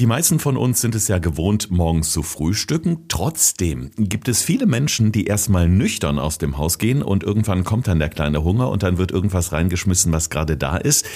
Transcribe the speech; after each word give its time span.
Die 0.00 0.06
meisten 0.06 0.40
von 0.40 0.56
uns 0.56 0.80
sind 0.80 0.96
es 0.96 1.06
ja 1.06 1.18
gewohnt, 1.18 1.70
morgens 1.70 2.10
zu 2.10 2.24
frühstücken. 2.24 3.04
Trotzdem 3.06 3.92
gibt 3.96 4.26
es 4.26 4.42
viele 4.42 4.66
Menschen, 4.66 5.12
die 5.12 5.26
erstmal 5.26 5.68
nüchtern 5.68 6.18
aus 6.18 6.38
dem 6.38 6.58
Haus 6.58 6.78
gehen 6.78 7.00
und 7.00 7.22
irgendwann 7.22 7.62
kommt 7.62 7.86
dann 7.86 8.00
der 8.00 8.08
kleine 8.08 8.42
Hunger 8.42 8.70
und 8.70 8.82
dann 8.82 8.98
wird 8.98 9.12
irgendwas 9.12 9.52
reingeschmissen, 9.52 10.10
was 10.10 10.30
gerade 10.30 10.56
da 10.56 10.78
ist. 10.78 11.06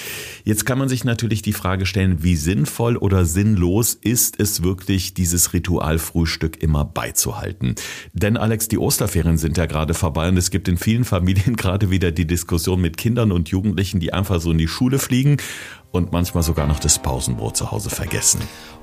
Jetzt 0.45 0.65
kann 0.65 0.77
man 0.77 0.87
sich 0.87 1.03
natürlich 1.03 1.41
die 1.41 1.51
Frage 1.51 1.85
stellen, 1.85 2.23
wie 2.23 2.37
sinnvoll 2.37 2.95
oder 2.95 3.25
sinnlos 3.25 3.95
ist 3.95 4.39
es 4.39 4.63
wirklich, 4.63 5.13
dieses 5.13 5.51
Ritual 5.51 5.99
Frühstück 5.99 6.63
immer 6.63 6.85
beizuhalten? 6.85 7.75
Denn 8.13 8.37
Alex, 8.37 8.69
die 8.69 8.77
Osterferien 8.77 9.37
sind 9.37 9.57
ja 9.57 9.65
gerade 9.65 9.93
vorbei 9.93 10.29
und 10.29 10.37
es 10.37 10.51
gibt 10.51 10.69
in 10.69 10.77
vielen 10.77 11.03
Familien 11.03 11.55
gerade 11.57 11.91
wieder 11.91 12.13
die 12.13 12.27
Diskussion 12.27 12.79
mit 12.79 12.95
Kindern 12.95 13.33
und 13.33 13.49
Jugendlichen, 13.49 13.99
die 13.99 14.13
einfach 14.13 14.39
so 14.39 14.51
in 14.51 14.57
die 14.57 14.69
Schule 14.69 14.99
fliegen 14.99 15.35
und 15.91 16.11
manchmal 16.11 16.43
sogar 16.43 16.67
noch 16.67 16.79
das 16.79 17.01
Pausenbrot 17.01 17.57
zu 17.57 17.71
Hause 17.71 17.89
vergessen. 17.89 18.39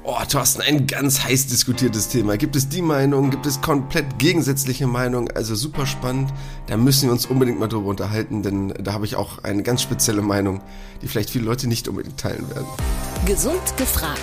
Oh, 0.09 0.15
Thorsten, 0.29 0.63
ein 0.63 0.87
ganz 0.87 1.25
heiß 1.25 1.49
diskutiertes 1.49 2.07
Thema. 2.07 2.37
Gibt 2.37 2.55
es 2.55 2.69
die 2.69 2.81
Meinung, 2.81 3.31
gibt 3.31 3.45
es 3.45 3.61
komplett 3.61 4.21
gegensätzliche 4.21 4.87
Meinung? 4.87 5.29
Also 5.33 5.57
super 5.57 5.85
spannend. 5.85 6.33
Da 6.69 6.77
müssen 6.77 7.09
wir 7.09 7.13
uns 7.13 7.27
unbedingt 7.27 7.59
mal 7.59 7.67
drüber 7.67 7.89
unterhalten, 7.89 8.45
denn 8.45 8.73
da 8.81 8.93
habe 8.93 9.05
ich 9.05 9.17
auch 9.17 9.43
eine 9.43 9.65
ganz 9.65 9.83
spezielle 9.83 10.23
Meinung, 10.23 10.61
die 11.03 11.09
vielleicht 11.09 11.31
viele 11.31 11.45
Leute 11.45 11.67
nicht 11.67 11.89
unbedingt 11.89 12.21
teilen 12.21 12.49
werden. 12.51 12.69
Gesund 13.25 13.77
gefragt. 13.79 14.21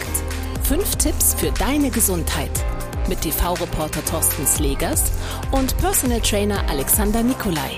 Fünf 0.63 0.95
Tipps 0.95 1.33
für 1.33 1.51
deine 1.51 1.89
Gesundheit. 1.89 2.63
Mit 3.09 3.19
TV-Reporter 3.19 4.05
Thorsten 4.05 4.47
Slegers 4.47 5.11
und 5.51 5.77
Personal 5.79 6.21
Trainer 6.21 6.63
Alexander 6.69 7.23
Nikolai. 7.23 7.77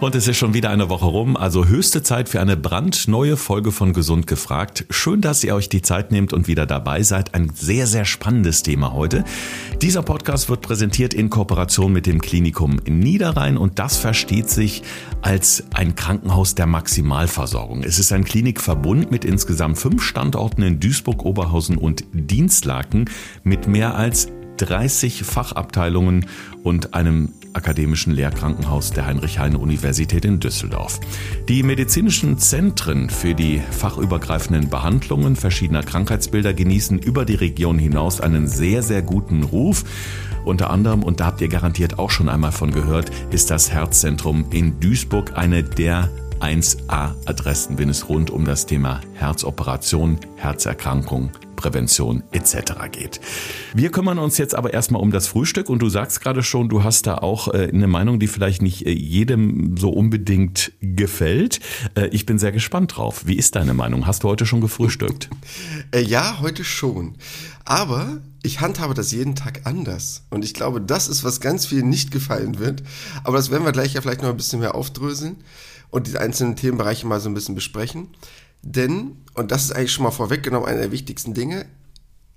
Und 0.00 0.14
es 0.14 0.26
ist 0.26 0.38
schon 0.38 0.54
wieder 0.54 0.70
eine 0.70 0.88
Woche 0.88 1.04
rum, 1.04 1.36
also 1.36 1.66
höchste 1.66 2.02
Zeit 2.02 2.30
für 2.30 2.40
eine 2.40 2.56
brandneue 2.56 3.36
Folge 3.36 3.70
von 3.70 3.92
Gesund 3.92 4.26
gefragt. 4.26 4.86
Schön, 4.88 5.20
dass 5.20 5.44
ihr 5.44 5.54
euch 5.54 5.68
die 5.68 5.82
Zeit 5.82 6.10
nehmt 6.10 6.32
und 6.32 6.48
wieder 6.48 6.64
dabei 6.64 7.02
seid. 7.02 7.34
Ein 7.34 7.50
sehr, 7.54 7.86
sehr 7.86 8.06
spannendes 8.06 8.62
Thema 8.62 8.94
heute. 8.94 9.24
Dieser 9.82 10.02
Podcast 10.02 10.48
wird 10.48 10.62
präsentiert 10.62 11.12
in 11.12 11.28
Kooperation 11.28 11.92
mit 11.92 12.06
dem 12.06 12.22
Klinikum 12.22 12.80
in 12.82 12.98
Niederrhein 12.98 13.58
und 13.58 13.78
das 13.78 13.98
versteht 13.98 14.48
sich 14.48 14.82
als 15.20 15.64
ein 15.74 15.94
Krankenhaus 15.96 16.54
der 16.54 16.66
Maximalversorgung. 16.66 17.82
Es 17.82 17.98
ist 17.98 18.10
ein 18.12 18.24
Klinikverbund 18.24 19.10
mit 19.10 19.26
insgesamt 19.26 19.76
fünf 19.78 20.02
Standorten 20.02 20.62
in 20.62 20.80
Duisburg, 20.80 21.26
Oberhausen 21.26 21.76
und 21.76 22.04
Dienstlaken 22.14 23.10
mit 23.44 23.68
mehr 23.68 23.96
als 23.96 24.28
30 24.60 25.24
Fachabteilungen 25.24 26.26
und 26.62 26.94
einem 26.94 27.32
akademischen 27.52 28.12
Lehrkrankenhaus 28.12 28.92
der 28.92 29.06
Heinrich-Heine-Universität 29.06 30.24
in 30.24 30.40
Düsseldorf. 30.40 31.00
Die 31.48 31.62
medizinischen 31.62 32.38
Zentren 32.38 33.10
für 33.10 33.34
die 33.34 33.60
fachübergreifenden 33.70 34.68
Behandlungen 34.70 35.36
verschiedener 35.36 35.82
Krankheitsbilder 35.82 36.54
genießen 36.54 36.98
über 36.98 37.24
die 37.24 37.34
Region 37.34 37.78
hinaus 37.78 38.20
einen 38.20 38.46
sehr, 38.46 38.82
sehr 38.82 39.02
guten 39.02 39.42
Ruf. 39.42 39.84
Unter 40.44 40.70
anderem, 40.70 41.02
und 41.02 41.20
da 41.20 41.26
habt 41.26 41.40
ihr 41.40 41.48
garantiert 41.48 41.98
auch 41.98 42.10
schon 42.10 42.28
einmal 42.28 42.52
von 42.52 42.70
gehört, 42.70 43.10
ist 43.30 43.50
das 43.50 43.70
Herzzentrum 43.70 44.46
in 44.50 44.78
Duisburg 44.80 45.36
eine 45.36 45.62
der 45.62 46.08
1A-Adressen, 46.40 47.78
wenn 47.78 47.90
es 47.90 48.08
rund 48.08 48.30
um 48.30 48.44
das 48.44 48.66
Thema 48.66 49.00
Herzoperation, 49.14 50.18
Herzerkrankung 50.36 51.30
Prävention 51.60 52.22
etc. 52.32 52.72
geht. 52.90 53.20
Wir 53.74 53.90
kümmern 53.90 54.18
uns 54.18 54.38
jetzt 54.38 54.54
aber 54.54 54.72
erstmal 54.72 55.02
um 55.02 55.10
das 55.10 55.26
Frühstück 55.26 55.68
und 55.68 55.80
du 55.82 55.90
sagst 55.90 56.22
gerade 56.22 56.42
schon, 56.42 56.70
du 56.70 56.82
hast 56.82 57.06
da 57.06 57.18
auch 57.18 57.48
äh, 57.48 57.68
eine 57.68 57.86
Meinung, 57.86 58.18
die 58.18 58.28
vielleicht 58.28 58.62
nicht 58.62 58.86
äh, 58.86 58.92
jedem 58.92 59.76
so 59.76 59.90
unbedingt 59.90 60.72
gefällt. 60.80 61.60
Äh, 61.94 62.06
ich 62.12 62.24
bin 62.24 62.38
sehr 62.38 62.52
gespannt 62.52 62.96
drauf. 62.96 63.26
Wie 63.26 63.36
ist 63.36 63.56
deine 63.56 63.74
Meinung? 63.74 64.06
Hast 64.06 64.22
du 64.22 64.28
heute 64.28 64.46
schon 64.46 64.62
gefrühstückt? 64.62 65.28
ja, 65.94 66.40
heute 66.40 66.64
schon. 66.64 67.16
Aber 67.66 68.20
ich 68.42 68.60
handhabe 68.60 68.94
das 68.94 69.12
jeden 69.12 69.34
Tag 69.34 69.60
anders. 69.64 70.22
Und 70.30 70.44
ich 70.44 70.54
glaube, 70.54 70.80
das 70.80 71.08
ist, 71.08 71.24
was 71.24 71.40
ganz 71.40 71.66
vielen 71.66 71.90
nicht 71.90 72.10
gefallen 72.10 72.58
wird. 72.58 72.82
Aber 73.22 73.36
das 73.36 73.50
werden 73.50 73.64
wir 73.64 73.72
gleich 73.72 73.92
ja 73.92 74.00
vielleicht 74.00 74.22
noch 74.22 74.30
ein 74.30 74.36
bisschen 74.36 74.60
mehr 74.60 74.74
aufdröseln 74.74 75.36
und 75.90 76.06
die 76.06 76.16
einzelnen 76.16 76.56
Themenbereiche 76.56 77.06
mal 77.06 77.20
so 77.20 77.28
ein 77.28 77.34
bisschen 77.34 77.54
besprechen. 77.54 78.08
Denn, 78.62 79.16
und 79.34 79.50
das 79.50 79.64
ist 79.64 79.72
eigentlich 79.72 79.92
schon 79.92 80.04
mal 80.04 80.10
vorweggenommen, 80.10 80.68
einer 80.68 80.80
der 80.80 80.92
wichtigsten 80.92 81.34
Dinge, 81.34 81.66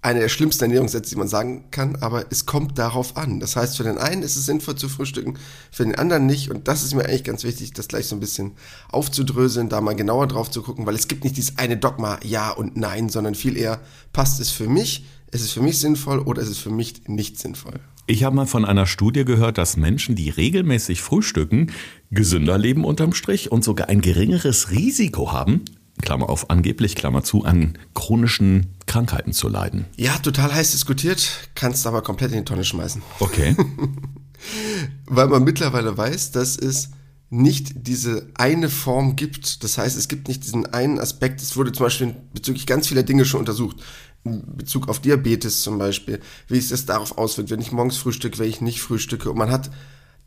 eine 0.04 0.20
der 0.20 0.30
schlimmsten 0.30 0.66
Ernährungssätze, 0.66 1.12
die 1.12 1.16
man 1.16 1.30
sagen 1.30 1.72
kann, 1.72 1.96
aber 1.96 2.26
es 2.30 2.46
kommt 2.46 2.78
darauf 2.78 3.16
an. 3.16 3.40
Das 3.40 3.56
heißt, 3.56 3.78
für 3.78 3.84
den 3.84 3.98
einen 3.98 4.22
ist 4.22 4.36
es 4.36 4.46
sinnvoll 4.46 4.76
zu 4.76 4.90
frühstücken, 4.90 5.36
für 5.72 5.84
den 5.84 5.96
anderen 5.96 6.26
nicht. 6.26 6.52
Und 6.52 6.68
das 6.68 6.84
ist 6.84 6.94
mir 6.94 7.06
eigentlich 7.06 7.24
ganz 7.24 7.46
wichtig, 7.46 7.72
das 7.72 7.88
gleich 7.88 8.08
so 8.08 8.16
ein 8.16 8.20
bisschen 8.20 8.52
aufzudröseln, 8.90 9.70
da 9.70 9.80
mal 9.80 9.96
genauer 9.96 10.28
drauf 10.28 10.52
zu 10.52 10.62
gucken, 10.62 10.86
weil 10.86 10.96
es 10.96 11.08
gibt 11.08 11.24
nicht 11.24 11.38
dieses 11.38 11.58
eine 11.58 11.78
Dogma, 11.78 12.20
ja 12.22 12.52
und 12.52 12.76
nein, 12.76 13.08
sondern 13.08 13.34
viel 13.34 13.56
eher, 13.56 13.80
passt 14.12 14.42
es 14.42 14.50
für 14.50 14.68
mich, 14.68 15.06
ist 15.32 15.42
es 15.42 15.52
für 15.52 15.62
mich 15.62 15.80
sinnvoll 15.80 16.20
oder 16.20 16.42
ist 16.42 16.50
es 16.50 16.58
für 16.60 16.70
mich 16.70 17.08
nicht 17.08 17.40
sinnvoll? 17.40 17.80
Ich 18.06 18.26
habe 18.26 18.36
mal 18.36 18.46
von 18.46 18.66
einer 18.66 18.86
Studie 18.86 19.24
gehört, 19.24 19.58
dass 19.58 19.78
Menschen, 19.78 20.16
die 20.16 20.30
regelmäßig 20.30 21.02
frühstücken, 21.02 21.72
gesünder 22.12 22.58
leben 22.58 22.84
unterm 22.84 23.14
Strich 23.14 23.54
und 23.54 23.64
sogar 23.64 23.88
ein 23.88 24.02
geringeres 24.02 24.72
Risiko 24.72 25.32
haben, 25.32 25.64
Klammer 26.02 26.30
auf 26.30 26.50
angeblich, 26.50 26.96
Klammer 26.96 27.24
zu, 27.24 27.46
an 27.46 27.78
chronischen 27.94 28.76
Krankheiten 28.86 29.34
zu 29.34 29.48
leiden. 29.48 29.86
Ja, 29.96 30.18
total 30.18 30.54
heiß 30.54 30.72
diskutiert, 30.72 31.50
kannst 31.56 31.86
aber 31.88 32.02
komplett 32.02 32.32
in 32.32 32.40
die 32.40 32.46
Tonne 32.46 32.64
schmeißen. 32.64 33.02
Okay. 33.20 33.56
Weil 35.06 35.28
man 35.28 35.44
mittlerweile 35.44 35.98
weiß, 35.98 36.32
dass 36.32 36.58
es 36.58 36.90
nicht 37.30 37.88
diese 37.88 38.28
eine 38.36 38.70
Form 38.70 39.16
gibt. 39.16 39.64
Das 39.64 39.78
heißt, 39.78 39.98
es 39.98 40.08
gibt 40.08 40.28
nicht 40.28 40.44
diesen 40.44 40.72
einen 40.72 41.00
Aspekt. 41.00 41.42
Es 41.42 41.58
wurde 41.58 41.72
zum 41.72 41.86
Beispiel 41.86 42.16
bezüglich 42.34 42.68
ganz 42.68 42.88
vieler 42.88 43.04
Dinge 43.04 43.26
schon 43.26 43.40
untersucht. 43.40 43.78
In 44.24 44.56
Bezug 44.56 44.88
auf 44.88 45.00
Diabetes 45.00 45.64
zum 45.64 45.80
Beispiel, 45.80 46.20
wie 46.48 46.60
sich 46.60 46.70
das 46.70 46.86
darauf 46.86 47.18
auswirkt, 47.18 47.50
wenn 47.50 47.60
ich 47.60 47.72
morgens 47.72 47.98
frühstücke, 47.98 48.38
wenn 48.38 48.50
ich 48.50 48.62
nicht 48.62 48.82
frühstücke. 48.82 49.32
Und 49.32 49.38
man 49.38 49.50
hat 49.50 49.72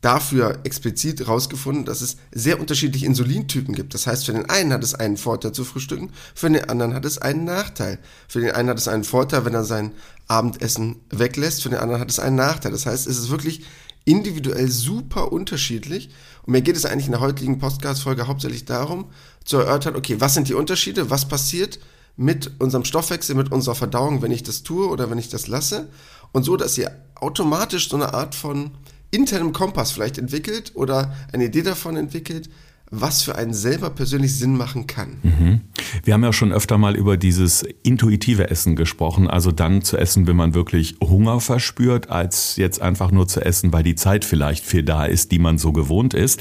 dafür 0.07 0.61
explizit 0.63 1.19
herausgefunden, 1.19 1.85
dass 1.85 2.01
es 2.01 2.17
sehr 2.31 2.61
unterschiedliche 2.61 3.07
Insulintypen 3.07 3.75
gibt. 3.75 3.93
Das 3.93 4.07
heißt, 4.07 4.25
für 4.25 4.33
den 4.33 4.49
einen 4.49 4.73
hat 4.73 4.85
es 4.85 4.95
einen 4.95 5.17
Vorteil 5.17 5.51
zu 5.51 5.65
frühstücken, 5.65 6.13
für 6.33 6.49
den 6.49 6.71
anderen 6.71 6.95
hat 6.95 7.05
es 7.05 7.19
einen 7.19 7.43
Nachteil. 7.43 7.99
Für 8.29 8.41
den 8.41 8.53
einen 8.53 8.69
hat 8.69 8.79
es 8.79 8.87
einen 8.87 9.03
Vorteil, 9.03 9.45
wenn 9.45 9.55
er 9.55 9.65
sein 9.65 9.91
Abendessen 10.29 11.01
weglässt, 11.11 11.65
für 11.65 11.71
den 11.71 11.81
anderen 11.81 12.01
hat 12.01 12.09
es 12.09 12.21
einen 12.21 12.37
Nachteil. 12.37 12.71
Das 12.71 12.87
heißt, 12.87 13.09
es 13.09 13.19
ist 13.19 13.31
wirklich 13.31 13.65
individuell 14.05 14.71
super 14.71 15.33
unterschiedlich. 15.33 16.11
Und 16.45 16.53
mir 16.53 16.63
geht 16.63 16.77
es 16.77 16.85
eigentlich 16.85 17.07
in 17.07 17.13
der 17.13 17.21
heutigen 17.21 17.59
Podcast-Folge 17.59 18.29
hauptsächlich 18.29 18.65
darum, 18.65 19.07
zu 19.45 19.57
erörtern, 19.57 19.97
okay, 19.97 20.21
was 20.21 20.35
sind 20.35 20.47
die 20.47 20.55
Unterschiede, 20.55 21.11
was 21.11 21.27
passiert 21.27 21.81
mit 22.17 22.61
unserem 22.61 22.85
Stoffwechsel, 22.85 23.35
mit 23.35 23.51
unserer 23.51 23.75
Verdauung, 23.75 24.23
wenn 24.23 24.31
ich 24.31 24.45
das 24.45 24.63
tue 24.63 24.89
oder 24.89 25.11
wenn 25.11 25.19
ich 25.19 25.31
das 25.31 25.49
lasse. 25.49 25.89
Und 26.31 26.45
so, 26.45 26.57
dass 26.57 26.79
ihr 26.79 26.97
automatisch 27.17 27.89
so 27.89 27.97
eine 27.97 28.15
Art 28.15 28.37
von 28.37 28.71
internem 29.11 29.53
Kompass 29.53 29.93
vielleicht 29.93 30.19
entwickelt 30.19 30.73
oder 30.75 31.15
eine 31.33 31.45
Idee 31.45 31.63
davon 31.63 31.97
entwickelt, 31.97 32.49
was 32.91 33.23
für 33.23 33.35
einen 33.35 33.53
selber 33.53 33.91
persönlich 33.91 34.39
Sinn 34.39 34.57
machen 34.57 34.87
kann. 34.87 35.17
Mhm. 35.23 35.61
Wir 36.05 36.15
haben 36.15 36.23
ja 36.23 36.33
schon 36.33 36.53
öfter 36.53 36.79
mal 36.79 36.95
über 36.95 37.17
dieses 37.17 37.65
intuitive 37.83 38.49
Essen 38.49 38.77
gesprochen, 38.77 39.29
also 39.29 39.51
dann 39.51 39.83
zu 39.83 39.97
essen, 39.97 40.27
wenn 40.27 40.37
man 40.37 40.55
wirklich 40.55 40.97
Hunger 41.03 41.41
verspürt, 41.41 42.11
als 42.11 42.57
jetzt 42.57 42.81
einfach 42.81 43.11
nur 43.11 43.27
zu 43.27 43.41
essen, 43.45 43.73
weil 43.73 43.83
die 43.83 43.97
Zeit 43.97 44.25
vielleicht 44.25 44.65
viel 44.65 44.85
da 44.85 45.05
ist, 45.05 45.33
die 45.33 45.39
man 45.39 45.59
so 45.59 45.73
gewohnt 45.73 46.15
ist. 46.15 46.41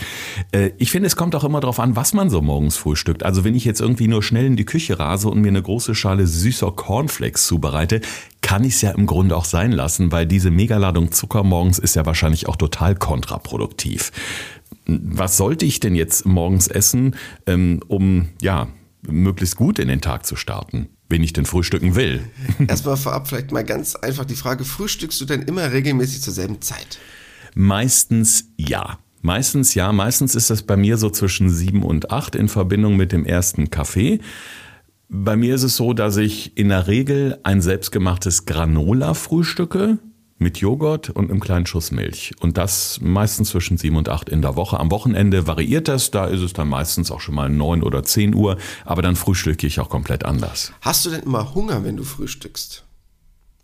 Äh, 0.52 0.72
ich 0.78 0.92
finde, 0.92 1.08
es 1.08 1.16
kommt 1.16 1.36
auch 1.36 1.44
immer 1.44 1.62
darauf 1.62 1.80
an, 1.80 1.96
was 1.96 2.14
man 2.14 2.30
so 2.30 2.42
morgens 2.42 2.78
frühstückt. 2.78 3.24
Also 3.24 3.44
wenn 3.44 3.56
ich 3.56 3.66
jetzt 3.66 3.82
irgendwie 3.82 4.08
nur 4.08 4.22
schnell 4.22 4.46
in 4.46 4.56
die 4.56 4.66
Küche 4.66 5.00
rase 5.00 5.30
und 5.30 5.42
mir 5.42 5.48
eine 5.48 5.64
große 5.64 5.96
Schale 5.96 6.28
süßer 6.28 6.72
Cornflakes 6.72 7.48
zubereite, 7.48 8.02
kann 8.46 8.64
ich 8.64 8.76
es 8.76 8.82
ja 8.82 8.92
im 8.92 9.08
Grunde 9.08 9.36
auch 9.36 9.46
sein 9.46 9.72
lassen, 9.72 10.12
weil 10.12 10.28
diese 10.28 10.52
Megaladung 10.52 11.12
Zucker 11.12 11.44
morgens 11.44 11.80
ist 11.80 11.96
ja 11.96 12.06
wahrscheinlich 12.06 12.48
auch 12.48 12.58
total 12.58 12.94
kontraproduktiv. 12.94 14.12
Was 14.88 15.38
sollte 15.38 15.66
ich 15.66 15.80
denn 15.80 15.96
jetzt 15.96 16.26
morgens 16.26 16.68
essen, 16.68 17.16
ähm, 17.48 17.82
um 17.88 18.30
ja 18.42 18.68
möglichst 19.08 19.56
gut 19.56 19.80
in 19.80 19.88
den 19.88 20.02
Tag 20.02 20.26
zu 20.26 20.36
starten? 20.36 20.90
wenn 21.10 21.24
ich 21.24 21.34
denn 21.34 21.46
frühstücken 21.46 21.96
will. 21.96 22.24
Erstmal 22.68 22.98
vorab 22.98 23.28
vielleicht 23.28 23.52
mal 23.52 23.64
ganz 23.64 23.96
einfach 23.96 24.26
die 24.26 24.36
Frage, 24.36 24.64
frühstückst 24.66 25.22
du 25.22 25.26
denn 25.26 25.44
immer 25.44 25.72
regelmäßig 25.72 26.22
zur 26.22 26.34
selben 26.34 26.62
Zeit? 26.62 27.00
Meistens 27.54 28.46
ja. 28.58 29.00
Meistens 29.22 29.74
ja. 29.76 29.92
Meistens 29.92 30.36
ist 30.36 30.50
das 30.50 30.64
bei 30.64 30.78
mir 30.78 30.98
so 30.98 31.10
zwischen 31.10 31.50
sieben 31.50 31.84
und 31.84 32.12
acht 32.12 32.36
in 32.36 32.50
Verbindung 32.50 32.96
mit 32.96 33.12
dem 33.12 33.26
ersten 33.26 33.70
Kaffee. 33.70 34.20
Bei 35.08 35.36
mir 35.36 35.56
ist 35.56 35.64
es 35.64 35.76
so, 35.76 35.94
dass 35.94 36.18
ich 36.18 36.58
in 36.58 36.70
der 36.70 36.88
Regel 36.88 37.40
ein 37.44 37.62
selbstgemachtes 37.62 38.46
Granola 38.46 39.14
frühstücke 39.14 40.00
mit 40.38 40.58
Joghurt 40.58 41.10
und 41.10 41.30
einem 41.30 41.40
kleinen 41.40 41.66
Schuss 41.66 41.92
Milch. 41.92 42.34
Und 42.40 42.58
das 42.58 43.00
meistens 43.02 43.50
zwischen 43.50 43.78
sieben 43.78 43.96
und 43.96 44.10
acht 44.10 44.30
in 44.30 44.42
der 44.42 44.56
Woche. 44.56 44.80
Am 44.80 44.92
Wochenende 44.92 45.48
variiert 45.48 45.88
das, 45.88 46.12
da 46.12 46.26
ist 46.26 46.42
es 46.42 46.54
dann 46.54 46.68
meistens 46.68 47.12
auch 47.12 47.22
schon 47.22 47.36
mal 47.36 47.50
neun 47.50 47.84
oder 47.84 48.04
zehn 48.04 48.36
Uhr, 48.36 48.58
aber 48.84 49.02
dann 49.02 49.16
frühstücke 49.16 49.66
ich 49.66 49.80
auch 49.80 49.90
komplett 49.90 50.26
anders. 50.26 50.74
Hast 50.82 51.06
du 51.06 51.10
denn 51.10 51.24
immer 51.24 51.54
Hunger, 51.54 51.84
wenn 51.84 51.98
du 51.98 52.04
frühstückst? 52.04 52.85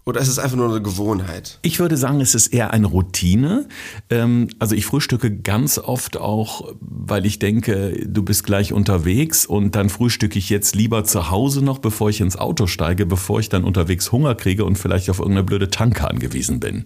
Oder 0.04 0.20
ist 0.20 0.30
es 0.30 0.40
einfach 0.40 0.58
nur 0.58 0.70
eine 0.70 0.82
Gewohnheit? 0.82 1.60
Ich 1.62 1.80
würde 1.80 1.96
sagen, 1.96 2.22
es 2.22 2.34
ist 2.34 2.48
eher 2.48 2.72
eine 2.72 2.88
Routine. 2.88 3.68
Ähm, 4.10 4.48
also 4.58 4.74
ich 4.76 4.86
frühstücke 4.86 5.32
ganz 5.32 5.78
oft 5.78 6.18
auch, 6.18 6.74
weil 6.80 7.26
ich 7.28 7.38
denke, 7.38 8.08
du 8.08 8.24
bist 8.24 8.44
gleich 8.44 8.74
unterwegs 8.74 9.46
und 9.46 9.76
dann 9.76 9.90
frühstücke 9.90 10.40
ich 10.40 10.50
jetzt 10.50 10.76
lieber 10.76 11.04
zu 11.04 11.30
Hause 11.30 11.64
noch, 11.64 11.78
bevor 11.78 12.10
ich 12.10 12.20
ins 12.20 12.36
Auto 12.36 12.66
steige, 12.66 13.06
bevor 13.06 13.40
ich 13.40 13.50
dann 13.50 13.64
unterwegs 13.64 14.12
Hunger 14.12 14.34
kriege 14.34 14.66
und 14.66 14.78
vielleicht 14.78 15.10
auf 15.12 15.20
irgendeine 15.20 15.44
blöde 15.44 15.70
Tanke 15.70 16.10
angewiesen 16.10 16.60
bin. 16.60 16.86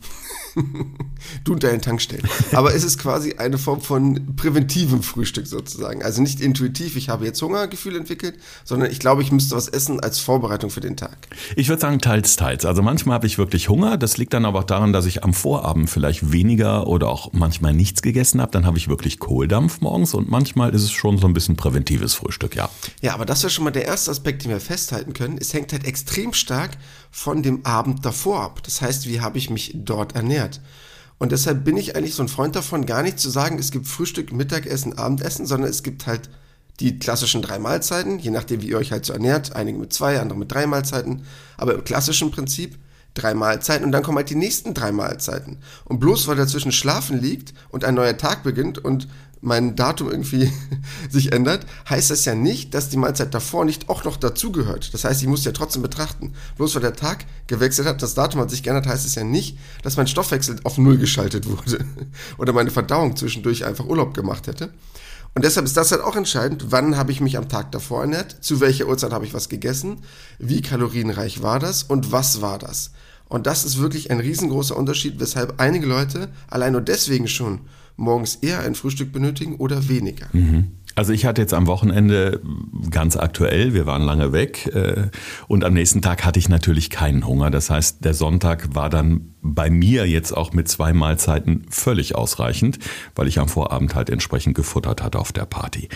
Du 1.43 1.53
und 1.53 1.63
deine 1.63 1.81
Tankstellen. 1.81 2.27
Aber 2.51 2.73
es 2.73 2.83
ist 2.83 2.97
quasi 2.97 3.33
eine 3.33 3.57
Form 3.57 3.81
von 3.81 4.35
präventivem 4.35 5.03
Frühstück 5.03 5.47
sozusagen. 5.47 6.03
Also 6.03 6.21
nicht 6.21 6.41
intuitiv, 6.41 6.95
ich 6.95 7.09
habe 7.09 7.25
jetzt 7.25 7.41
Hungergefühl 7.41 7.95
entwickelt, 7.95 8.37
sondern 8.63 8.91
ich 8.91 8.99
glaube, 8.99 9.21
ich 9.21 9.31
müsste 9.31 9.55
was 9.55 9.67
essen 9.67 9.99
als 9.99 10.19
Vorbereitung 10.19 10.69
für 10.69 10.81
den 10.81 10.97
Tag. 10.97 11.17
Ich 11.55 11.69
würde 11.69 11.81
sagen, 11.81 11.99
teils, 11.99 12.35
teils. 12.35 12.65
Also 12.65 12.81
manchmal 12.81 13.15
habe 13.15 13.27
ich 13.27 13.37
wirklich 13.37 13.69
Hunger. 13.69 13.97
Das 13.97 14.17
liegt 14.17 14.33
dann 14.33 14.45
aber 14.45 14.59
auch 14.59 14.63
daran, 14.63 14.93
dass 14.93 15.05
ich 15.05 15.23
am 15.23 15.33
Vorabend 15.33 15.89
vielleicht 15.89 16.31
weniger 16.31 16.87
oder 16.87 17.09
auch 17.09 17.33
manchmal 17.33 17.73
nichts 17.73 18.01
gegessen 18.01 18.41
habe. 18.41 18.51
Dann 18.51 18.65
habe 18.65 18.77
ich 18.77 18.87
wirklich 18.87 19.19
Kohldampf 19.19 19.81
morgens 19.81 20.13
und 20.13 20.29
manchmal 20.29 20.73
ist 20.73 20.83
es 20.83 20.91
schon 20.91 21.17
so 21.17 21.27
ein 21.27 21.33
bisschen 21.33 21.55
präventives 21.55 22.13
Frühstück, 22.13 22.55
ja. 22.55 22.69
Ja, 23.01 23.13
aber 23.13 23.25
das 23.25 23.43
wäre 23.43 23.51
schon 23.51 23.63
mal 23.63 23.71
der 23.71 23.85
erste 23.85 24.11
Aspekt, 24.11 24.43
den 24.43 24.51
wir 24.51 24.59
festhalten 24.59 25.13
können. 25.13 25.37
Es 25.39 25.53
hängt 25.53 25.71
halt 25.73 25.85
extrem 25.85 26.33
stark 26.33 26.71
von 27.15 27.41
dem 27.41 27.65
Abend 27.65 28.05
davor 28.05 28.41
ab. 28.41 28.61
Das 28.63 28.81
heißt, 28.81 29.07
wie 29.07 29.21
habe 29.21 29.37
ich 29.37 29.49
mich 29.49 29.71
dort 29.73 30.15
ernährt? 30.15 30.59
Und 31.17 31.31
deshalb 31.31 31.63
bin 31.63 31.77
ich 31.77 31.95
eigentlich 31.95 32.13
so 32.13 32.21
ein 32.21 32.27
Freund 32.27 32.57
davon, 32.57 32.85
gar 32.85 33.03
nicht 33.03 33.21
zu 33.21 33.29
sagen, 33.29 33.57
es 33.57 33.71
gibt 33.71 33.87
Frühstück, 33.87 34.33
Mittagessen, 34.33 34.97
Abendessen, 34.97 35.45
sondern 35.45 35.69
es 35.69 35.81
gibt 35.81 36.07
halt 36.07 36.29
die 36.81 36.99
klassischen 36.99 37.41
drei 37.41 37.57
Mahlzeiten, 37.57 38.19
je 38.19 38.31
nachdem, 38.31 38.61
wie 38.61 38.67
ihr 38.67 38.77
euch 38.77 38.91
halt 38.91 39.05
so 39.05 39.13
ernährt. 39.13 39.55
Einige 39.55 39.77
mit 39.77 39.93
zwei, 39.93 40.19
andere 40.19 40.37
mit 40.37 40.51
drei 40.51 40.67
Mahlzeiten. 40.67 41.23
Aber 41.55 41.75
im 41.75 41.85
klassischen 41.85 42.31
Prinzip 42.31 42.77
drei 43.15 43.33
Mahlzeiten 43.33 43.85
und 43.85 43.91
dann 43.91 44.03
kommen 44.03 44.17
halt 44.17 44.29
die 44.29 44.35
nächsten 44.35 44.73
drei 44.73 44.91
Mahlzeiten. 44.91 45.57
Und 45.85 45.99
bloß 45.99 46.27
weil 46.27 46.35
dazwischen 46.35 46.71
Schlafen 46.71 47.19
liegt 47.19 47.53
und 47.69 47.83
ein 47.83 47.95
neuer 47.95 48.17
Tag 48.17 48.43
beginnt 48.43 48.77
und 48.77 49.07
mein 49.41 49.75
Datum 49.75 50.09
irgendwie 50.09 50.51
sich 51.09 51.31
ändert, 51.31 51.65
heißt 51.89 52.09
das 52.09 52.25
ja 52.25 52.35
nicht, 52.35 52.73
dass 52.73 52.89
die 52.89 52.97
Mahlzeit 52.97 53.33
davor 53.33 53.63
nicht 53.63 53.89
auch 53.89 54.03
noch 54.03 54.17
dazugehört. 54.17 54.93
Das 54.93 55.03
heißt, 55.03 55.21
ich 55.21 55.27
muss 55.27 55.45
ja 55.45 55.51
trotzdem 55.51 55.81
betrachten. 55.81 56.33
Bloß 56.57 56.75
weil 56.75 56.81
der 56.81 56.95
Tag 56.95 57.25
gewechselt 57.47 57.87
hat, 57.87 58.01
das 58.01 58.15
Datum 58.15 58.41
hat 58.41 58.49
sich 58.49 58.63
geändert, 58.63 58.87
heißt 58.87 59.05
es 59.05 59.15
ja 59.15 59.23
nicht, 59.23 59.57
dass 59.83 59.97
mein 59.97 60.07
Stoffwechsel 60.07 60.57
auf 60.63 60.77
Null 60.77 60.97
geschaltet 60.97 61.47
wurde 61.47 61.85
oder 62.37 62.53
meine 62.53 62.71
Verdauung 62.71 63.15
zwischendurch 63.15 63.65
einfach 63.65 63.85
Urlaub 63.85 64.13
gemacht 64.13 64.47
hätte. 64.47 64.71
Und 65.35 65.43
deshalb 65.43 65.65
ist 65.65 65.75
das 65.75 65.91
halt 65.91 66.01
auch 66.01 66.15
entscheidend, 66.15 66.67
wann 66.69 66.95
habe 66.97 67.11
ich 67.11 67.19
mich 67.19 67.37
am 67.37 67.49
Tag 67.49 67.71
davor 67.71 68.01
ernährt, 68.01 68.37
zu 68.39 68.61
welcher 68.61 68.87
Uhrzeit 68.87 69.11
habe 69.11 69.25
ich 69.25 69.33
was 69.33 69.49
gegessen, 69.49 69.97
wie 70.39 70.61
kalorienreich 70.61 71.43
war 71.43 71.59
das 71.59 71.83
und 71.83 72.13
was 72.13 72.41
war 72.41 72.57
das. 72.57 72.91
Und 73.27 73.47
das 73.47 73.65
ist 73.65 73.79
wirklich 73.79 74.11
ein 74.11 74.19
riesengroßer 74.19 74.77
Unterschied, 74.77 75.19
weshalb 75.19 75.59
einige 75.59 75.85
Leute 75.85 76.29
allein 76.47 76.73
nur 76.73 76.81
deswegen 76.81 77.27
schon 77.27 77.61
morgens 77.97 78.35
eher 78.35 78.59
ein 78.61 78.75
Frühstück 78.75 79.11
benötigen 79.11 79.55
oder 79.55 79.87
weniger. 79.87 80.27
Mhm. 80.33 80.67
Also 80.95 81.11
ich 81.11 81.25
hatte 81.25 81.41
jetzt 81.41 81.53
am 81.53 81.67
Wochenende 81.67 82.41
ganz 82.89 83.17
aktuell, 83.17 83.73
wir 83.73 83.85
waren 83.85 84.01
lange 84.01 84.31
weg 84.31 84.67
äh, 84.73 85.09
und 85.49 85.65
am 85.65 85.73
nächsten 85.73 86.01
Tag 86.01 86.23
hatte 86.23 86.39
ich 86.39 86.47
natürlich 86.47 86.89
keinen 86.89 87.27
Hunger. 87.27 87.51
Das 87.51 87.69
heißt, 87.69 88.05
der 88.05 88.13
Sonntag 88.13 88.75
war 88.75 88.89
dann 88.89 89.35
bei 89.41 89.69
mir 89.69 90.07
jetzt 90.07 90.31
auch 90.31 90.53
mit 90.53 90.69
zwei 90.69 90.93
Mahlzeiten 90.93 91.65
völlig 91.69 92.15
ausreichend, 92.15 92.79
weil 93.13 93.27
ich 93.27 93.39
am 93.39 93.49
Vorabend 93.49 93.93
halt 93.93 94.09
entsprechend 94.09 94.55
gefuttert 94.55 95.03
hatte 95.03 95.19
auf 95.19 95.33
der 95.33 95.45
Party. 95.45 95.89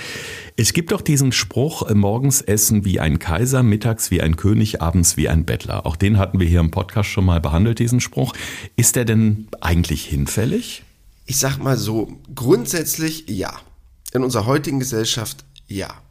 Es 0.57 0.73
gibt 0.73 0.91
doch 0.91 1.01
diesen 1.01 1.31
Spruch, 1.31 1.89
äh, 1.89 1.93
morgens 1.93 2.41
essen 2.41 2.83
wie 2.83 2.99
ein 2.99 3.19
Kaiser, 3.19 3.63
mittags 3.63 4.11
wie 4.11 4.21
ein 4.21 4.35
König, 4.35 4.81
abends 4.81 5.15
wie 5.15 5.29
ein 5.29 5.45
Bettler. 5.45 5.85
Auch 5.85 5.95
den 5.95 6.17
hatten 6.17 6.41
wir 6.41 6.47
hier 6.47 6.59
im 6.59 6.71
Podcast 6.71 7.09
schon 7.09 7.23
mal 7.23 7.39
behandelt, 7.39 7.79
diesen 7.79 8.01
Spruch. 8.01 8.33
Ist 8.75 8.97
der 8.97 9.05
denn 9.05 9.47
eigentlich 9.61 10.03
hinfällig? 10.03 10.83
Ich 11.25 11.37
sag 11.37 11.57
mal 11.57 11.77
so, 11.77 12.19
grundsätzlich 12.35 13.29
ja 13.29 13.53
in 14.13 14.23
unserer 14.23 14.45
heutigen 14.45 14.79
Gesellschaft 14.79 15.45
ja. 15.67 16.01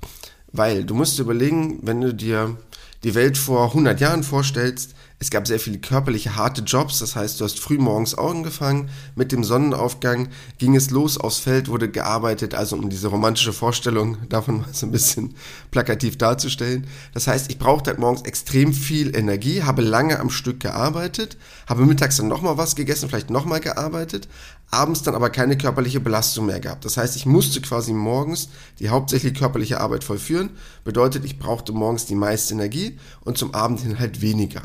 Weil 0.52 0.84
du 0.84 0.94
musst 0.94 1.18
überlegen, 1.18 1.80
wenn 1.82 2.00
du 2.00 2.14
dir 2.14 2.56
die 3.04 3.14
Welt 3.14 3.36
vor 3.36 3.66
100 3.68 4.00
Jahren 4.00 4.22
vorstellst, 4.22 4.94
es 5.20 5.30
gab 5.30 5.48
sehr 5.48 5.58
viele 5.58 5.78
körperliche 5.78 6.36
harte 6.36 6.62
Jobs, 6.62 7.00
das 7.00 7.16
heißt, 7.16 7.40
du 7.40 7.44
hast 7.44 7.58
früh 7.58 7.76
morgens 7.76 8.14
angefangen, 8.14 8.88
mit 9.16 9.32
dem 9.32 9.42
Sonnenaufgang 9.42 10.28
ging 10.58 10.76
es 10.76 10.90
los 10.90 11.18
aufs 11.18 11.38
Feld, 11.38 11.68
wurde 11.68 11.90
gearbeitet, 11.90 12.54
also 12.54 12.76
um 12.76 12.88
diese 12.88 13.08
romantische 13.08 13.52
Vorstellung 13.52 14.16
davon 14.28 14.60
mal 14.60 14.68
so 14.72 14.86
ein 14.86 14.92
bisschen 14.92 15.34
plakativ 15.72 16.18
darzustellen. 16.18 16.86
Das 17.14 17.26
heißt, 17.26 17.50
ich 17.50 17.58
brauchte 17.58 17.90
halt 17.90 17.98
morgens 17.98 18.22
extrem 18.22 18.72
viel 18.72 19.16
Energie, 19.16 19.64
habe 19.64 19.82
lange 19.82 20.20
am 20.20 20.30
Stück 20.30 20.60
gearbeitet, 20.60 21.36
habe 21.66 21.84
mittags 21.84 22.16
dann 22.16 22.28
nochmal 22.28 22.56
was 22.56 22.76
gegessen, 22.76 23.08
vielleicht 23.08 23.30
nochmal 23.30 23.58
gearbeitet, 23.58 24.28
abends 24.70 25.02
dann 25.02 25.16
aber 25.16 25.30
keine 25.30 25.58
körperliche 25.58 25.98
Belastung 25.98 26.46
mehr 26.46 26.60
gehabt. 26.60 26.84
Das 26.84 26.96
heißt, 26.96 27.16
ich 27.16 27.26
musste 27.26 27.60
quasi 27.60 27.92
morgens 27.92 28.50
die 28.78 28.90
hauptsächlich 28.90 29.34
körperliche 29.34 29.80
Arbeit 29.80 30.04
vollführen, 30.04 30.50
bedeutet, 30.84 31.24
ich 31.24 31.40
brauchte 31.40 31.72
morgens 31.72 32.06
die 32.06 32.14
meiste 32.14 32.54
Energie 32.54 33.00
und 33.22 33.36
zum 33.36 33.52
Abend 33.52 33.80
hin 33.80 33.98
halt 33.98 34.20
weniger. 34.20 34.62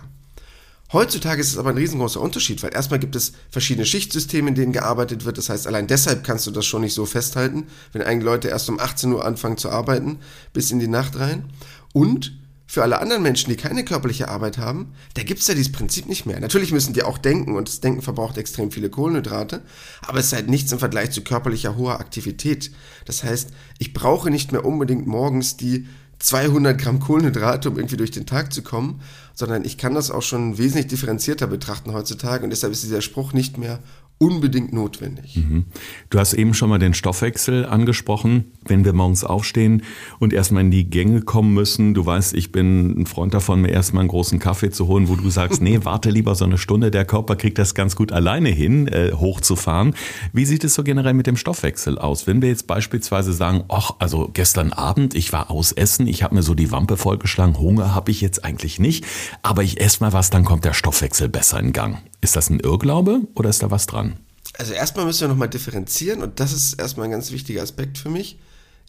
Heutzutage 0.94 1.42
ist 1.42 1.50
es 1.50 1.58
aber 1.58 1.72
ein 1.72 1.78
riesengroßer 1.78 2.22
Unterschied, 2.22 2.62
weil 2.62 2.74
erstmal 2.74 3.00
gibt 3.00 3.16
es 3.16 3.34
verschiedene 3.50 3.86
Schichtsysteme, 3.86 4.50
in 4.50 4.56
denen 4.56 4.74
gearbeitet 4.74 5.26
wird. 5.26 5.40
Das 5.40 5.50
heißt, 5.50 5.66
allein 5.66 5.88
deshalb 5.88 6.24
kannst 6.24 6.46
du 6.46 6.52
das 6.52 6.68
schon 6.68 6.82
nicht 6.82 6.94
so 6.94 7.08
festhalten, 7.08 7.66
wenn 7.94 8.04
eigentlich 8.04 8.26
Leute 8.26 8.50
erst 8.50 8.70
um 8.70 8.80
18 8.80 9.12
Uhr 9.12 9.26
anfangen 9.26 9.58
zu 9.58 9.72
arbeiten, 9.72 10.20
bis 10.54 10.70
in 10.70 10.80
die 10.80 10.88
Nacht 10.88 11.18
rein. 11.18 11.46
Und 11.94 12.38
für 12.68 12.84
alle 12.84 13.00
anderen 13.00 13.22
Menschen, 13.22 13.50
die 13.50 13.56
keine 13.56 13.84
körperliche 13.86 14.30
Arbeit 14.30 14.58
haben, 14.58 14.94
da 15.16 15.24
gibt 15.24 15.42
es 15.42 15.48
ja 15.48 15.54
dieses 15.54 15.72
Prinzip 15.72 16.08
nicht 16.08 16.26
mehr. 16.26 16.40
Natürlich 16.40 16.72
müssen 16.72 16.94
die 16.94 17.04
auch 17.04 17.18
denken 17.18 17.56
und 17.56 17.68
das 17.68 17.82
Denken 17.82 18.02
verbraucht 18.02 18.38
extrem 18.38 18.72
viele 18.72 18.90
Kohlenhydrate, 18.90 19.62
aber 20.02 20.20
es 20.20 20.28
ist 20.28 20.34
halt 20.34 20.50
nichts 20.50 20.72
im 20.72 20.80
Vergleich 20.80 21.12
zu 21.12 21.24
körperlicher 21.24 21.76
hoher 21.76 22.00
Aktivität. 22.00 22.72
Das 23.06 23.24
heißt, 23.24 23.50
ich 23.78 23.94
brauche 23.94 24.32
nicht 24.32 24.52
mehr 24.52 24.66
unbedingt 24.66 25.06
morgens 25.06 25.58
die 25.58 25.88
200 26.20 26.80
Gramm 26.80 27.00
Kohlenhydrate, 27.00 27.70
um 27.70 27.78
irgendwie 27.78 27.98
durch 27.98 28.12
den 28.12 28.26
Tag 28.26 28.54
zu 28.54 28.62
kommen, 28.62 29.02
sondern 29.34 29.66
ich 29.66 29.78
kann 29.78 29.94
das 29.96 30.12
auch 30.12 30.22
schon 30.22 30.58
wesentlich 30.58 30.88
differenzierter 30.88 31.48
betrachten 31.48 31.94
heutzutage. 31.94 32.44
Und 32.44 32.50
deshalb 32.50 32.72
ist 32.72 32.84
dieser 32.84 33.02
Spruch 33.02 33.34
nicht 33.34 33.58
mehr 33.58 33.80
unbedingt 34.18 34.72
notwendig. 34.72 35.36
Mhm. 35.36 35.66
Du 36.10 36.20
hast 36.20 36.34
eben 36.34 36.54
schon 36.54 36.70
mal 36.70 36.80
den 36.80 36.94
Stoffwechsel 36.94 37.66
angesprochen, 37.66 38.46
wenn 38.66 38.86
wir 38.86 38.94
morgens 38.94 39.24
aufstehen 39.24 39.84
und 40.20 40.32
erstmal 40.32 40.64
in 40.64 40.72
die 40.72 40.90
Gänge 40.90 41.22
kommen 41.22 41.54
müssen. 41.54 41.94
Du 41.94 42.06
weißt, 42.06 42.34
ich 42.34 42.52
bin 42.52 43.02
ein 43.02 43.06
Freund 43.06 43.34
davon, 43.34 43.62
mir 43.62 43.70
erstmal 43.70 44.02
einen 44.02 44.10
großen 44.10 44.40
Kaffee 44.40 44.70
zu 44.70 44.88
holen, 44.88 45.10
wo 45.10 45.16
du 45.16 45.30
sagst, 45.30 45.62
nee, 45.62 45.80
warte 45.84 46.10
lieber 46.10 46.36
so 46.36 46.46
eine 46.46 46.58
Stunde, 46.58 46.90
der 46.90 47.06
Körper 47.06 47.36
kriegt 47.36 47.58
das 47.58 47.76
ganz 47.76 47.96
gut 47.96 48.12
alleine 48.12 48.50
hin, 48.50 48.88
äh, 48.88 49.12
hochzufahren. 49.14 49.94
Wie 50.32 50.46
sieht 50.46 50.64
es 50.64 50.74
so 50.74 50.84
generell 50.84 51.14
mit 51.14 51.28
dem 51.28 51.36
Stoffwechsel 51.36 51.98
aus? 51.98 52.26
Wenn 52.26 52.42
wir 52.42 52.50
jetzt 52.50 52.68
beispielsweise 52.68 53.34
sagen, 53.34 53.64
ach, 53.68 53.92
also 54.00 54.30
gestern 54.32 54.72
Abend, 54.72 55.16
ich 55.16 55.34
war 55.34 55.52
aus 55.52 55.74
Essen, 55.74 56.08
ich 56.08 56.24
habe 56.24 56.36
mir 56.36 56.44
so 56.44 56.56
die 56.56 56.72
Wampe 56.72 56.96
vollgeschlagen, 56.96 57.60
Hunger 57.60 57.94
habe 57.94 58.12
ich 58.12 58.22
jetzt 58.22 58.46
eigentlich 58.46 58.80
nicht, 58.80 59.06
aber 59.42 59.64
ich 59.64 59.82
esse 59.82 60.02
mal 60.02 60.14
was, 60.14 60.30
dann 60.30 60.46
kommt 60.46 60.64
der 60.64 60.74
Stoffwechsel 60.74 61.28
besser 61.28 61.60
in 61.60 61.74
Gang. 61.74 61.98
Ist 62.24 62.38
das 62.38 62.50
ein 62.50 62.62
Irrglaube 62.62 63.28
oder 63.36 63.50
ist 63.50 63.64
da 63.64 63.70
was 63.70 63.86
dran? 63.86 64.16
Also 64.58 64.72
erstmal 64.72 65.06
müssen 65.06 65.22
wir 65.22 65.28
nochmal 65.28 65.50
differenzieren 65.50 66.22
und 66.22 66.40
das 66.40 66.54
ist 66.54 66.80
erstmal 66.80 67.08
ein 67.08 67.12
ganz 67.12 67.32
wichtiger 67.32 67.62
Aspekt 67.62 67.98
für 67.98 68.10
mich. 68.10 68.40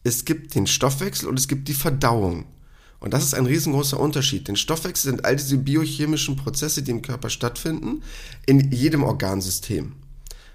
Es 0.04 0.24
gibt 0.24 0.54
den 0.54 0.68
Stoffwechsel 0.68 1.28
und 1.28 1.36
es 1.36 1.48
gibt 1.48 1.66
die 1.66 1.74
Verdauung. 1.74 2.44
Und 3.00 3.12
das 3.12 3.24
ist 3.24 3.34
ein 3.34 3.46
riesengroßer 3.46 3.98
Unterschied. 3.98 4.46
Denn 4.46 4.54
Stoffwechsel 4.54 5.10
sind 5.10 5.24
all 5.24 5.34
diese 5.34 5.58
biochemischen 5.58 6.36
Prozesse, 6.36 6.82
die 6.84 6.92
im 6.92 7.02
Körper 7.02 7.28
stattfinden, 7.28 8.02
in 8.46 8.70
jedem 8.70 9.02
Organsystem. 9.02 9.94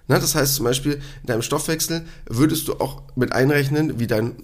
Na, 0.07 0.17
das 0.17 0.35
heißt 0.35 0.55
zum 0.55 0.63
Beispiel, 0.63 0.93
in 0.93 1.27
deinem 1.27 1.41
Stoffwechsel 1.41 2.05
würdest 2.27 2.69
du 2.69 2.75
auch 2.79 3.03
mit 3.15 3.33
einrechnen, 3.33 3.99
wie 3.99 4.07
dein 4.07 4.37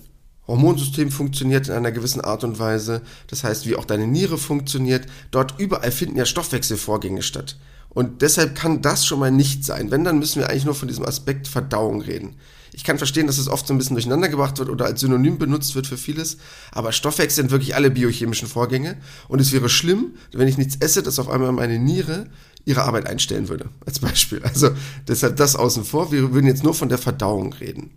Hormonsystem 0.45 1.09
funktioniert 1.09 1.69
in 1.69 1.73
einer 1.73 1.93
gewissen 1.93 2.19
Art 2.19 2.43
und 2.43 2.59
Weise. 2.59 3.01
Das 3.27 3.45
heißt, 3.45 3.65
wie 3.65 3.77
auch 3.77 3.85
deine 3.85 4.07
Niere 4.07 4.37
funktioniert. 4.37 5.07
Dort 5.31 5.57
überall 5.57 5.93
finden 5.93 6.17
ja 6.17 6.25
Stoffwechselvorgänge 6.25 7.21
statt. 7.21 7.55
Und 7.95 8.21
deshalb 8.21 8.55
kann 8.55 8.81
das 8.81 9.05
schon 9.05 9.19
mal 9.19 9.31
nicht 9.31 9.63
sein. 9.63 9.89
Wenn, 9.89 10.03
dann 10.03 10.19
müssen 10.19 10.41
wir 10.41 10.49
eigentlich 10.49 10.65
nur 10.65 10.75
von 10.75 10.89
diesem 10.89 11.05
Aspekt 11.05 11.47
Verdauung 11.47 12.01
reden. 12.01 12.35
Ich 12.73 12.83
kann 12.83 12.97
verstehen, 12.97 13.25
dass 13.25 13.37
es 13.37 13.47
oft 13.47 13.65
so 13.65 13.73
ein 13.73 13.77
bisschen 13.77 13.95
durcheinander 13.95 14.27
gebracht 14.27 14.59
wird 14.59 14.69
oder 14.69 14.83
als 14.83 14.99
Synonym 14.99 15.37
benutzt 15.37 15.75
wird 15.75 15.87
für 15.87 15.95
vieles, 15.95 16.37
aber 16.73 16.91
Stoffwechsel 16.91 17.43
sind 17.43 17.51
wirklich 17.51 17.73
alle 17.73 17.89
biochemischen 17.89 18.49
Vorgänge 18.49 18.97
und 19.29 19.39
es 19.39 19.53
wäre 19.53 19.69
schlimm, 19.69 20.15
wenn 20.33 20.49
ich 20.49 20.57
nichts 20.57 20.75
esse, 20.81 21.01
dass 21.01 21.17
auf 21.17 21.29
einmal 21.29 21.53
meine 21.53 21.79
Niere 21.79 22.27
ihre 22.65 22.83
Arbeit 22.83 23.07
einstellen 23.07 23.47
würde, 23.47 23.69
als 23.85 23.99
Beispiel. 23.99 24.43
Also 24.43 24.71
deshalb 25.07 25.37
das 25.37 25.55
außen 25.55 25.85
vor, 25.85 26.11
wir 26.11 26.33
würden 26.33 26.47
jetzt 26.47 26.65
nur 26.65 26.73
von 26.73 26.89
der 26.89 26.97
Verdauung 26.97 27.53
reden. 27.53 27.91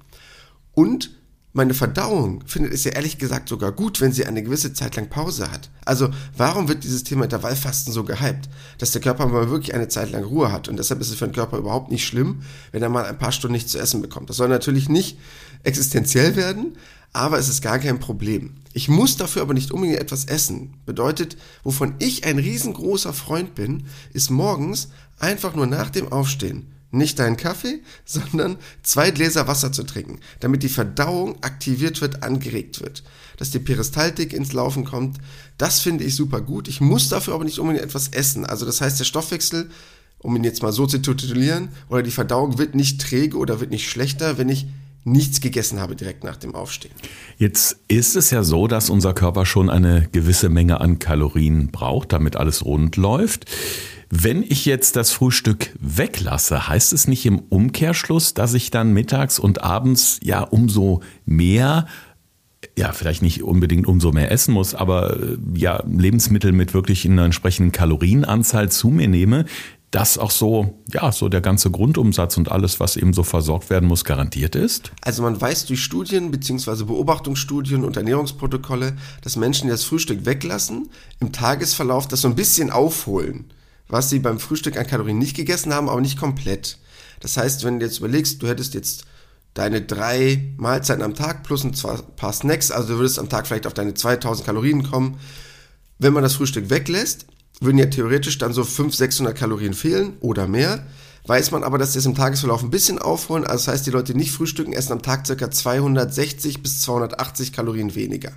Und 0.75 1.11
meine 1.53 1.73
Verdauung 1.73 2.45
findet 2.47 2.75
es 2.75 2.85
ja 2.85 2.93
ehrlich 2.93 3.19
gesagt 3.19 3.49
sogar 3.49 3.73
gut, 3.73 4.01
wenn 4.01 4.13
sie 4.13 4.27
eine 4.27 4.43
gewisse 4.43 4.75
Zeit 4.75 4.97
lang 4.97 5.09
Pause 5.09 5.51
hat. 5.51 5.71
Also 5.85 6.11
warum 6.37 6.69
wird 6.69 6.85
dieses 6.85 7.05
Thema 7.05 7.25
Intervallfasten 7.25 7.93
so 7.93 8.05
gehypt? 8.05 8.51
Dass 8.77 8.91
der 8.91 9.01
Körper 9.01 9.27
mal 9.27 9.49
wirklich 9.51 9.75
eine 9.75 9.89
Zeit 9.89 10.13
lang 10.13 10.25
Ruhe 10.25 10.53
hat. 10.53 10.69
Und 10.69 10.77
deshalb 10.77 11.01
ist 11.01 11.09
es 11.09 11.17
für 11.17 11.27
den 11.27 11.35
Körper 11.35 11.57
überhaupt 11.57 11.91
nicht 11.91 12.07
schlimm, 12.07 12.43
wenn 12.71 12.83
er 12.83 12.91
mal 12.91 13.07
ein 13.07 13.19
paar 13.19 13.33
Stunden 13.33 13.55
nichts 13.55 13.73
zu 13.73 13.79
essen 13.79 14.03
bekommt. 14.03 14.29
Das 14.29 14.37
soll 14.37 14.49
natürlich 14.49 14.91
nicht 14.91 15.19
existenziell 15.63 16.37
werden, 16.37 16.77
aber 17.15 17.39
es 17.39 17.49
ist 17.49 17.63
gar 17.63 17.79
kein 17.79 17.99
Problem. 17.99 18.57
Ich 18.75 18.89
muss 18.89 19.17
dafür 19.17 19.43
aber 19.43 19.55
nicht 19.55 19.73
unbedingt 19.73 20.01
etwas 20.01 20.27
essen. 20.27 20.75
Bedeutet, 20.85 21.39
wovon 21.65 21.95
ich 21.99 22.25
ein 22.25 22.39
riesengroßer 22.39 23.15
Freund 23.15 23.55
bin, 23.55 23.87
ist 24.13 24.31
morgens 24.31 24.91
einfach 25.19 25.55
nur 25.55 25.67
nach 25.67 25.89
dem 25.89 26.13
Aufstehen 26.13 26.78
nicht 26.91 27.19
deinen 27.19 27.37
Kaffee, 27.37 27.81
sondern 28.05 28.57
zwei 28.83 29.11
Gläser 29.11 29.49
Wasser 29.49 29.73
zu 29.73 29.83
trinken, 29.85 30.21
damit 30.41 30.63
die 30.63 30.69
Verdauung 30.69 31.43
aktiviert 31.43 32.01
wird, 32.01 32.23
angeregt 32.23 32.81
wird. 32.81 33.03
Dass 33.37 33.51
die 33.51 33.61
Peristaltik 33.61 34.33
ins 34.33 34.53
Laufen 34.53 34.85
kommt, 34.85 35.19
das 35.59 35.81
finde 35.81 36.05
ich 36.05 36.17
super 36.17 36.41
gut. 36.41 36.67
Ich 36.69 36.81
muss 36.81 37.09
dafür 37.09 37.35
aber 37.35 37.45
nicht 37.45 37.59
unbedingt 37.59 37.85
etwas 37.85 38.09
essen. 38.09 38.45
Also 38.45 38.67
das 38.67 38.81
heißt, 38.81 38.99
der 38.99 39.05
Stoffwechsel, 39.05 39.71
um 40.19 40.35
ihn 40.35 40.45
jetzt 40.45 40.63
mal 40.63 40.73
so 40.73 40.87
zu 40.87 40.99
titulieren, 40.99 41.69
oder 41.89 42.03
die 42.03 42.11
Verdauung 42.11 42.59
wird 42.59 42.75
nicht 42.75 43.01
träge 43.01 43.37
oder 43.37 43.61
wird 43.61 43.71
nicht 43.71 43.89
schlechter, 43.89 44.39
wenn 44.39 44.49
ich 44.49 44.67
nichts 45.05 45.41
gegessen 45.41 45.81
habe 45.81 45.97
direkt 45.97 46.25
nach 46.25 46.37
dem 46.37 46.55
Aufstehen. 46.55 46.95
Jetzt 47.39 47.79
ist 47.89 48.17
es 48.17 48.31
ja 48.31 48.43
so, 48.43 48.67
dass 48.67 48.91
unser 48.91 49.15
Körper 49.15 49.47
schon 49.47 49.71
eine 49.71 50.09
gewisse 50.13 50.49
Menge 50.49 50.81
an 50.81 50.99
Kalorien 50.99 51.69
braucht, 51.69 52.13
damit 52.13 52.37
alles 52.37 52.65
rund 52.65 52.97
läuft. 52.97 53.47
Wenn 54.11 54.43
ich 54.43 54.65
jetzt 54.65 54.97
das 54.97 55.11
Frühstück 55.11 55.71
weglasse, 55.81 56.69
heißt 56.69 56.93
es 56.93 57.09
nicht 57.09 57.27
im 57.27 57.41
Umkehrschluss, 57.41 58.33
dass 58.33 58.55
ich 58.55 58.71
dann 58.71 58.93
mittags 58.93 59.39
und 59.39 59.63
abends 59.63 60.19
ja 60.23 60.43
umso 60.43 61.03
mehr 61.27 61.87
ja, 62.77 62.93
vielleicht 62.93 63.23
nicht 63.23 63.43
unbedingt 63.43 63.87
umso 63.87 64.11
mehr 64.11 64.33
essen 64.33 64.53
muss, 64.53 64.75
aber 64.75 65.17
ja, 65.55 65.83
Lebensmittel 65.87 66.53
mit 66.53 66.75
wirklich 66.75 67.07
einer 67.07 67.25
entsprechenden 67.25 67.71
Kalorienanzahl 67.71 68.69
zu 68.69 68.89
mir 68.89 69.07
nehme, 69.07 69.45
dass 69.91 70.19
auch 70.19 70.31
so, 70.31 70.75
ja, 70.93 71.11
so 71.13 71.29
der 71.29 71.41
ganze 71.41 71.71
Grundumsatz 71.71 72.37
und 72.37 72.51
alles, 72.51 72.79
was 72.79 72.97
eben 72.97 73.15
so 73.15 73.23
versorgt 73.23 73.71
werden 73.71 73.89
muss, 73.89 74.05
garantiert 74.05 74.55
ist? 74.55 74.93
Also 75.03 75.23
man 75.23 75.41
weiß 75.41 75.67
durch 75.67 75.83
Studien 75.83 76.31
bzw. 76.31 76.85
Beobachtungsstudien 76.85 77.85
und 77.85 77.97
Ernährungsprotokolle, 77.97 78.97
dass 79.23 79.37
Menschen, 79.37 79.69
die 79.69 79.71
das 79.71 79.85
Frühstück 79.85 80.27
weglassen, 80.27 80.91
im 81.21 81.33
Tagesverlauf 81.33 82.07
das 82.07 82.23
so 82.23 82.29
ein 82.29 82.35
bisschen 82.35 82.71
aufholen, 82.71 83.47
was 83.89 84.11
sie 84.11 84.19
beim 84.19 84.39
Frühstück 84.39 84.77
an 84.77 84.87
Kalorien 84.87 85.19
nicht 85.19 85.37
gegessen 85.37 85.73
haben, 85.73 85.89
aber 85.89 86.01
nicht 86.01 86.19
komplett. 86.19 86.79
Das 87.21 87.37
heißt, 87.37 87.65
wenn 87.65 87.81
du 87.81 87.87
jetzt 87.87 87.99
überlegst, 87.99 88.43
du 88.43 88.49
hättest 88.49 88.75
jetzt 88.75 89.05
deine 89.55 89.83
drei 89.83 90.53
Mahlzeiten 90.57 91.03
am 91.03 91.15
Tag 91.15 91.43
plus 91.43 91.65
ein 91.65 91.75
paar 92.17 92.33
Snacks, 92.33 92.71
also 92.71 92.95
du 92.95 92.99
würdest 92.99 93.19
am 93.19 93.29
Tag 93.29 93.47
vielleicht 93.47 93.67
auf 93.67 93.75
deine 93.75 93.95
2000 93.95 94.47
Kalorien 94.47 94.85
kommen. 94.85 95.19
Wenn 95.99 96.13
man 96.13 96.23
das 96.23 96.35
Frühstück 96.35 96.71
weglässt, 96.71 97.27
würden 97.61 97.79
ja 97.79 97.87
theoretisch 97.87 98.39
dann 98.39 98.53
so 98.53 98.63
500, 98.63 98.95
600 98.95 99.37
Kalorien 99.37 99.75
fehlen 99.75 100.17
oder 100.21 100.47
mehr. 100.47 100.87
Weiß 101.27 101.51
man 101.51 101.65
aber, 101.65 101.77
dass 101.77 101.95
das 101.95 102.07
im 102.07 102.15
Tagesverlauf 102.15 102.63
ein 102.63 102.71
bisschen 102.71 102.99
aufholen. 102.99 103.45
Also 103.45 103.67
das 103.67 103.75
heißt, 103.75 103.87
die 103.87 103.91
Leute, 103.91 104.13
die 104.13 104.19
nicht 104.19 104.31
frühstücken, 104.31 104.73
essen 104.73 104.93
am 104.93 105.03
Tag 105.03 105.27
ca. 105.27 105.51
260 105.51 106.63
bis 106.63 106.81
280 106.83 107.53
Kalorien 107.53 107.95
weniger. 107.95 108.33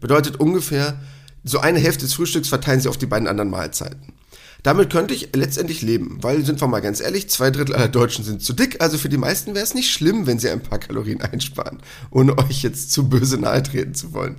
Bedeutet 0.00 0.40
ungefähr, 0.40 0.98
so 1.44 1.60
eine 1.60 1.78
Hälfte 1.78 2.04
des 2.04 2.14
Frühstücks 2.14 2.48
verteilen 2.48 2.80
sie 2.80 2.88
auf 2.88 2.96
die 2.96 3.06
beiden 3.06 3.28
anderen 3.28 3.50
Mahlzeiten. 3.50 4.14
Damit 4.62 4.90
könnte 4.90 5.12
ich 5.12 5.30
letztendlich 5.34 5.82
leben, 5.82 6.18
weil, 6.20 6.44
sind 6.44 6.60
wir 6.60 6.68
mal 6.68 6.80
ganz 6.80 7.00
ehrlich, 7.00 7.28
zwei 7.28 7.50
Drittel 7.50 7.74
aller 7.74 7.88
Deutschen 7.88 8.24
sind 8.24 8.42
zu 8.42 8.52
dick, 8.52 8.80
also 8.80 8.96
für 8.96 9.08
die 9.08 9.16
meisten 9.16 9.54
wäre 9.54 9.64
es 9.64 9.74
nicht 9.74 9.90
schlimm, 9.90 10.26
wenn 10.26 10.38
sie 10.38 10.50
ein 10.50 10.62
paar 10.62 10.78
Kalorien 10.78 11.20
einsparen, 11.20 11.78
ohne 12.10 12.38
euch 12.38 12.62
jetzt 12.62 12.92
zu 12.92 13.08
böse 13.08 13.38
nahe 13.38 13.62
treten 13.62 13.94
zu 13.94 14.12
wollen. 14.12 14.36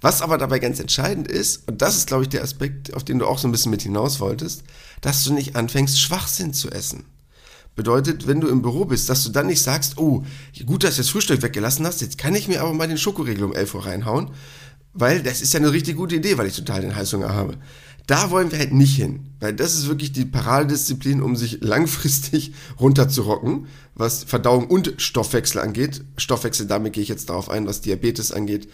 Was 0.00 0.22
aber 0.22 0.38
dabei 0.38 0.58
ganz 0.58 0.80
entscheidend 0.80 1.28
ist, 1.28 1.68
und 1.68 1.82
das 1.82 1.96
ist, 1.96 2.06
glaube 2.06 2.24
ich, 2.24 2.28
der 2.30 2.42
Aspekt, 2.42 2.94
auf 2.94 3.04
den 3.04 3.18
du 3.18 3.26
auch 3.26 3.38
so 3.38 3.46
ein 3.46 3.52
bisschen 3.52 3.70
mit 3.70 3.82
hinaus 3.82 4.18
wolltest, 4.18 4.64
dass 5.02 5.22
du 5.24 5.32
nicht 5.32 5.56
anfängst, 5.56 6.00
Schwachsinn 6.00 6.52
zu 6.52 6.70
essen. 6.70 7.04
Bedeutet, 7.76 8.26
wenn 8.26 8.40
du 8.40 8.48
im 8.48 8.62
Büro 8.62 8.86
bist, 8.86 9.08
dass 9.08 9.22
du 9.22 9.30
dann 9.30 9.46
nicht 9.46 9.62
sagst, 9.62 9.98
oh, 9.98 10.24
gut, 10.66 10.84
dass 10.84 10.96
du 10.96 11.02
das 11.02 11.10
Frühstück 11.10 11.42
weggelassen 11.42 11.86
hast, 11.86 12.00
jetzt 12.00 12.18
kann 12.18 12.34
ich 12.34 12.48
mir 12.48 12.60
aber 12.62 12.72
mal 12.72 12.88
den 12.88 12.98
Schokoriegel 12.98 13.44
um 13.44 13.54
11 13.54 13.74
Uhr 13.74 13.86
reinhauen, 13.86 14.30
weil 14.92 15.22
das 15.22 15.40
ist 15.40 15.54
ja 15.54 15.60
eine 15.60 15.72
richtig 15.72 15.96
gute 15.96 16.16
Idee, 16.16 16.36
weil 16.36 16.48
ich 16.48 16.56
total 16.56 16.80
den 16.80 16.96
Heißhunger 16.96 17.32
habe. 17.32 17.58
Da 18.10 18.32
wollen 18.32 18.50
wir 18.50 18.58
halt 18.58 18.72
nicht 18.72 18.96
hin, 18.96 19.36
weil 19.38 19.54
das 19.54 19.76
ist 19.76 19.86
wirklich 19.86 20.10
die 20.10 20.24
Paradedisziplin, 20.24 21.22
um 21.22 21.36
sich 21.36 21.58
langfristig 21.60 22.52
runterzurocken, 22.80 23.68
was 23.94 24.24
Verdauung 24.24 24.66
und 24.66 24.94
Stoffwechsel 24.96 25.60
angeht. 25.60 26.02
Stoffwechsel, 26.16 26.66
damit 26.66 26.94
gehe 26.94 27.04
ich 27.04 27.08
jetzt 27.08 27.30
darauf 27.30 27.48
ein, 27.48 27.68
was 27.68 27.82
Diabetes 27.82 28.32
angeht. 28.32 28.68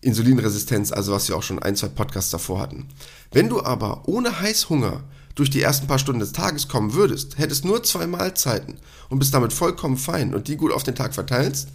Insulinresistenz, 0.00 0.90
also 0.90 1.12
was 1.12 1.28
wir 1.28 1.36
auch 1.36 1.44
schon 1.44 1.60
ein, 1.60 1.76
zwei 1.76 1.86
Podcasts 1.86 2.32
davor 2.32 2.58
hatten. 2.58 2.88
Wenn 3.30 3.48
du 3.48 3.62
aber 3.62 4.08
ohne 4.08 4.40
Heißhunger 4.40 5.04
durch 5.36 5.50
die 5.50 5.62
ersten 5.62 5.86
paar 5.86 6.00
Stunden 6.00 6.18
des 6.18 6.32
Tages 6.32 6.66
kommen 6.66 6.94
würdest, 6.94 7.38
hättest 7.38 7.64
nur 7.64 7.84
zwei 7.84 8.08
Mahlzeiten 8.08 8.78
und 9.08 9.20
bist 9.20 9.34
damit 9.34 9.52
vollkommen 9.52 9.98
fein 9.98 10.34
und 10.34 10.48
die 10.48 10.56
gut 10.56 10.72
auf 10.72 10.82
den 10.82 10.96
Tag 10.96 11.14
verteilst, 11.14 11.68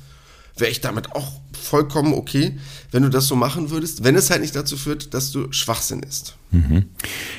wäre 0.57 0.69
ich 0.69 0.81
damit 0.81 1.13
auch 1.13 1.31
vollkommen 1.53 2.13
okay, 2.13 2.59
wenn 2.91 3.03
du 3.03 3.09
das 3.09 3.27
so 3.27 3.37
machen 3.37 3.69
würdest, 3.69 4.03
wenn 4.03 4.17
es 4.17 4.29
halt 4.29 4.41
nicht 4.41 4.57
dazu 4.57 4.75
führt, 4.75 5.13
dass 5.13 5.31
du 5.31 5.49
Schwachsinn 5.53 6.03
isst. 6.03 6.35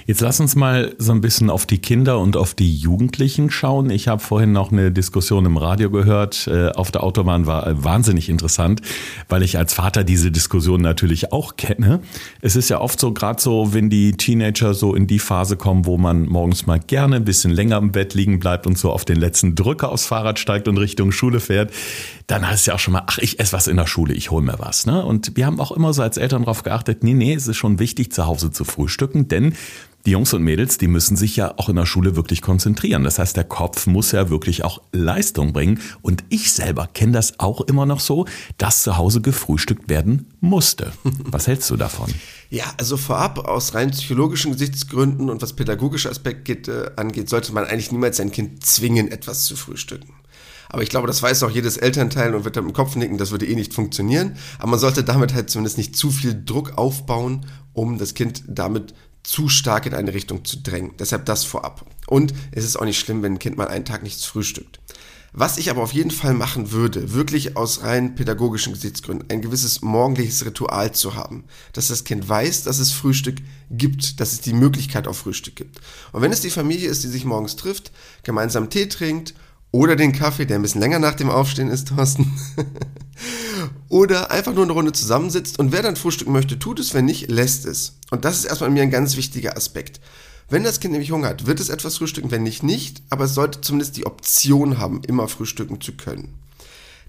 Jetzt 0.06 0.20
lass 0.20 0.40
uns 0.40 0.54
mal 0.54 0.94
so 0.98 1.12
ein 1.12 1.20
bisschen 1.20 1.50
auf 1.50 1.66
die 1.66 1.78
Kinder 1.78 2.18
und 2.20 2.36
auf 2.36 2.54
die 2.54 2.74
Jugendlichen 2.74 3.50
schauen. 3.50 3.90
Ich 3.90 4.06
habe 4.06 4.20
vorhin 4.20 4.52
noch 4.52 4.70
eine 4.70 4.92
Diskussion 4.92 5.46
im 5.46 5.56
Radio 5.56 5.90
gehört. 5.90 6.46
Äh, 6.46 6.70
auf 6.70 6.90
der 6.90 7.02
Autobahn 7.02 7.46
war 7.46 7.66
äh, 7.66 7.84
wahnsinnig 7.84 8.28
interessant, 8.28 8.82
weil 9.28 9.42
ich 9.42 9.58
als 9.58 9.74
Vater 9.74 10.04
diese 10.04 10.30
Diskussion 10.30 10.80
natürlich 10.80 11.32
auch 11.32 11.56
kenne. 11.56 12.00
Es 12.40 12.54
ist 12.54 12.68
ja 12.68 12.80
oft 12.80 13.00
so, 13.00 13.12
gerade 13.12 13.42
so, 13.42 13.74
wenn 13.74 13.90
die 13.90 14.12
Teenager 14.12 14.74
so 14.74 14.94
in 14.94 15.06
die 15.06 15.18
Phase 15.18 15.56
kommen, 15.56 15.86
wo 15.86 15.98
man 15.98 16.26
morgens 16.26 16.66
mal 16.66 16.78
gerne 16.78 17.16
ein 17.16 17.24
bisschen 17.24 17.50
länger 17.50 17.78
im 17.78 17.90
Bett 17.90 18.14
liegen 18.14 18.38
bleibt 18.38 18.66
und 18.66 18.78
so 18.78 18.92
auf 18.92 19.04
den 19.04 19.16
letzten 19.16 19.56
Drücker 19.56 19.90
aufs 19.90 20.06
Fahrrad 20.06 20.38
steigt 20.38 20.68
und 20.68 20.78
Richtung 20.78 21.10
Schule 21.10 21.40
fährt, 21.40 21.72
dann 22.30 22.46
heißt 22.46 22.60
es 22.60 22.66
ja 22.66 22.74
auch 22.74 22.78
schon 22.78 22.92
mal, 22.92 23.02
ach, 23.06 23.18
ich 23.18 23.40
esse 23.40 23.52
was 23.52 23.66
in 23.66 23.76
der 23.76 23.86
Schule, 23.86 24.14
ich 24.14 24.30
hole 24.30 24.44
mir 24.44 24.58
was. 24.58 24.86
Ne? 24.86 25.04
Und 25.04 25.36
wir 25.36 25.46
haben 25.46 25.58
auch 25.58 25.72
immer 25.72 25.92
so 25.92 26.02
als 26.02 26.16
Eltern 26.16 26.42
darauf 26.42 26.62
geachtet, 26.62 27.02
nee, 27.02 27.14
nee, 27.14 27.34
es 27.34 27.48
ist 27.48 27.56
schon 27.56 27.80
wichtig, 27.80 28.12
zu 28.12 28.26
Hause 28.26 28.52
zu 28.52 28.64
frühstücken, 28.64 28.99
denn 29.08 29.54
die 30.06 30.12
Jungs 30.12 30.32
und 30.32 30.42
Mädels, 30.42 30.78
die 30.78 30.88
müssen 30.88 31.16
sich 31.16 31.36
ja 31.36 31.52
auch 31.58 31.68
in 31.68 31.76
der 31.76 31.84
Schule 31.84 32.16
wirklich 32.16 32.40
konzentrieren. 32.40 33.04
Das 33.04 33.18
heißt, 33.18 33.36
der 33.36 33.44
Kopf 33.44 33.86
muss 33.86 34.12
ja 34.12 34.30
wirklich 34.30 34.64
auch 34.64 34.80
Leistung 34.92 35.52
bringen. 35.52 35.80
Und 36.00 36.24
ich 36.30 36.52
selber 36.52 36.88
kenne 36.92 37.12
das 37.12 37.38
auch 37.38 37.60
immer 37.62 37.84
noch 37.84 38.00
so, 38.00 38.26
dass 38.56 38.82
zu 38.82 38.96
Hause 38.96 39.20
gefrühstückt 39.20 39.90
werden 39.90 40.26
musste. 40.40 40.92
Was 41.24 41.46
hältst 41.46 41.68
du 41.68 41.76
davon? 41.76 42.12
Ja, 42.48 42.64
also 42.78 42.96
vorab 42.96 43.40
aus 43.40 43.74
rein 43.74 43.90
psychologischen 43.90 44.52
Gesichtsgründen 44.52 45.30
und 45.30 45.40
was 45.40 45.52
pädagogische 45.52 46.10
Aspekte 46.10 46.94
angeht, 46.96 47.28
sollte 47.28 47.52
man 47.52 47.64
eigentlich 47.64 47.92
niemals 47.92 48.16
sein 48.16 48.32
Kind 48.32 48.66
zwingen, 48.66 49.06
etwas 49.06 49.44
zu 49.44 49.54
frühstücken. 49.54 50.12
Aber 50.70 50.82
ich 50.82 50.88
glaube, 50.88 51.08
das 51.08 51.22
weiß 51.22 51.42
auch 51.42 51.50
jedes 51.50 51.76
Elternteil 51.76 52.34
und 52.34 52.44
wird 52.44 52.56
dann 52.56 52.64
im 52.64 52.72
Kopf 52.72 52.94
nicken, 52.94 53.18
das 53.18 53.32
würde 53.32 53.46
eh 53.46 53.54
nicht 53.54 53.74
funktionieren. 53.74 54.36
Aber 54.58 54.70
man 54.70 54.78
sollte 54.78 55.04
damit 55.04 55.34
halt 55.34 55.50
zumindest 55.50 55.76
nicht 55.76 55.96
zu 55.96 56.10
viel 56.10 56.40
Druck 56.44 56.78
aufbauen, 56.78 57.44
um 57.72 57.98
das 57.98 58.14
Kind 58.14 58.44
damit 58.46 58.94
zu 59.22 59.48
stark 59.48 59.86
in 59.86 59.94
eine 59.94 60.14
Richtung 60.14 60.44
zu 60.44 60.58
drängen. 60.58 60.92
Deshalb 60.98 61.26
das 61.26 61.44
vorab. 61.44 61.84
Und 62.06 62.32
es 62.52 62.64
ist 62.64 62.76
auch 62.76 62.84
nicht 62.84 63.00
schlimm, 63.00 63.22
wenn 63.22 63.34
ein 63.34 63.38
Kind 63.38 63.56
mal 63.56 63.68
einen 63.68 63.84
Tag 63.84 64.02
nichts 64.02 64.24
frühstückt. 64.24 64.80
Was 65.32 65.58
ich 65.58 65.70
aber 65.70 65.82
auf 65.82 65.92
jeden 65.92 66.10
Fall 66.10 66.34
machen 66.34 66.72
würde, 66.72 67.12
wirklich 67.12 67.56
aus 67.56 67.82
rein 67.82 68.16
pädagogischen 68.16 68.72
Gesichtsgründen, 68.72 69.30
ein 69.30 69.42
gewisses 69.42 69.80
morgendliches 69.80 70.44
Ritual 70.44 70.92
zu 70.92 71.14
haben, 71.14 71.44
dass 71.72 71.88
das 71.88 72.02
Kind 72.02 72.28
weiß, 72.28 72.64
dass 72.64 72.80
es 72.80 72.90
Frühstück 72.90 73.36
gibt, 73.70 74.18
dass 74.18 74.32
es 74.32 74.40
die 74.40 74.52
Möglichkeit 74.52 75.06
auf 75.06 75.18
Frühstück 75.18 75.54
gibt. 75.54 75.80
Und 76.12 76.22
wenn 76.22 76.32
es 76.32 76.40
die 76.40 76.50
Familie 76.50 76.88
ist, 76.88 77.04
die 77.04 77.08
sich 77.08 77.24
morgens 77.24 77.54
trifft, 77.54 77.92
gemeinsam 78.24 78.70
Tee 78.70 78.86
trinkt 78.86 79.34
oder 79.72 79.96
den 79.96 80.12
Kaffee, 80.12 80.46
der 80.46 80.58
ein 80.58 80.62
bisschen 80.62 80.80
länger 80.80 80.98
nach 80.98 81.14
dem 81.14 81.30
Aufstehen 81.30 81.70
ist, 81.70 81.88
Thorsten. 81.88 82.32
Oder 83.88 84.30
einfach 84.30 84.54
nur 84.54 84.64
eine 84.64 84.72
Runde 84.72 84.92
zusammensitzt 84.92 85.58
und 85.58 85.72
wer 85.72 85.82
dann 85.82 85.96
frühstücken 85.96 86.32
möchte, 86.32 86.58
tut 86.58 86.78
es, 86.78 86.94
wenn 86.94 87.04
nicht, 87.04 87.30
lässt 87.30 87.66
es. 87.66 87.98
Und 88.10 88.24
das 88.24 88.38
ist 88.38 88.44
erstmal 88.44 88.70
mir 88.70 88.82
ein 88.82 88.90
ganz 88.90 89.16
wichtiger 89.16 89.56
Aspekt. 89.56 90.00
Wenn 90.48 90.64
das 90.64 90.80
Kind 90.80 90.92
nämlich 90.92 91.12
Hunger 91.12 91.28
hat, 91.28 91.46
wird 91.46 91.60
es 91.60 91.68
etwas 91.68 91.98
frühstücken, 91.98 92.30
wenn 92.30 92.42
nicht, 92.42 92.62
nicht, 92.62 93.02
aber 93.10 93.24
es 93.24 93.34
sollte 93.34 93.60
zumindest 93.60 93.96
die 93.96 94.06
Option 94.06 94.78
haben, 94.78 95.02
immer 95.06 95.28
frühstücken 95.28 95.80
zu 95.80 95.92
können. 95.92 96.34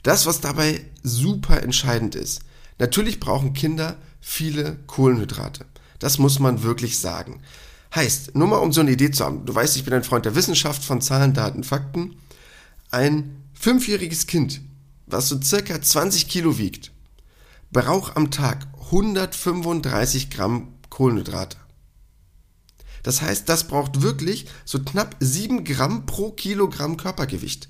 Das, 0.03 0.25
was 0.25 0.41
dabei 0.41 0.81
super 1.03 1.61
entscheidend 1.61 2.15
ist, 2.15 2.41
natürlich 2.79 3.19
brauchen 3.19 3.53
Kinder 3.53 3.97
viele 4.19 4.77
Kohlenhydrate. 4.87 5.65
Das 5.99 6.17
muss 6.17 6.39
man 6.39 6.63
wirklich 6.63 6.99
sagen. 6.99 7.41
Heißt, 7.93 8.35
nur 8.35 8.47
mal 8.47 8.57
um 8.57 8.71
so 8.71 8.81
eine 8.81 8.91
Idee 8.91 9.11
zu 9.11 9.23
haben, 9.25 9.45
du 9.45 9.53
weißt, 9.53 9.75
ich 9.75 9.83
bin 9.83 9.93
ein 9.93 10.03
Freund 10.03 10.25
der 10.25 10.35
Wissenschaft 10.35 10.83
von 10.83 11.01
Zahlen, 11.01 11.33
Daten, 11.33 11.63
Fakten. 11.63 12.15
Ein 12.93 13.45
fünfjähriges 13.53 14.27
Kind, 14.27 14.59
was 15.05 15.29
so 15.29 15.41
circa 15.41 15.81
20 15.81 16.27
Kilo 16.27 16.57
wiegt, 16.57 16.91
braucht 17.71 18.17
am 18.17 18.31
Tag 18.31 18.67
135 18.87 20.29
Gramm 20.29 20.73
Kohlenhydrate. 20.89 21.55
Das 23.01 23.21
heißt, 23.21 23.47
das 23.47 23.69
braucht 23.69 24.01
wirklich 24.01 24.47
so 24.65 24.79
knapp 24.83 25.15
7 25.21 25.63
Gramm 25.63 26.05
pro 26.05 26.31
Kilogramm 26.31 26.97
Körpergewicht. 26.97 27.69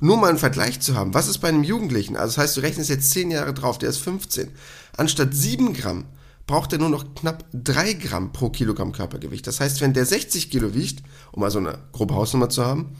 Nur 0.00 0.18
mal 0.18 0.28
einen 0.28 0.38
Vergleich 0.38 0.78
zu 0.78 0.94
haben, 0.94 1.12
was 1.12 1.26
ist 1.26 1.38
bei 1.38 1.48
einem 1.48 1.64
Jugendlichen? 1.64 2.16
Also 2.16 2.36
das 2.36 2.38
heißt, 2.38 2.56
du 2.58 2.60
rechnest 2.60 2.90
jetzt 2.90 3.10
10 3.10 3.32
Jahre 3.32 3.54
drauf, 3.54 3.78
der 3.78 3.88
ist 3.88 3.98
15. 3.98 4.52
Anstatt 4.96 5.34
7 5.34 5.72
Gramm 5.72 6.04
braucht 6.46 6.72
er 6.72 6.78
nur 6.78 6.90
noch 6.90 7.16
knapp 7.16 7.44
3 7.52 7.94
Gramm 7.94 8.32
pro 8.32 8.50
Kilogramm 8.50 8.92
Körpergewicht. 8.92 9.48
Das 9.48 9.58
heißt, 9.58 9.80
wenn 9.80 9.94
der 9.94 10.06
60 10.06 10.48
Kilo 10.48 10.74
wiegt, 10.74 11.02
um 11.32 11.40
mal 11.40 11.50
so 11.50 11.58
eine 11.58 11.80
grobe 11.90 12.14
Hausnummer 12.14 12.48
zu 12.48 12.64
haben, 12.64 12.96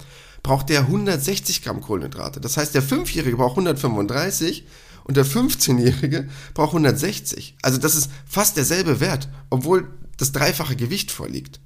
braucht 0.47 0.69
der 0.69 0.83
160 0.83 1.65
Gramm 1.65 1.81
Kohlenhydrate. 1.81 2.41
Das 2.41 2.57
heißt, 2.57 2.73
der 2.73 2.83
5-Jährige 2.83 3.37
braucht 3.37 3.59
135 3.59 4.65
und 5.03 5.17
der 5.17 5.27
15-Jährige 5.27 6.29
braucht 6.55 6.69
160. 6.69 7.57
Also 7.63 7.79
das 7.79 7.97
ist 7.97 8.13
fast 8.27 8.57
derselbe 8.57 9.01
Wert, 9.01 9.29
obwohl 9.51 9.89
das 10.19 10.31
dreifache 10.31 10.77
Gewicht 10.77 11.11
vorliegt. 11.11 11.59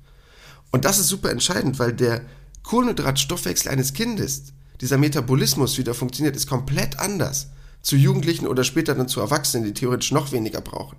Und 0.70 0.87
das 0.87 0.99
ist 0.99 1.08
super 1.08 1.30
entscheidend, 1.30 1.78
weil 1.78 1.92
der 1.92 2.22
Kohlenhydratstoffwechsel 2.62 3.70
eines 3.70 3.92
Kindes, 3.92 4.54
dieser 4.80 4.96
Metabolismus 4.96 5.76
wieder 5.76 5.92
funktioniert, 5.92 6.34
ist 6.34 6.46
komplett 6.46 6.99
anders 6.99 7.49
zu 7.82 7.96
Jugendlichen 7.96 8.46
oder 8.46 8.64
später 8.64 8.94
dann 8.94 9.08
zu 9.08 9.20
Erwachsenen, 9.20 9.64
die 9.64 9.75
theoretisch 9.75 10.10
noch 10.10 10.32
weniger 10.32 10.62
brauchen. 10.62 10.96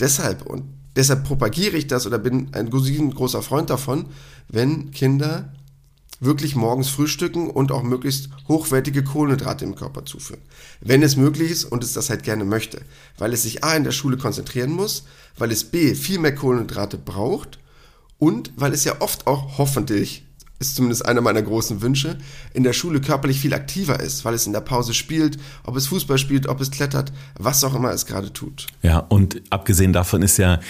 Deshalb 0.00 0.46
und 0.46 0.64
deshalb 0.96 1.22
propagiere 1.22 1.76
ich 1.76 1.86
das 1.86 2.08
oder 2.08 2.18
bin 2.18 2.48
ein 2.54 2.70
großer 2.70 3.42
Freund 3.42 3.70
davon, 3.70 4.06
wenn 4.48 4.90
Kinder 4.90 5.52
wirklich 6.20 6.54
morgens 6.54 6.88
frühstücken 6.88 7.50
und 7.50 7.72
auch 7.72 7.82
möglichst 7.82 8.28
hochwertige 8.46 9.02
Kohlenhydrate 9.02 9.64
im 9.64 9.74
Körper 9.74 10.04
zuführen. 10.04 10.42
Wenn 10.80 11.02
es 11.02 11.16
möglich 11.16 11.50
ist 11.50 11.64
und 11.64 11.82
es 11.82 11.94
das 11.94 12.10
halt 12.10 12.22
gerne 12.22 12.44
möchte. 12.44 12.82
Weil 13.18 13.32
es 13.32 13.42
sich 13.42 13.64
A 13.64 13.74
in 13.74 13.84
der 13.84 13.92
Schule 13.92 14.18
konzentrieren 14.18 14.70
muss, 14.70 15.04
weil 15.38 15.50
es 15.50 15.64
B 15.64 15.94
viel 15.94 16.18
mehr 16.18 16.34
Kohlenhydrate 16.34 16.98
braucht 16.98 17.58
und 18.18 18.52
weil 18.56 18.72
es 18.74 18.84
ja 18.84 19.00
oft 19.00 19.26
auch 19.26 19.58
hoffentlich 19.58 20.24
ist 20.60 20.76
zumindest 20.76 21.06
einer 21.06 21.22
meiner 21.22 21.40
großen 21.40 21.80
Wünsche, 21.80 22.18
in 22.52 22.64
der 22.64 22.74
Schule 22.74 23.00
körperlich 23.00 23.40
viel 23.40 23.54
aktiver 23.54 23.98
ist, 23.98 24.26
weil 24.26 24.34
es 24.34 24.46
in 24.46 24.52
der 24.52 24.60
Pause 24.60 24.92
spielt, 24.92 25.38
ob 25.64 25.74
es 25.74 25.86
Fußball 25.86 26.18
spielt, 26.18 26.46
ob 26.46 26.60
es 26.60 26.70
klettert, 26.70 27.12
was 27.38 27.64
auch 27.64 27.74
immer 27.74 27.92
es 27.92 28.04
gerade 28.04 28.30
tut. 28.30 28.66
Ja, 28.82 28.98
und 28.98 29.40
abgesehen 29.48 29.94
davon 29.94 30.20
ist 30.20 30.36
ja 30.36 30.60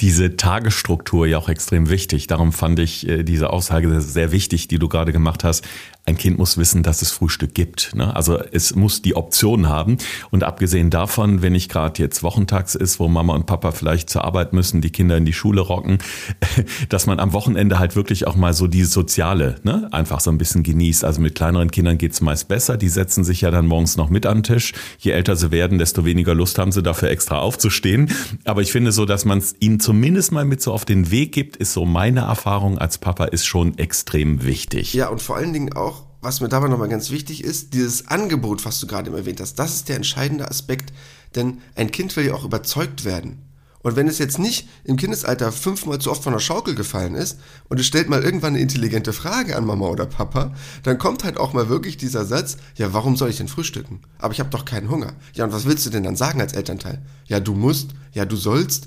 diese 0.00 0.36
Tagesstruktur 0.36 1.26
ja 1.26 1.38
auch 1.38 1.48
extrem 1.48 1.90
wichtig. 1.90 2.26
Darum 2.26 2.52
fand 2.52 2.78
ich 2.78 3.06
äh, 3.06 3.22
diese 3.22 3.50
Aussage 3.50 4.00
sehr 4.00 4.32
wichtig, 4.32 4.68
die 4.68 4.78
du 4.78 4.88
gerade 4.88 5.12
gemacht 5.12 5.44
hast. 5.44 5.66
Ein 6.06 6.16
Kind 6.16 6.38
muss 6.38 6.56
wissen, 6.56 6.82
dass 6.82 7.02
es 7.02 7.12
Frühstück 7.12 7.54
gibt. 7.54 7.94
Ne? 7.94 8.16
Also 8.16 8.38
es 8.38 8.74
muss 8.74 9.02
die 9.02 9.14
Option 9.14 9.68
haben. 9.68 9.98
Und 10.30 10.42
abgesehen 10.42 10.88
davon, 10.88 11.42
wenn 11.42 11.54
ich 11.54 11.68
gerade 11.68 12.02
jetzt 12.02 12.22
wochentags 12.22 12.74
ist, 12.74 12.98
wo 12.98 13.08
Mama 13.08 13.34
und 13.34 13.44
Papa 13.44 13.70
vielleicht 13.72 14.08
zur 14.08 14.24
Arbeit 14.24 14.54
müssen, 14.54 14.80
die 14.80 14.90
Kinder 14.90 15.18
in 15.18 15.26
die 15.26 15.34
Schule 15.34 15.60
rocken, 15.60 15.98
dass 16.88 17.06
man 17.06 17.20
am 17.20 17.34
Wochenende 17.34 17.78
halt 17.78 17.96
wirklich 17.96 18.26
auch 18.26 18.34
mal 18.34 18.54
so 18.54 18.66
die 18.66 18.84
soziale 18.84 19.56
ne? 19.62 19.88
einfach 19.92 20.20
so 20.20 20.30
ein 20.30 20.38
bisschen 20.38 20.62
genießt. 20.62 21.04
Also 21.04 21.20
mit 21.20 21.34
kleineren 21.34 21.70
Kindern 21.70 21.98
geht's 21.98 22.22
meist 22.22 22.48
besser. 22.48 22.78
Die 22.78 22.88
setzen 22.88 23.22
sich 23.22 23.42
ja 23.42 23.50
dann 23.50 23.66
morgens 23.66 23.98
noch 23.98 24.08
mit 24.08 24.24
den 24.24 24.42
Tisch. 24.42 24.72
Je 24.98 25.10
älter 25.12 25.36
sie 25.36 25.50
werden, 25.50 25.78
desto 25.78 26.06
weniger 26.06 26.34
Lust 26.34 26.58
haben 26.58 26.72
sie 26.72 26.82
dafür 26.82 27.10
extra 27.10 27.38
aufzustehen. 27.38 28.10
Aber 28.44 28.62
ich 28.62 28.72
finde 28.72 28.90
so, 28.92 29.04
dass 29.04 29.26
man 29.26 29.38
es 29.38 29.54
ihnen 29.60 29.80
zumindest 29.90 30.30
mal 30.30 30.44
mit 30.44 30.62
so 30.62 30.72
auf 30.72 30.84
den 30.84 31.10
Weg 31.10 31.32
gibt, 31.32 31.56
ist 31.56 31.72
so 31.72 31.84
meine 31.84 32.20
Erfahrung 32.20 32.78
als 32.78 32.98
Papa, 32.98 33.24
ist 33.24 33.44
schon 33.44 33.76
extrem 33.76 34.44
wichtig. 34.44 34.94
Ja, 34.94 35.08
und 35.08 35.20
vor 35.20 35.34
allen 35.34 35.52
Dingen 35.52 35.72
auch, 35.72 36.04
was 36.20 36.40
mir 36.40 36.48
dabei 36.48 36.68
nochmal 36.68 36.88
ganz 36.88 37.10
wichtig 37.10 37.42
ist, 37.42 37.74
dieses 37.74 38.06
Angebot, 38.06 38.64
was 38.64 38.78
du 38.78 38.86
gerade 38.86 39.10
erwähnt 39.10 39.40
hast, 39.40 39.54
das 39.54 39.74
ist 39.74 39.88
der 39.88 39.96
entscheidende 39.96 40.48
Aspekt, 40.48 40.92
denn 41.34 41.58
ein 41.74 41.90
Kind 41.90 42.14
will 42.14 42.24
ja 42.24 42.34
auch 42.34 42.44
überzeugt 42.44 43.04
werden. 43.04 43.42
Und 43.82 43.96
wenn 43.96 44.06
es 44.06 44.20
jetzt 44.20 44.38
nicht 44.38 44.68
im 44.84 44.96
Kindesalter 44.96 45.50
fünfmal 45.50 45.98
zu 45.98 46.12
oft 46.12 46.22
von 46.22 46.34
der 46.34 46.38
Schaukel 46.38 46.76
gefallen 46.76 47.16
ist 47.16 47.40
und 47.68 47.80
es 47.80 47.86
stellt 47.86 48.08
mal 48.08 48.22
irgendwann 48.22 48.54
eine 48.54 48.62
intelligente 48.62 49.12
Frage 49.12 49.56
an 49.56 49.66
Mama 49.66 49.88
oder 49.88 50.06
Papa, 50.06 50.54
dann 50.84 50.98
kommt 50.98 51.24
halt 51.24 51.36
auch 51.36 51.52
mal 51.52 51.68
wirklich 51.68 51.96
dieser 51.96 52.24
Satz, 52.24 52.58
ja, 52.76 52.92
warum 52.92 53.16
soll 53.16 53.30
ich 53.30 53.38
denn 53.38 53.48
frühstücken? 53.48 54.02
Aber 54.18 54.32
ich 54.32 54.38
habe 54.38 54.50
doch 54.50 54.64
keinen 54.64 54.88
Hunger. 54.88 55.14
Ja, 55.32 55.46
und 55.46 55.52
was 55.52 55.64
willst 55.64 55.84
du 55.84 55.90
denn 55.90 56.04
dann 56.04 56.14
sagen 56.14 56.40
als 56.40 56.52
Elternteil? 56.52 57.02
Ja, 57.26 57.40
du 57.40 57.54
musst, 57.54 57.90
ja, 58.12 58.24
du 58.24 58.36
sollst. 58.36 58.86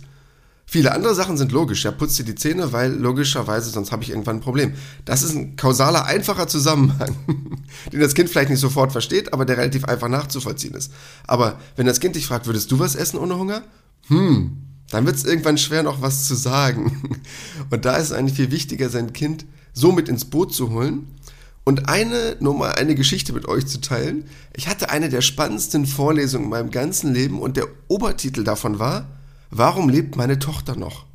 Viele 0.74 0.92
andere 0.92 1.14
Sachen 1.14 1.38
sind 1.38 1.52
logisch. 1.52 1.84
Ja, 1.84 1.92
putz 1.92 2.16
dir 2.16 2.24
die 2.24 2.34
Zähne, 2.34 2.74
weil 2.74 2.92
logischerweise 2.92 3.70
sonst 3.70 3.92
habe 3.92 4.02
ich 4.02 4.10
irgendwann 4.10 4.38
ein 4.38 4.42
Problem. 4.42 4.74
Das 5.06 5.22
ist 5.22 5.36
ein 5.36 5.56
kausaler, 5.56 6.06
einfacher 6.06 6.48
Zusammenhang, 6.48 7.16
den 7.94 8.00
das 8.00 8.16
Kind 8.16 8.28
vielleicht 8.28 8.50
nicht 8.50 8.60
sofort 8.60 8.92
versteht, 8.92 9.34
aber 9.34 9.46
der 9.46 9.58
relativ 9.58 9.86
einfach 9.86 10.08
nachzuvollziehen 10.08 10.74
ist. 10.74 10.92
Aber 11.28 11.60
wenn 11.76 11.86
das 11.86 12.00
Kind 12.00 12.16
dich 12.16 12.26
fragt, 12.26 12.48
würdest 12.48 12.72
du 12.72 12.80
was 12.80 12.96
essen 12.96 13.20
ohne 13.20 13.38
Hunger? 13.38 13.62
Hm, 14.08 14.58
dann 14.90 15.06
wird 15.06 15.16
es 15.16 15.26
irgendwann 15.26 15.60
schwer, 15.60 15.84
noch 15.84 16.02
was 16.02 16.28
zu 16.28 16.34
sagen. 16.34 17.20
Und 17.70 17.86
da 17.86 17.98
ist 17.98 18.06
es 18.06 18.12
eigentlich 18.12 18.38
viel 18.38 18.50
wichtiger, 18.50 18.90
sein 18.90 19.14
Kind 19.14 19.46
so 19.74 19.92
mit 19.92 20.10
ins 20.10 20.26
Boot 20.26 20.56
zu 20.56 20.72
holen. 20.72 21.06
Und 21.64 21.88
eine, 21.88 22.36
nur 22.40 22.58
mal 22.58 22.72
eine 22.72 22.96
Geschichte 22.96 23.32
mit 23.32 23.48
euch 23.48 23.68
zu 23.68 23.80
teilen. 23.80 24.26
Ich 24.56 24.68
hatte 24.68 24.90
eine 24.90 25.10
der 25.10 25.22
spannendsten 25.22 25.86
Vorlesungen 25.86 26.46
in 26.46 26.50
meinem 26.50 26.72
ganzen 26.72 27.14
Leben 27.14 27.40
und 27.40 27.58
der 27.58 27.68
Obertitel 27.90 28.44
davon 28.44 28.80
war, 28.80 29.06
Warum 29.56 29.88
lebt 29.88 30.16
meine 30.16 30.40
Tochter 30.40 30.76
noch? 30.76 31.06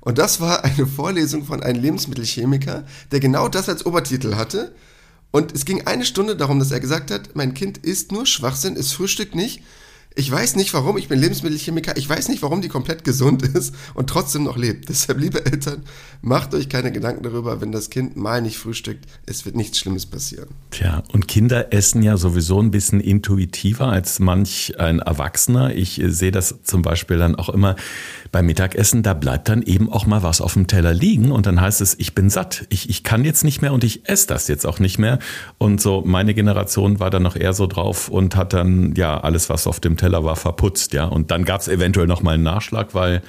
Und 0.00 0.18
das 0.18 0.40
war 0.40 0.64
eine 0.64 0.84
Vorlesung 0.84 1.44
von 1.44 1.62
einem 1.62 1.80
Lebensmittelchemiker, 1.80 2.84
der 3.12 3.20
genau 3.20 3.46
das 3.46 3.68
als 3.68 3.86
Obertitel 3.86 4.34
hatte. 4.34 4.74
Und 5.30 5.52
es 5.54 5.64
ging 5.64 5.86
eine 5.86 6.04
Stunde 6.04 6.34
darum, 6.34 6.58
dass 6.58 6.72
er 6.72 6.80
gesagt 6.80 7.12
hat, 7.12 7.36
mein 7.36 7.54
Kind 7.54 7.78
isst 7.78 8.10
nur 8.10 8.26
Schwachsinn, 8.26 8.74
es 8.76 8.92
frühstückt 8.92 9.36
nicht 9.36 9.62
ich 10.14 10.30
weiß 10.30 10.56
nicht 10.56 10.72
warum, 10.74 10.96
ich 10.98 11.08
bin 11.08 11.18
Lebensmittelchemiker, 11.18 11.96
ich 11.96 12.08
weiß 12.08 12.28
nicht 12.28 12.42
warum 12.42 12.62
die 12.62 12.68
komplett 12.68 13.04
gesund 13.04 13.42
ist 13.54 13.74
und 13.94 14.08
trotzdem 14.08 14.44
noch 14.44 14.56
lebt. 14.56 14.88
Deshalb, 14.88 15.20
liebe 15.20 15.44
Eltern, 15.44 15.82
macht 16.20 16.54
euch 16.54 16.68
keine 16.68 16.92
Gedanken 16.92 17.22
darüber, 17.22 17.60
wenn 17.60 17.72
das 17.72 17.90
Kind 17.90 18.16
mal 18.16 18.42
nicht 18.42 18.58
frühstückt, 18.58 19.06
es 19.26 19.44
wird 19.44 19.56
nichts 19.56 19.78
Schlimmes 19.78 20.06
passieren. 20.06 20.48
Tja, 20.70 21.02
und 21.12 21.28
Kinder 21.28 21.72
essen 21.72 22.02
ja 22.02 22.16
sowieso 22.16 22.60
ein 22.60 22.70
bisschen 22.70 23.00
intuitiver 23.00 23.88
als 23.88 24.18
manch 24.18 24.78
ein 24.78 24.98
Erwachsener. 25.00 25.74
Ich 25.74 26.00
sehe 26.04 26.30
das 26.30 26.62
zum 26.62 26.82
Beispiel 26.82 27.18
dann 27.18 27.34
auch 27.34 27.48
immer 27.48 27.76
beim 28.30 28.46
Mittagessen, 28.46 29.02
da 29.02 29.14
bleibt 29.14 29.48
dann 29.48 29.62
eben 29.62 29.90
auch 29.90 30.06
mal 30.06 30.22
was 30.22 30.40
auf 30.40 30.54
dem 30.54 30.66
Teller 30.66 30.94
liegen 30.94 31.32
und 31.32 31.46
dann 31.46 31.60
heißt 31.60 31.80
es, 31.80 31.98
ich 31.98 32.14
bin 32.14 32.30
satt, 32.30 32.66
ich, 32.70 32.88
ich 32.88 33.02
kann 33.02 33.24
jetzt 33.24 33.44
nicht 33.44 33.60
mehr 33.62 33.72
und 33.72 33.84
ich 33.84 34.08
esse 34.08 34.26
das 34.26 34.48
jetzt 34.48 34.66
auch 34.66 34.78
nicht 34.78 34.98
mehr. 34.98 35.18
Und 35.58 35.80
so 35.80 36.02
meine 36.04 36.34
Generation 36.34 37.00
war 37.00 37.10
dann 37.10 37.22
noch 37.22 37.36
eher 37.36 37.52
so 37.52 37.66
drauf 37.66 38.08
und 38.08 38.36
hat 38.36 38.52
dann 38.52 38.94
ja 38.96 39.20
alles, 39.20 39.50
was 39.50 39.66
auf 39.66 39.80
dem 39.80 39.96
Teller 39.96 40.01
war 40.02 40.36
verputzt, 40.36 40.92
ja. 40.92 41.04
Und 41.04 41.30
dann 41.30 41.44
gab 41.44 41.60
es 41.60 41.68
eventuell 41.68 42.06
noch 42.06 42.22
mal 42.22 42.34
einen 42.34 42.42
Nachschlag, 42.42 42.94
weil 42.94 43.22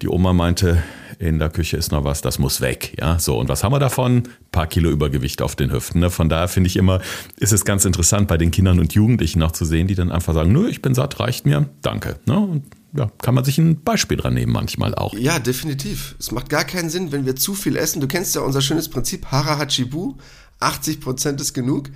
die 0.00 0.08
Oma 0.08 0.32
meinte, 0.32 0.82
in 1.18 1.38
der 1.38 1.50
Küche 1.50 1.76
ist 1.76 1.92
noch 1.92 2.04
was, 2.04 2.20
das 2.20 2.38
muss 2.38 2.60
weg. 2.60 2.96
Ja, 2.98 3.18
so. 3.18 3.38
Und 3.38 3.48
was 3.48 3.62
haben 3.62 3.72
wir 3.72 3.78
davon? 3.78 4.16
Ein 4.16 4.28
paar 4.50 4.66
Kilo 4.66 4.90
Übergewicht 4.90 5.40
auf 5.42 5.54
den 5.54 5.72
Hüften. 5.72 6.00
Ne? 6.00 6.10
Von 6.10 6.28
daher 6.28 6.48
finde 6.48 6.68
ich 6.68 6.76
immer, 6.76 7.00
ist 7.38 7.52
es 7.52 7.64
ganz 7.64 7.84
interessant, 7.84 8.28
bei 8.28 8.36
den 8.36 8.50
Kindern 8.50 8.80
und 8.80 8.94
Jugendlichen 8.94 9.38
noch 9.38 9.52
zu 9.52 9.64
sehen, 9.64 9.86
die 9.86 9.94
dann 9.94 10.10
einfach 10.10 10.34
sagen, 10.34 10.52
nö, 10.52 10.68
ich 10.68 10.82
bin 10.82 10.94
satt, 10.94 11.20
reicht 11.20 11.46
mir, 11.46 11.68
danke. 11.82 12.18
Ne? 12.26 12.38
Und 12.38 12.64
ja, 12.94 13.10
kann 13.22 13.34
man 13.34 13.44
sich 13.44 13.56
ein 13.58 13.82
Beispiel 13.82 14.16
dran 14.16 14.34
nehmen 14.34 14.52
manchmal 14.52 14.94
auch. 14.94 15.14
Ja, 15.14 15.38
definitiv. 15.38 16.16
Es 16.18 16.30
macht 16.30 16.50
gar 16.50 16.64
keinen 16.64 16.90
Sinn, 16.90 17.12
wenn 17.12 17.24
wir 17.24 17.36
zu 17.36 17.54
viel 17.54 17.76
essen. 17.76 18.00
Du 18.00 18.08
kennst 18.08 18.34
ja 18.34 18.42
unser 18.42 18.60
schönes 18.60 18.88
Prinzip 18.88 19.26
Hara 19.26 19.58
Hachibu. 19.58 20.16
80% 20.60 21.40
ist 21.40 21.54
genug. 21.54 21.90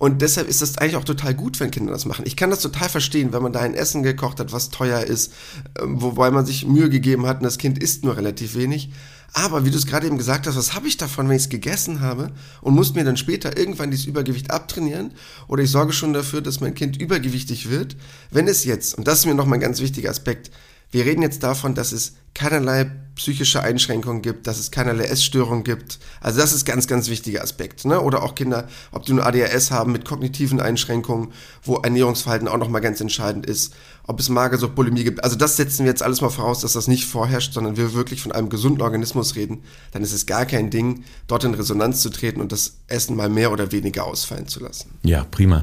Und 0.00 0.22
deshalb 0.22 0.48
ist 0.48 0.62
das 0.62 0.78
eigentlich 0.78 0.96
auch 0.96 1.04
total 1.04 1.34
gut, 1.34 1.60
wenn 1.60 1.70
Kinder 1.70 1.92
das 1.92 2.06
machen. 2.06 2.24
Ich 2.26 2.34
kann 2.34 2.48
das 2.48 2.60
total 2.60 2.88
verstehen, 2.88 3.34
wenn 3.34 3.42
man 3.42 3.52
da 3.52 3.60
ein 3.60 3.74
Essen 3.74 4.02
gekocht 4.02 4.40
hat, 4.40 4.50
was 4.50 4.70
teuer 4.70 5.02
ist, 5.02 5.30
ähm, 5.78 6.00
wobei 6.00 6.30
man 6.30 6.46
sich 6.46 6.66
Mühe 6.66 6.88
gegeben 6.88 7.26
hat 7.26 7.36
und 7.36 7.44
das 7.44 7.58
Kind 7.58 7.78
isst 7.78 8.02
nur 8.02 8.16
relativ 8.16 8.54
wenig. 8.54 8.88
Aber 9.34 9.66
wie 9.66 9.70
du 9.70 9.76
es 9.76 9.84
gerade 9.84 10.06
eben 10.06 10.16
gesagt 10.16 10.46
hast, 10.46 10.56
was 10.56 10.72
habe 10.72 10.88
ich 10.88 10.96
davon, 10.96 11.28
wenn 11.28 11.36
ich 11.36 11.42
es 11.42 11.48
gegessen 11.50 12.00
habe 12.00 12.32
und 12.62 12.74
muss 12.74 12.94
mir 12.94 13.04
dann 13.04 13.18
später 13.18 13.58
irgendwann 13.58 13.90
dieses 13.90 14.06
Übergewicht 14.06 14.50
abtrainieren? 14.50 15.12
Oder 15.48 15.64
ich 15.64 15.70
sorge 15.70 15.92
schon 15.92 16.14
dafür, 16.14 16.40
dass 16.40 16.60
mein 16.60 16.74
Kind 16.74 16.96
übergewichtig 16.96 17.68
wird, 17.68 17.94
wenn 18.30 18.48
es 18.48 18.64
jetzt, 18.64 18.94
und 18.94 19.06
das 19.06 19.18
ist 19.18 19.26
mir 19.26 19.34
nochmal 19.34 19.58
ein 19.58 19.62
ganz 19.62 19.80
wichtiger 19.80 20.08
Aspekt, 20.08 20.50
wir 20.90 21.04
reden 21.04 21.22
jetzt 21.22 21.42
davon, 21.42 21.74
dass 21.74 21.92
es 21.92 22.14
keinerlei 22.34 22.90
psychische 23.16 23.62
Einschränkungen 23.62 24.22
gibt, 24.22 24.46
dass 24.46 24.58
es 24.58 24.70
keinerlei 24.70 25.04
Essstörungen 25.04 25.62
gibt. 25.62 25.98
Also 26.20 26.40
das 26.40 26.52
ist 26.52 26.64
ganz, 26.64 26.86
ganz 26.86 27.10
wichtiger 27.10 27.42
Aspekt. 27.42 27.84
Ne? 27.84 28.00
Oder 28.00 28.22
auch 28.22 28.34
Kinder, 28.34 28.66
ob 28.92 29.04
die 29.04 29.12
nur 29.12 29.26
ADHS 29.26 29.70
haben 29.70 29.92
mit 29.92 30.04
kognitiven 30.04 30.60
Einschränkungen, 30.60 31.32
wo 31.62 31.76
Ernährungsverhalten 31.76 32.48
auch 32.48 32.56
nochmal 32.56 32.80
ganz 32.80 33.00
entscheidend 33.00 33.46
ist. 33.46 33.74
Ob 34.06 34.18
es 34.18 34.28
Magersucht, 34.28 34.74
Bulimie 34.74 35.04
gibt. 35.04 35.22
Also 35.22 35.36
das 35.36 35.56
setzen 35.56 35.84
wir 35.84 35.90
jetzt 35.90 36.02
alles 36.02 36.20
mal 36.20 36.30
voraus, 36.30 36.60
dass 36.60 36.72
das 36.72 36.88
nicht 36.88 37.04
vorherrscht, 37.04 37.52
sondern 37.52 37.76
wir 37.76 37.92
wirklich 37.92 38.22
von 38.22 38.32
einem 38.32 38.48
gesunden 38.48 38.80
Organismus 38.80 39.36
reden. 39.36 39.62
Dann 39.92 40.02
ist 40.02 40.12
es 40.12 40.26
gar 40.26 40.46
kein 40.46 40.70
Ding, 40.70 41.04
dort 41.26 41.44
in 41.44 41.54
Resonanz 41.54 42.00
zu 42.00 42.10
treten 42.10 42.40
und 42.40 42.52
das 42.52 42.78
Essen 42.86 43.16
mal 43.16 43.28
mehr 43.28 43.52
oder 43.52 43.70
weniger 43.70 44.04
ausfallen 44.04 44.48
zu 44.48 44.60
lassen. 44.60 44.98
Ja, 45.02 45.24
prima. 45.30 45.62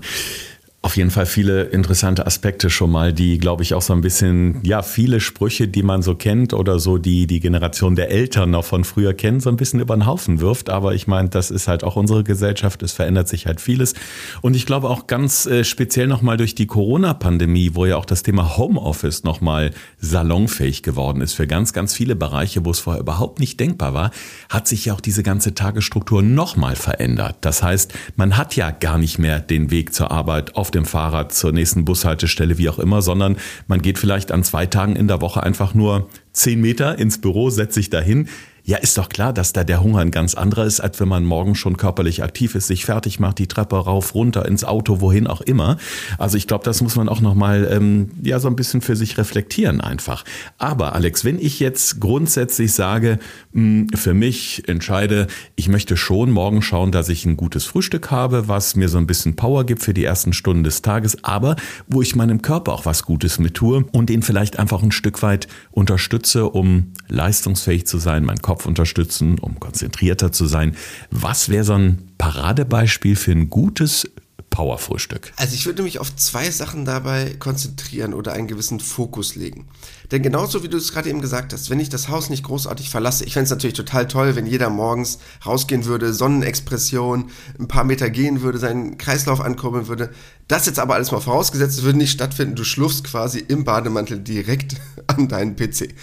Auf 0.87 0.95
jeden 0.95 1.11
Fall 1.11 1.25
viele 1.25 1.63
interessante 1.63 2.25
Aspekte 2.25 2.69
schon 2.69 2.89
mal, 2.91 3.11
die, 3.11 3.39
glaube 3.39 3.61
ich, 3.61 3.73
auch 3.73 3.81
so 3.81 3.91
ein 3.91 3.99
bisschen, 3.99 4.61
ja, 4.63 4.81
viele 4.81 5.19
Sprüche, 5.19 5.67
die 5.67 5.83
man 5.83 6.01
so 6.01 6.15
kennt 6.15 6.53
oder 6.53 6.79
so, 6.79 6.97
die 6.97 7.27
die 7.27 7.41
Generation 7.41 7.97
der 7.97 8.09
Eltern 8.09 8.51
noch 8.51 8.63
von 8.63 8.85
früher 8.85 9.13
kennen, 9.13 9.41
so 9.41 9.49
ein 9.49 9.57
bisschen 9.57 9.81
über 9.81 9.97
den 9.97 10.05
Haufen 10.05 10.39
wirft. 10.39 10.69
Aber 10.69 10.95
ich 10.95 11.05
meine, 11.05 11.27
das 11.27 11.51
ist 11.51 11.67
halt 11.67 11.83
auch 11.83 11.97
unsere 11.97 12.23
Gesellschaft, 12.23 12.81
es 12.83 12.93
verändert 12.93 13.27
sich 13.27 13.47
halt 13.47 13.59
vieles. 13.59 13.95
Und 14.41 14.55
ich 14.55 14.65
glaube 14.65 14.89
auch 14.89 15.07
ganz 15.07 15.45
äh, 15.45 15.65
speziell 15.65 16.07
nochmal 16.07 16.37
durch 16.37 16.55
die 16.55 16.67
Corona-Pandemie, 16.67 17.71
wo 17.73 17.85
ja 17.85 17.97
auch 17.97 18.05
das 18.05 18.23
Thema 18.23 18.55
Homeoffice 18.55 19.25
nochmal 19.25 19.71
salonfähig 19.99 20.83
geworden 20.83 21.19
ist 21.19 21.33
für 21.33 21.47
ganz, 21.47 21.73
ganz 21.73 21.93
viele 21.95 22.15
Bereiche, 22.15 22.63
wo 22.63 22.71
es 22.71 22.79
vorher 22.79 23.01
überhaupt 23.01 23.41
nicht 23.41 23.59
denkbar 23.59 23.93
war, 23.93 24.11
hat 24.47 24.69
sich 24.69 24.85
ja 24.85 24.93
auch 24.93 25.01
diese 25.01 25.21
ganze 25.21 25.53
Tagesstruktur 25.53 26.21
nochmal 26.21 26.77
verändert. 26.77 27.35
Das 27.41 27.61
heißt, 27.61 27.93
man 28.15 28.37
hat 28.37 28.55
ja 28.55 28.71
gar 28.71 28.97
nicht 28.97 29.19
mehr 29.19 29.41
den 29.41 29.69
Weg 29.69 29.93
zur 29.93 30.11
Arbeit 30.11 30.55
auf 30.55 30.71
dem 30.77 30.85
Fahrrad 30.85 31.33
zur 31.33 31.51
nächsten 31.51 31.83
Bushaltestelle, 31.83 32.57
wie 32.57 32.69
auch 32.69 32.79
immer, 32.79 33.01
sondern 33.01 33.35
man 33.67 33.81
geht 33.81 33.97
vielleicht 33.99 34.31
an 34.31 34.43
zwei 34.43 34.65
Tagen 34.65 34.95
in 34.95 35.07
der 35.07 35.21
Woche 35.21 35.43
einfach 35.43 35.73
nur 35.73 36.07
zehn 36.31 36.61
Meter 36.61 36.97
ins 36.97 37.19
Büro, 37.19 37.49
setzt 37.49 37.73
sich 37.75 37.89
dahin, 37.89 38.29
ja, 38.67 38.75
ist 38.79 38.97
doch 38.97 39.07
klar, 39.07 39.31
dass 39.31 39.53
da 39.53 39.63
der 39.63 39.81
Hunger 39.81 39.99
ein 39.99 40.11
ganz 40.11 40.35
anderer 40.35 40.65
ist, 40.65 40.81
als 40.81 40.99
wenn 40.99 41.07
man 41.07 41.23
morgen 41.23 41.55
schon 41.55 41.77
körperlich 41.77 42.21
aktiv 42.21 42.53
ist, 42.53 42.67
sich 42.67 42.83
fertig 42.83 43.17
macht, 43.17 43.39
die 43.39 43.47
Treppe 43.47 43.77
rauf, 43.77 44.13
runter, 44.13 44.45
ins 44.45 44.65
Auto, 44.65 44.99
wohin 44.99 45.25
auch 45.25 45.39
immer. 45.39 45.77
Also 46.17 46.35
ich 46.35 46.47
glaube, 46.47 46.65
das 46.65 46.81
muss 46.81 46.97
man 46.97 47.07
auch 47.07 47.21
nochmal 47.21 47.69
ähm, 47.71 48.11
ja, 48.21 48.41
so 48.41 48.49
ein 48.49 48.57
bisschen 48.57 48.81
für 48.81 48.97
sich 48.97 49.17
reflektieren 49.17 49.79
einfach. 49.79 50.25
Aber 50.57 50.95
Alex, 50.95 51.23
wenn 51.23 51.39
ich 51.39 51.61
jetzt 51.61 52.01
grundsätzlich 52.01 52.73
sage, 52.73 53.19
mh, 53.53 53.61
hm, 53.61 53.87
für 53.95 54.13
mich 54.13 54.67
entscheide, 54.67 55.27
ich 55.55 55.69
möchte 55.69 55.95
schon 55.95 56.29
morgen 56.31 56.61
schauen, 56.61 56.91
dass 56.91 57.07
ich 57.07 57.25
ein 57.25 57.37
gutes 57.37 57.63
Frühstück 57.63 58.11
habe, 58.11 58.49
was 58.49 58.75
mir 58.75 58.89
so 58.89 58.97
ein 58.97 59.07
bisschen 59.07 59.37
Power 59.37 59.65
gibt 59.65 59.81
für 59.81 59.93
die 59.93 60.03
ersten 60.03 60.33
Stunden 60.33 60.65
des 60.65 60.81
Tages, 60.81 61.23
aber 61.23 61.55
wo 61.87 62.01
ich 62.01 62.17
meinem 62.17 62.41
Körper 62.41 62.73
auch 62.73 62.85
was 62.85 63.03
Gutes 63.03 63.39
mit 63.39 63.53
tue 63.53 63.85
und 63.93 64.09
den 64.09 64.23
vielleicht 64.23 64.59
einfach 64.59 64.83
ein 64.83 64.91
Stück 64.91 65.21
weit 65.21 65.47
unterstütze, 65.71 66.49
um 66.49 66.91
leistungsfähig 67.07 67.87
zu 67.87 67.97
sein, 67.97 68.25
mein 68.25 68.41
Kopf 68.41 68.56
Kopf 68.57 68.65
unterstützen, 68.65 69.37
um 69.37 69.59
konzentrierter 69.59 70.31
zu 70.31 70.47
sein. 70.47 70.75
Was 71.11 71.49
wäre 71.49 71.63
so 71.63 71.73
ein 71.73 72.11
Paradebeispiel 72.17 73.15
für 73.15 73.31
ein 73.31 73.51
gutes 73.51 74.09
Powerfrühstück? 74.49 75.31
Also 75.35 75.53
ich 75.53 75.67
würde 75.67 75.83
mich 75.83 75.99
auf 75.99 76.15
zwei 76.15 76.49
Sachen 76.49 76.83
dabei 76.83 77.35
konzentrieren 77.37 78.15
oder 78.15 78.33
einen 78.33 78.47
gewissen 78.47 78.79
Fokus 78.79 79.35
legen. 79.35 79.67
Denn 80.09 80.23
genauso 80.23 80.63
wie 80.63 80.69
du 80.69 80.77
es 80.77 80.91
gerade 80.91 81.07
eben 81.07 81.21
gesagt 81.21 81.53
hast, 81.53 81.69
wenn 81.69 81.79
ich 81.79 81.89
das 81.89 82.09
Haus 82.09 82.31
nicht 82.31 82.45
großartig 82.45 82.89
verlasse, 82.89 83.25
ich 83.25 83.33
fände 83.33 83.43
es 83.43 83.51
natürlich 83.51 83.75
total 83.75 84.07
toll, 84.07 84.35
wenn 84.35 84.47
jeder 84.47 84.71
morgens 84.71 85.19
rausgehen 85.45 85.85
würde, 85.85 86.11
Sonnenexpression, 86.11 87.29
ein 87.59 87.67
paar 87.67 87.83
Meter 87.83 88.09
gehen 88.09 88.41
würde, 88.41 88.57
seinen 88.57 88.97
Kreislauf 88.97 89.39
ankurbeln 89.39 89.87
würde. 89.87 90.09
Das 90.47 90.65
jetzt 90.65 90.79
aber 90.79 90.95
alles 90.95 91.11
mal 91.11 91.19
vorausgesetzt, 91.19 91.83
würde 91.83 91.99
nicht 91.99 92.11
stattfinden. 92.11 92.55
Du 92.55 92.63
schlufst 92.63 93.03
quasi 93.03 93.37
im 93.37 93.65
Bademantel 93.65 94.17
direkt 94.17 94.77
an 95.07 95.27
deinen 95.27 95.55
PC. 95.55 95.93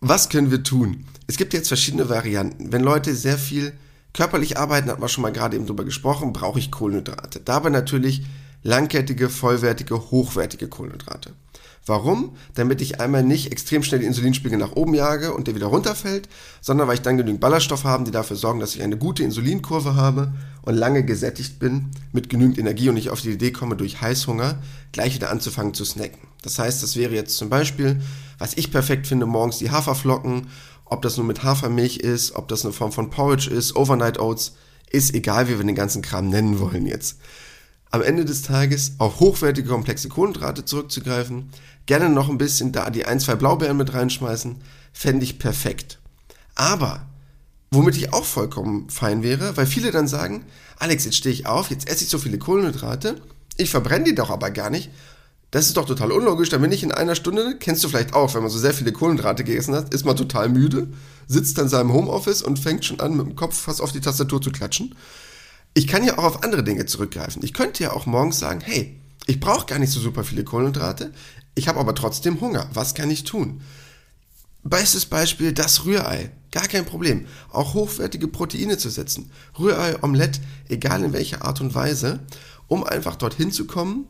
Was 0.00 0.30
können 0.30 0.50
wir 0.50 0.62
tun? 0.62 1.04
Es 1.26 1.36
gibt 1.36 1.54
jetzt 1.54 1.68
verschiedene 1.68 2.08
Varianten. 2.08 2.72
Wenn 2.72 2.82
Leute 2.82 3.14
sehr 3.14 3.38
viel 3.38 3.72
körperlich 4.12 4.58
arbeiten, 4.58 4.90
hat 4.90 5.00
man 5.00 5.08
schon 5.08 5.22
mal 5.22 5.32
gerade 5.32 5.56
eben 5.56 5.66
drüber 5.66 5.84
gesprochen, 5.84 6.32
brauche 6.32 6.58
ich 6.58 6.70
Kohlenhydrate. 6.70 7.40
Dabei 7.40 7.70
natürlich 7.70 8.24
langkettige, 8.62 9.28
vollwertige, 9.28 10.10
hochwertige 10.10 10.68
Kohlenhydrate. 10.68 11.32
Warum? 11.86 12.36
Damit 12.54 12.80
ich 12.80 13.00
einmal 13.00 13.22
nicht 13.22 13.52
extrem 13.52 13.82
schnell 13.82 14.00
die 14.00 14.06
Insulinspiegel 14.06 14.58
nach 14.58 14.72
oben 14.72 14.94
jage 14.94 15.34
und 15.34 15.46
der 15.46 15.54
wieder 15.54 15.66
runterfällt, 15.66 16.30
sondern 16.62 16.88
weil 16.88 16.94
ich 16.94 17.02
dann 17.02 17.18
genügend 17.18 17.40
Ballaststoff 17.40 17.84
habe, 17.84 18.04
die 18.04 18.10
dafür 18.10 18.36
sorgen, 18.36 18.60
dass 18.60 18.74
ich 18.74 18.82
eine 18.82 18.96
gute 18.96 19.22
Insulinkurve 19.22 19.94
habe 19.94 20.32
und 20.62 20.76
lange 20.76 21.04
gesättigt 21.04 21.58
bin 21.58 21.90
mit 22.12 22.30
genügend 22.30 22.56
Energie 22.58 22.88
und 22.88 22.94
nicht 22.94 23.10
auf 23.10 23.20
die 23.20 23.32
Idee 23.32 23.50
komme, 23.50 23.76
durch 23.76 24.00
Heißhunger 24.00 24.62
gleich 24.92 25.14
wieder 25.14 25.30
anzufangen 25.30 25.74
zu 25.74 25.84
snacken. 25.84 26.26
Das 26.40 26.58
heißt, 26.58 26.82
das 26.82 26.96
wäre 26.96 27.14
jetzt 27.14 27.36
zum 27.36 27.50
Beispiel, 27.50 28.00
was 28.38 28.56
ich 28.56 28.70
perfekt 28.70 29.06
finde, 29.06 29.26
morgens 29.26 29.58
die 29.58 29.70
Haferflocken 29.70 30.46
ob 30.84 31.02
das 31.02 31.16
nur 31.16 31.26
mit 31.26 31.42
Hafermilch 31.42 31.98
ist, 31.98 32.34
ob 32.36 32.48
das 32.48 32.64
eine 32.64 32.72
Form 32.72 32.92
von 32.92 33.10
Porridge 33.10 33.50
ist, 33.50 33.76
Overnight 33.76 34.18
Oats, 34.18 34.54
ist 34.90 35.14
egal, 35.14 35.48
wie 35.48 35.58
wir 35.58 35.64
den 35.64 35.74
ganzen 35.74 36.02
Kram 36.02 36.28
nennen 36.28 36.60
wollen 36.60 36.86
jetzt. 36.86 37.18
Am 37.90 38.02
Ende 38.02 38.24
des 38.24 38.42
Tages 38.42 38.92
auf 38.98 39.20
hochwertige, 39.20 39.68
komplexe 39.68 40.08
Kohlenhydrate 40.08 40.64
zurückzugreifen, 40.64 41.50
gerne 41.86 42.08
noch 42.08 42.28
ein 42.28 42.38
bisschen 42.38 42.72
da 42.72 42.90
die 42.90 43.06
ein, 43.06 43.20
zwei 43.20 43.34
Blaubeeren 43.34 43.76
mit 43.76 43.94
reinschmeißen, 43.94 44.56
fände 44.92 45.24
ich 45.24 45.38
perfekt. 45.38 46.00
Aber, 46.54 47.06
womit 47.70 47.96
ich 47.96 48.12
auch 48.12 48.24
vollkommen 48.24 48.88
fein 48.90 49.22
wäre, 49.22 49.56
weil 49.56 49.66
viele 49.66 49.90
dann 49.90 50.08
sagen, 50.08 50.44
Alex, 50.78 51.04
jetzt 51.04 51.16
stehe 51.16 51.34
ich 51.34 51.46
auf, 51.46 51.70
jetzt 51.70 51.88
esse 51.88 52.04
ich 52.04 52.10
so 52.10 52.18
viele 52.18 52.38
Kohlenhydrate, 52.38 53.20
ich 53.56 53.70
verbrenne 53.70 54.04
die 54.04 54.14
doch 54.14 54.30
aber 54.30 54.50
gar 54.50 54.70
nicht 54.70 54.90
das 55.54 55.66
ist 55.68 55.76
doch 55.76 55.86
total 55.86 56.10
unlogisch, 56.10 56.48
dann 56.48 56.62
bin 56.62 56.72
ich 56.72 56.82
in 56.82 56.90
einer 56.90 57.14
Stunde, 57.14 57.56
kennst 57.60 57.84
du 57.84 57.88
vielleicht 57.88 58.12
auch, 58.12 58.34
wenn 58.34 58.42
man 58.42 58.50
so 58.50 58.58
sehr 58.58 58.74
viele 58.74 58.90
Kohlenhydrate 58.90 59.44
gegessen 59.44 59.72
hat, 59.72 59.94
ist 59.94 60.04
man 60.04 60.16
total 60.16 60.48
müde, 60.48 60.88
sitzt 61.28 61.56
dann 61.58 61.66
in 61.66 61.70
seinem 61.70 61.92
Homeoffice 61.92 62.42
und 62.42 62.58
fängt 62.58 62.84
schon 62.84 62.98
an, 62.98 63.16
mit 63.16 63.24
dem 63.24 63.36
Kopf 63.36 63.56
fast 63.56 63.80
auf 63.80 63.92
die 63.92 64.00
Tastatur 64.00 64.42
zu 64.42 64.50
klatschen. 64.50 64.96
Ich 65.72 65.86
kann 65.86 66.02
ja 66.02 66.18
auch 66.18 66.24
auf 66.24 66.42
andere 66.42 66.64
Dinge 66.64 66.86
zurückgreifen. 66.86 67.44
Ich 67.44 67.52
könnte 67.52 67.84
ja 67.84 67.92
auch 67.92 68.04
morgens 68.04 68.40
sagen, 68.40 68.62
hey, 68.62 69.00
ich 69.26 69.38
brauche 69.38 69.66
gar 69.66 69.78
nicht 69.78 69.92
so 69.92 70.00
super 70.00 70.24
viele 70.24 70.42
Kohlenhydrate, 70.42 71.12
ich 71.54 71.68
habe 71.68 71.78
aber 71.78 71.94
trotzdem 71.94 72.40
Hunger. 72.40 72.68
Was 72.74 72.94
kann 72.94 73.08
ich 73.08 73.22
tun? 73.22 73.60
Bestes 74.64 75.06
Beispiel 75.06 75.52
das 75.52 75.84
Rührei. 75.84 76.32
Gar 76.50 76.66
kein 76.66 76.84
Problem. 76.84 77.26
Auch 77.52 77.74
hochwertige 77.74 78.26
Proteine 78.26 78.76
zu 78.76 78.90
setzen. 78.90 79.30
Rührei, 79.56 80.02
Omelette, 80.02 80.40
egal 80.68 81.04
in 81.04 81.12
welcher 81.12 81.44
Art 81.44 81.60
und 81.60 81.76
Weise, 81.76 82.26
um 82.66 82.82
einfach 82.82 83.14
dorthin 83.14 83.52
zu 83.52 83.68
kommen 83.68 84.08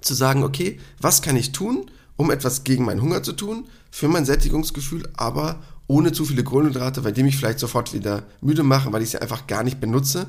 zu 0.00 0.14
sagen, 0.14 0.42
okay, 0.42 0.78
was 1.00 1.22
kann 1.22 1.36
ich 1.36 1.52
tun, 1.52 1.90
um 2.16 2.30
etwas 2.30 2.64
gegen 2.64 2.84
meinen 2.84 3.02
Hunger 3.02 3.22
zu 3.22 3.32
tun, 3.32 3.64
für 3.90 4.08
mein 4.08 4.24
Sättigungsgefühl, 4.24 5.08
aber 5.16 5.60
ohne 5.86 6.12
zu 6.12 6.24
viele 6.24 6.44
Kohlenhydrate, 6.44 7.04
weil 7.04 7.12
die 7.12 7.22
mich 7.22 7.36
vielleicht 7.36 7.58
sofort 7.58 7.94
wieder 7.94 8.24
müde 8.40 8.62
machen, 8.62 8.92
weil 8.92 9.02
ich 9.02 9.10
sie 9.10 9.22
einfach 9.22 9.46
gar 9.46 9.64
nicht 9.64 9.80
benutze, 9.80 10.26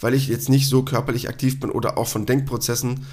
weil 0.00 0.14
ich 0.14 0.28
jetzt 0.28 0.48
nicht 0.48 0.68
so 0.68 0.82
körperlich 0.82 1.28
aktiv 1.28 1.60
bin 1.60 1.70
oder 1.70 1.98
auch 1.98 2.08
von 2.08 2.26
Denkprozessen 2.26 3.04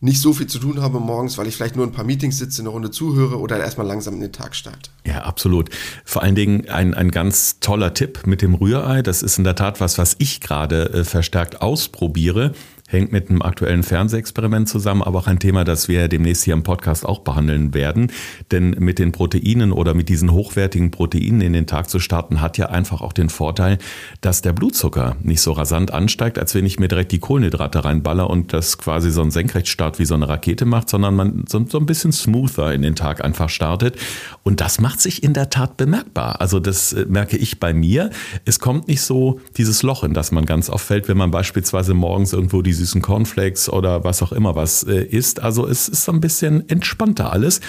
nicht 0.00 0.20
so 0.20 0.34
viel 0.34 0.46
zu 0.46 0.58
tun 0.58 0.82
habe 0.82 1.00
morgens, 1.00 1.38
weil 1.38 1.46
ich 1.46 1.56
vielleicht 1.56 1.76
nur 1.76 1.86
ein 1.86 1.92
paar 1.92 2.04
Meetings 2.04 2.36
sitze, 2.36 2.60
eine 2.60 2.68
Runde 2.68 2.90
zuhöre 2.90 3.38
oder 3.38 3.58
erstmal 3.58 3.86
langsam 3.86 4.14
in 4.14 4.20
den 4.20 4.32
Tag 4.32 4.54
starte. 4.54 4.90
Ja, 5.06 5.22
absolut. 5.22 5.70
Vor 6.04 6.22
allen 6.22 6.34
Dingen 6.34 6.68
ein, 6.68 6.92
ein 6.92 7.10
ganz 7.10 7.58
toller 7.60 7.94
Tipp 7.94 8.26
mit 8.26 8.42
dem 8.42 8.54
Rührei. 8.54 9.00
Das 9.00 9.22
ist 9.22 9.38
in 9.38 9.44
der 9.44 9.54
Tat 9.54 9.80
was, 9.80 9.96
was 9.96 10.16
ich 10.18 10.40
gerade 10.40 10.90
äh, 10.92 11.04
verstärkt 11.04 11.62
ausprobiere 11.62 12.52
hängt 12.86 13.12
mit 13.12 13.30
einem 13.30 13.42
aktuellen 13.42 13.82
Fernsehexperiment 13.82 14.68
zusammen, 14.68 15.02
aber 15.02 15.20
auch 15.20 15.26
ein 15.26 15.38
Thema, 15.38 15.64
das 15.64 15.88
wir 15.88 16.08
demnächst 16.08 16.44
hier 16.44 16.54
im 16.54 16.62
Podcast 16.62 17.06
auch 17.06 17.20
behandeln 17.20 17.72
werden. 17.72 18.12
Denn 18.52 18.76
mit 18.78 18.98
den 18.98 19.10
Proteinen 19.10 19.72
oder 19.72 19.94
mit 19.94 20.08
diesen 20.08 20.32
hochwertigen 20.32 20.90
Proteinen 20.90 21.40
in 21.40 21.54
den 21.54 21.66
Tag 21.66 21.88
zu 21.88 21.98
starten, 21.98 22.40
hat 22.40 22.58
ja 22.58 22.66
einfach 22.66 23.00
auch 23.00 23.14
den 23.14 23.30
Vorteil, 23.30 23.78
dass 24.20 24.42
der 24.42 24.52
Blutzucker 24.52 25.16
nicht 25.22 25.40
so 25.40 25.52
rasant 25.52 25.92
ansteigt, 25.92 26.38
als 26.38 26.54
wenn 26.54 26.66
ich 26.66 26.78
mir 26.78 26.88
direkt 26.88 27.12
die 27.12 27.18
Kohlenhydrate 27.18 27.84
reinballer 27.84 28.28
und 28.28 28.52
das 28.52 28.76
quasi 28.76 29.10
so 29.10 29.22
ein 29.22 29.30
Senkrechtstart 29.30 29.98
wie 29.98 30.04
so 30.04 30.14
eine 30.14 30.28
Rakete 30.28 30.66
macht, 30.66 30.90
sondern 30.90 31.16
man 31.16 31.44
so, 31.48 31.64
so 31.66 31.78
ein 31.78 31.86
bisschen 31.86 32.12
smoother 32.12 32.74
in 32.74 32.82
den 32.82 32.96
Tag 32.96 33.24
einfach 33.24 33.48
startet. 33.48 33.96
Und 34.42 34.60
das 34.60 34.78
macht 34.80 35.00
sich 35.00 35.22
in 35.22 35.32
der 35.32 35.48
Tat 35.48 35.78
bemerkbar. 35.78 36.40
Also 36.40 36.60
das 36.60 36.92
äh, 36.92 37.06
merke 37.08 37.38
ich 37.38 37.60
bei 37.60 37.72
mir. 37.72 38.10
Es 38.44 38.60
kommt 38.60 38.88
nicht 38.88 39.00
so 39.00 39.40
dieses 39.56 39.82
Loch, 39.82 40.04
in 40.04 40.12
das 40.12 40.32
man 40.32 40.44
ganz 40.44 40.68
oft 40.68 40.84
fällt, 40.84 41.08
wenn 41.08 41.16
man 41.16 41.30
beispielsweise 41.30 41.94
morgens 41.94 42.32
irgendwo 42.32 42.60
diese 42.74 42.84
süßen 42.84 43.02
Cornflakes 43.02 43.68
oder 43.68 44.04
was 44.04 44.22
auch 44.22 44.32
immer 44.32 44.56
was 44.56 44.82
äh, 44.82 45.02
ist. 45.02 45.40
Also 45.40 45.66
es 45.66 45.88
ist 45.88 46.04
so 46.04 46.12
ein 46.12 46.20
bisschen 46.20 46.68
entspannter 46.68 47.32
alles. 47.32 47.60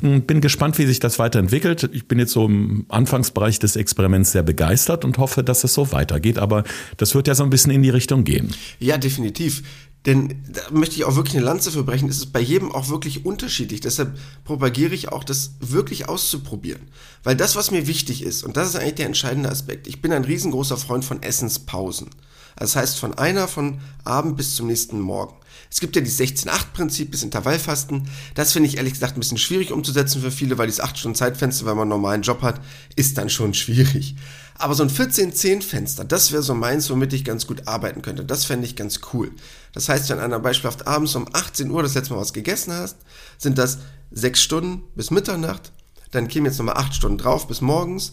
Hm, 0.00 0.22
bin 0.22 0.40
gespannt, 0.40 0.78
wie 0.78 0.86
sich 0.86 1.00
das 1.00 1.18
weiterentwickelt. 1.18 1.90
Ich 1.92 2.06
bin 2.06 2.18
jetzt 2.18 2.32
so 2.32 2.46
im 2.46 2.86
Anfangsbereich 2.88 3.58
des 3.58 3.76
Experiments 3.76 4.32
sehr 4.32 4.42
begeistert 4.42 5.04
und 5.04 5.18
hoffe, 5.18 5.42
dass 5.42 5.64
es 5.64 5.74
so 5.74 5.92
weitergeht. 5.92 6.38
Aber 6.38 6.64
das 6.96 7.14
wird 7.14 7.28
ja 7.28 7.34
so 7.34 7.42
ein 7.44 7.50
bisschen 7.50 7.72
in 7.72 7.82
die 7.82 7.90
Richtung 7.90 8.24
gehen. 8.24 8.54
Ja, 8.78 8.98
definitiv. 8.98 9.62
Denn 10.06 10.42
da 10.52 10.60
möchte 10.72 10.96
ich 10.96 11.04
auch 11.04 11.14
wirklich 11.14 11.36
eine 11.36 11.44
Lanze 11.44 11.70
für 11.70 11.84
brechen. 11.84 12.08
Es 12.08 12.16
ist 12.16 12.32
bei 12.32 12.40
jedem 12.40 12.72
auch 12.72 12.88
wirklich 12.88 13.24
unterschiedlich. 13.24 13.80
Deshalb 13.80 14.18
propagiere 14.44 14.94
ich 14.94 15.10
auch, 15.10 15.22
das 15.22 15.52
wirklich 15.60 16.08
auszuprobieren. 16.08 16.82
Weil 17.22 17.36
das, 17.36 17.54
was 17.54 17.70
mir 17.70 17.86
wichtig 17.86 18.24
ist, 18.24 18.42
und 18.42 18.56
das 18.56 18.68
ist 18.68 18.76
eigentlich 18.76 18.96
der 18.96 19.06
entscheidende 19.06 19.48
Aspekt, 19.48 19.86
ich 19.86 20.02
bin 20.02 20.12
ein 20.12 20.24
riesengroßer 20.24 20.76
Freund 20.76 21.04
von 21.04 21.22
Essenspausen. 21.22 22.10
Das 22.56 22.76
heißt 22.76 22.98
von 22.98 23.16
einer 23.18 23.48
von 23.48 23.80
Abend 24.04 24.36
bis 24.36 24.56
zum 24.56 24.66
nächsten 24.66 25.00
Morgen. 25.00 25.34
Es 25.70 25.80
gibt 25.80 25.96
ja 25.96 26.02
die 26.02 26.10
16-8-Prinzip 26.10 27.10
bis 27.10 27.22
Intervallfasten. 27.22 28.08
Das 28.34 28.52
finde 28.52 28.68
ich 28.68 28.76
ehrlich 28.76 28.92
gesagt 28.92 29.16
ein 29.16 29.20
bisschen 29.20 29.38
schwierig 29.38 29.72
umzusetzen 29.72 30.20
für 30.20 30.30
viele, 30.30 30.58
weil 30.58 30.66
dieses 30.66 30.82
8-Stunden-Zeitfenster, 30.82 31.64
wenn 31.64 31.76
man 31.76 31.82
einen 31.82 31.90
normalen 31.90 32.22
Job 32.22 32.42
hat, 32.42 32.60
ist 32.94 33.16
dann 33.16 33.30
schon 33.30 33.54
schwierig. 33.54 34.14
Aber 34.58 34.74
so 34.74 34.82
ein 34.82 34.90
14-10-Fenster, 34.90 36.04
das 36.04 36.30
wäre 36.30 36.42
so 36.42 36.54
meins, 36.54 36.90
womit 36.90 37.12
ich 37.14 37.24
ganz 37.24 37.46
gut 37.46 37.66
arbeiten 37.66 38.02
könnte. 38.02 38.24
Das 38.24 38.44
fände 38.44 38.66
ich 38.66 38.76
ganz 38.76 39.00
cool. 39.12 39.32
Das 39.72 39.88
heißt, 39.88 40.10
wenn 40.10 40.20
einer 40.20 40.38
beispielhaft 40.40 40.86
abends 40.86 41.14
um 41.14 41.26
18 41.32 41.70
Uhr 41.70 41.82
das 41.82 41.94
letzte 41.94 42.12
Mal 42.12 42.20
was 42.20 42.34
gegessen 42.34 42.72
hast, 42.72 42.98
sind 43.38 43.56
das 43.56 43.78
6 44.10 44.40
Stunden 44.40 44.82
bis 44.94 45.10
Mitternacht. 45.10 45.72
Dann 46.10 46.28
kämen 46.28 46.46
jetzt 46.46 46.58
nochmal 46.58 46.76
8 46.76 46.94
Stunden 46.94 47.18
drauf 47.18 47.48
bis 47.48 47.62
morgens 47.62 48.12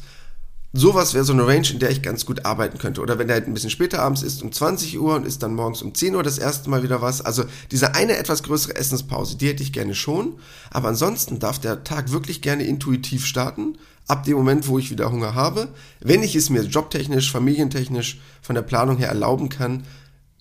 sowas 0.73 1.13
wäre 1.13 1.23
so 1.23 1.33
eine 1.33 1.47
Range, 1.47 1.67
in 1.71 1.79
der 1.79 1.89
ich 1.89 2.01
ganz 2.01 2.25
gut 2.25 2.45
arbeiten 2.45 2.77
könnte. 2.77 3.01
Oder 3.01 3.17
wenn 3.17 3.27
der 3.27 3.35
halt 3.35 3.47
ein 3.47 3.53
bisschen 3.53 3.69
später 3.69 4.01
abends 4.01 4.21
ist, 4.21 4.43
um 4.43 4.51
20 4.51 4.99
Uhr 4.99 5.15
und 5.15 5.25
ist 5.25 5.41
dann 5.41 5.55
morgens 5.55 5.81
um 5.81 5.93
10 5.93 6.15
Uhr 6.15 6.23
das 6.23 6.37
erste 6.37 6.69
Mal 6.69 6.83
wieder 6.83 7.01
was. 7.01 7.21
Also 7.21 7.43
diese 7.71 7.95
eine 7.95 8.17
etwas 8.17 8.43
größere 8.43 8.75
Essenspause, 8.75 9.37
die 9.37 9.47
hätte 9.47 9.63
ich 9.63 9.73
gerne 9.73 9.95
schon. 9.95 10.37
Aber 10.69 10.89
ansonsten 10.89 11.39
darf 11.39 11.59
der 11.59 11.83
Tag 11.83 12.11
wirklich 12.11 12.41
gerne 12.41 12.63
intuitiv 12.63 13.25
starten. 13.25 13.77
Ab 14.07 14.23
dem 14.23 14.37
Moment, 14.37 14.67
wo 14.67 14.79
ich 14.79 14.89
wieder 14.89 15.11
Hunger 15.11 15.35
habe. 15.35 15.69
Wenn 15.99 16.23
ich 16.23 16.35
es 16.35 16.49
mir 16.49 16.63
jobtechnisch, 16.63 17.31
familientechnisch, 17.31 18.19
von 18.41 18.55
der 18.55 18.63
Planung 18.63 18.97
her 18.97 19.09
erlauben 19.09 19.49
kann, 19.49 19.83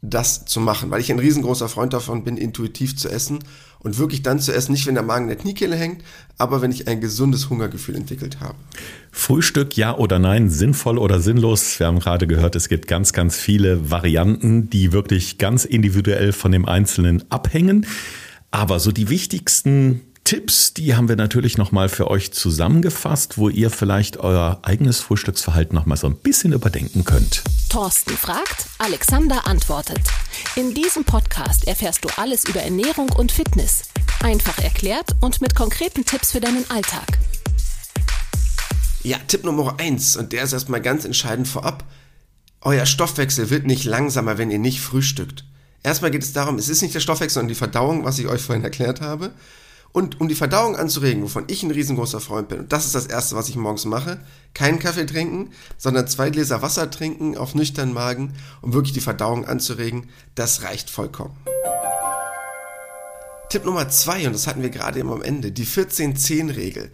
das 0.02 0.44
zu 0.44 0.60
machen, 0.60 0.90
weil 0.90 1.00
ich 1.00 1.10
ein 1.10 1.18
riesengroßer 1.18 1.68
Freund 1.68 1.92
davon 1.92 2.24
bin, 2.24 2.36
intuitiv 2.36 2.96
zu 2.96 3.08
essen 3.08 3.40
und 3.80 3.98
wirklich 3.98 4.22
dann 4.22 4.38
zu 4.38 4.52
essen, 4.52 4.72
nicht 4.72 4.86
wenn 4.86 4.94
der 4.94 5.02
Magen 5.02 5.24
in 5.24 5.28
der 5.28 5.36
Kniekehle 5.36 5.76
hängt, 5.76 6.02
aber 6.36 6.62
wenn 6.62 6.70
ich 6.70 6.88
ein 6.88 7.00
gesundes 7.00 7.50
Hungergefühl 7.50 7.96
entwickelt 7.96 8.40
habe. 8.40 8.54
Frühstück 9.10 9.76
ja 9.76 9.96
oder 9.96 10.18
nein, 10.18 10.50
sinnvoll 10.50 10.98
oder 10.98 11.20
sinnlos? 11.20 11.78
Wir 11.80 11.86
haben 11.86 11.98
gerade 11.98 12.26
gehört, 12.26 12.54
es 12.56 12.68
gibt 12.68 12.86
ganz, 12.86 13.12
ganz 13.12 13.36
viele 13.36 13.90
Varianten, 13.90 14.70
die 14.70 14.92
wirklich 14.92 15.38
ganz 15.38 15.64
individuell 15.64 16.32
von 16.32 16.52
dem 16.52 16.66
Einzelnen 16.66 17.24
abhängen. 17.30 17.86
Aber 18.50 18.80
so 18.80 18.92
die 18.92 19.10
wichtigsten 19.10 20.00
Tipps, 20.28 20.74
die 20.74 20.94
haben 20.94 21.08
wir 21.08 21.16
natürlich 21.16 21.56
nochmal 21.56 21.88
für 21.88 22.10
euch 22.10 22.34
zusammengefasst, 22.34 23.38
wo 23.38 23.48
ihr 23.48 23.70
vielleicht 23.70 24.18
euer 24.18 24.58
eigenes 24.60 25.00
Frühstücksverhalten 25.00 25.74
nochmal 25.74 25.96
so 25.96 26.06
ein 26.06 26.16
bisschen 26.16 26.52
überdenken 26.52 27.06
könnt. 27.06 27.42
Thorsten 27.70 28.14
fragt, 28.14 28.66
Alexander 28.76 29.46
antwortet. 29.46 30.02
In 30.54 30.74
diesem 30.74 31.04
Podcast 31.04 31.66
erfährst 31.66 32.04
du 32.04 32.10
alles 32.18 32.44
über 32.44 32.60
Ernährung 32.60 33.10
und 33.10 33.32
Fitness. 33.32 33.84
Einfach 34.22 34.58
erklärt 34.58 35.16
und 35.22 35.40
mit 35.40 35.54
konkreten 35.54 36.04
Tipps 36.04 36.32
für 36.32 36.40
deinen 36.40 36.70
Alltag. 36.70 37.06
Ja, 39.02 39.16
Tipp 39.28 39.44
Nummer 39.44 39.80
eins 39.80 40.14
und 40.14 40.34
der 40.34 40.42
ist 40.42 40.52
erstmal 40.52 40.82
ganz 40.82 41.06
entscheidend 41.06 41.48
vorab. 41.48 41.84
Euer 42.60 42.84
Stoffwechsel 42.84 43.48
wird 43.48 43.66
nicht 43.66 43.86
langsamer, 43.86 44.36
wenn 44.36 44.50
ihr 44.50 44.58
nicht 44.58 44.82
frühstückt. 44.82 45.46
Erstmal 45.82 46.10
geht 46.10 46.22
es 46.22 46.34
darum, 46.34 46.58
es 46.58 46.68
ist 46.68 46.82
nicht 46.82 46.94
der 46.94 47.00
Stoffwechsel, 47.00 47.36
sondern 47.36 47.48
die 47.48 47.54
Verdauung, 47.54 48.04
was 48.04 48.18
ich 48.18 48.26
euch 48.26 48.42
vorhin 48.42 48.64
erklärt 48.64 49.00
habe. 49.00 49.32
Und 49.92 50.20
um 50.20 50.28
die 50.28 50.34
Verdauung 50.34 50.76
anzuregen, 50.76 51.22
wovon 51.22 51.44
ich 51.48 51.62
ein 51.62 51.70
riesengroßer 51.70 52.20
Freund 52.20 52.48
bin, 52.48 52.60
und 52.60 52.72
das 52.72 52.84
ist 52.86 52.94
das 52.94 53.06
Erste, 53.06 53.36
was 53.36 53.48
ich 53.48 53.56
morgens 53.56 53.84
mache, 53.84 54.20
keinen 54.54 54.78
Kaffee 54.78 55.06
trinken, 55.06 55.50
sondern 55.76 56.06
zwei 56.06 56.30
Gläser 56.30 56.62
Wasser 56.62 56.90
trinken 56.90 57.36
auf 57.36 57.54
nüchternen 57.54 57.94
Magen, 57.94 58.34
um 58.60 58.74
wirklich 58.74 58.92
die 58.92 59.00
Verdauung 59.00 59.46
anzuregen, 59.46 60.08
das 60.34 60.62
reicht 60.62 60.90
vollkommen. 60.90 61.36
Tipp 63.48 63.64
Nummer 63.64 63.88
zwei, 63.88 64.26
und 64.26 64.34
das 64.34 64.46
hatten 64.46 64.62
wir 64.62 64.68
gerade 64.68 64.98
eben 64.98 65.10
am 65.10 65.22
Ende, 65.22 65.52
die 65.52 65.66
14-10-Regel. 65.66 66.90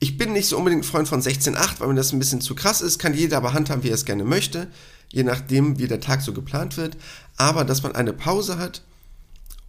Ich 0.00 0.18
bin 0.18 0.32
nicht 0.32 0.48
so 0.48 0.58
unbedingt 0.58 0.84
Freund 0.84 1.06
von 1.06 1.22
16-8, 1.22 1.78
weil 1.78 1.88
mir 1.88 1.94
das 1.94 2.12
ein 2.12 2.18
bisschen 2.18 2.40
zu 2.40 2.56
krass 2.56 2.80
ist, 2.80 2.98
kann 2.98 3.14
jeder 3.14 3.36
aber 3.36 3.52
handhaben, 3.52 3.84
wie 3.84 3.90
er 3.90 3.94
es 3.94 4.04
gerne 4.04 4.24
möchte, 4.24 4.66
je 5.10 5.22
nachdem, 5.22 5.78
wie 5.78 5.86
der 5.86 6.00
Tag 6.00 6.22
so 6.22 6.32
geplant 6.32 6.76
wird, 6.76 6.96
aber 7.36 7.64
dass 7.64 7.84
man 7.84 7.94
eine 7.94 8.12
Pause 8.12 8.58
hat, 8.58 8.82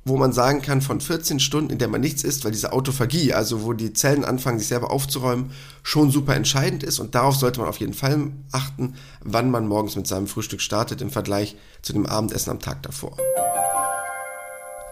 wo 0.06 0.18
man 0.18 0.34
sagen 0.34 0.62
kann, 0.62 0.82
von 0.82 1.00
14 1.00 1.40
Stunden, 1.40 1.72
in 1.72 1.78
der 1.78 1.88
man 1.88 2.02
nichts 2.02 2.24
isst, 2.24 2.44
weil 2.44 2.52
diese 2.52 2.74
Autophagie, 2.74 3.34
also 3.34 3.64
wo 3.64 3.74
die 3.74 3.94
Zellen 3.94 4.26
anfangen, 4.26 4.60
sich 4.60 4.68
selber 4.68 4.92
aufzuräumen, 4.92 5.52
schon 5.82 6.12
super 6.12 6.36
entscheidend 6.36 6.84
ist. 6.84 7.00
Und 7.00 7.16
darauf 7.16 7.36
sollte 7.36 7.60
man 7.60 7.70
auf 7.70 7.78
jeden 7.78 7.94
Fall 7.94 8.32
achten, 8.52 8.96
wann 9.22 9.50
man 9.50 9.68
morgens 9.68 9.96
mit 9.96 10.08
seinem 10.08 10.28
Frühstück 10.28 10.62
startet 10.62 11.02
im 11.02 11.10
Vergleich 11.10 11.56
zu 11.82 11.94
dem 11.94 12.06
Abendessen 12.06 12.50
am 12.50 12.60
Tag 12.60 12.84
davor. 12.84 13.16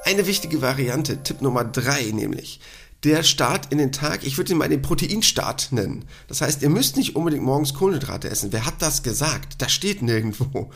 Eine 0.06 0.26
wichtige 0.26 0.62
Variante, 0.62 1.22
Tipp 1.24 1.42
Nummer 1.42 1.64
3 1.64 2.12
nämlich, 2.12 2.60
der 3.04 3.24
Start 3.24 3.72
in 3.72 3.80
den 3.80 3.92
Tag, 3.92 4.24
ich 4.24 4.38
würde 4.38 4.52
ihn 4.52 4.58
mal 4.58 4.70
den 4.70 4.82
Proteinstart 4.82 5.72
nennen. 5.72 6.06
Das 6.28 6.42
heißt, 6.42 6.62
ihr 6.62 6.70
müsst 6.70 6.98
nicht 6.98 7.16
unbedingt 7.16 7.44
morgens 7.44 7.74
Kohlenhydrate 7.74 8.30
essen. 8.30 8.52
Wer 8.52 8.66
hat 8.66 8.76
das 8.80 9.04
gesagt? 9.04 9.62
Das 9.62 9.72
steht 9.72 10.02
nirgendwo. 10.02 10.70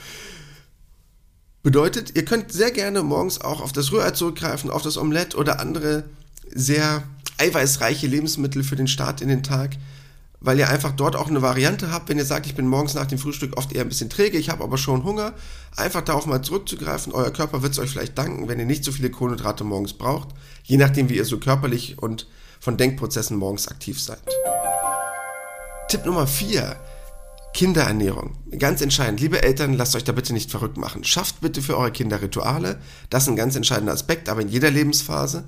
Bedeutet, 1.66 2.16
ihr 2.16 2.24
könnt 2.26 2.52
sehr 2.52 2.70
gerne 2.70 3.02
morgens 3.02 3.42
auch 3.42 3.60
auf 3.60 3.72
das 3.72 3.92
Rührei 3.92 4.12
zurückgreifen, 4.12 4.70
auf 4.70 4.84
das 4.84 5.00
Omelett 5.00 5.34
oder 5.34 5.60
andere 5.60 6.04
sehr 6.54 7.02
eiweißreiche 7.40 8.06
Lebensmittel 8.06 8.64
für 8.64 8.76
den 8.76 8.88
Start 8.88 9.20
in 9.20 9.30
den 9.30 9.42
Tag, 9.42 9.72
weil 10.42 10.60
ihr 10.60 10.70
einfach 10.70 10.92
dort 10.92 11.16
auch 11.16 11.28
eine 11.28 11.42
Variante 11.42 11.92
habt, 11.92 12.08
wenn 12.08 12.20
ihr 12.20 12.26
sagt, 12.26 12.46
ich 12.46 12.54
bin 12.54 12.68
morgens 12.68 12.94
nach 12.94 13.08
dem 13.08 13.18
Frühstück 13.18 13.58
oft 13.58 13.74
eher 13.74 13.82
ein 13.82 13.90
bisschen 13.90 14.12
träge, 14.12 14.38
ich 14.38 14.52
habe 14.52 14.64
aber 14.64 14.78
schon 14.78 15.04
Hunger, 15.04 15.34
einfach 15.76 16.02
darauf 16.02 16.28
mal 16.28 16.44
zurückzugreifen. 16.44 17.14
Euer 17.14 17.32
Körper 17.32 17.64
wird 17.64 17.74
es 17.74 17.80
euch 17.80 17.90
vielleicht 17.90 18.16
danken, 18.16 18.48
wenn 18.48 18.60
ihr 18.60 18.68
nicht 18.68 18.84
so 18.84 18.92
viele 18.92 19.10
Kohlenhydrate 19.10 19.64
morgens 19.64 19.94
braucht, 19.94 20.36
je 20.66 20.78
nachdem, 20.78 21.10
wie 21.10 21.18
ihr 21.18 21.26
so 21.26 21.40
körperlich 21.40 21.98
und 21.98 22.28
von 22.60 22.78
Denkprozessen 22.78 23.38
morgens 23.38 23.70
aktiv 23.70 24.00
seid. 24.00 24.22
Tipp 25.88 26.06
Nummer 26.06 26.28
4 26.28 26.76
Kinderernährung. 27.56 28.36
Ganz 28.60 28.82
entscheidend. 28.82 29.20
Liebe 29.22 29.42
Eltern, 29.42 29.74
lasst 29.74 29.96
euch 29.96 30.04
da 30.04 30.12
bitte 30.12 30.34
nicht 30.34 30.52
verrückt 30.52 30.76
machen. 30.76 31.06
Schafft 31.06 31.40
bitte 31.40 31.62
für 31.62 31.78
eure 31.78 31.94
Kinder 31.94 32.22
Rituale. 32.22 32.82
Das 33.10 33.24
ist 33.24 33.30
ein 33.30 33.38
ganz 33.38 33.56
entscheidender 33.56 33.94
Aspekt, 33.94 34.28
aber 34.28 34.42
in 34.42 34.50
jeder 34.50 34.70
Lebensphase. 34.70 35.46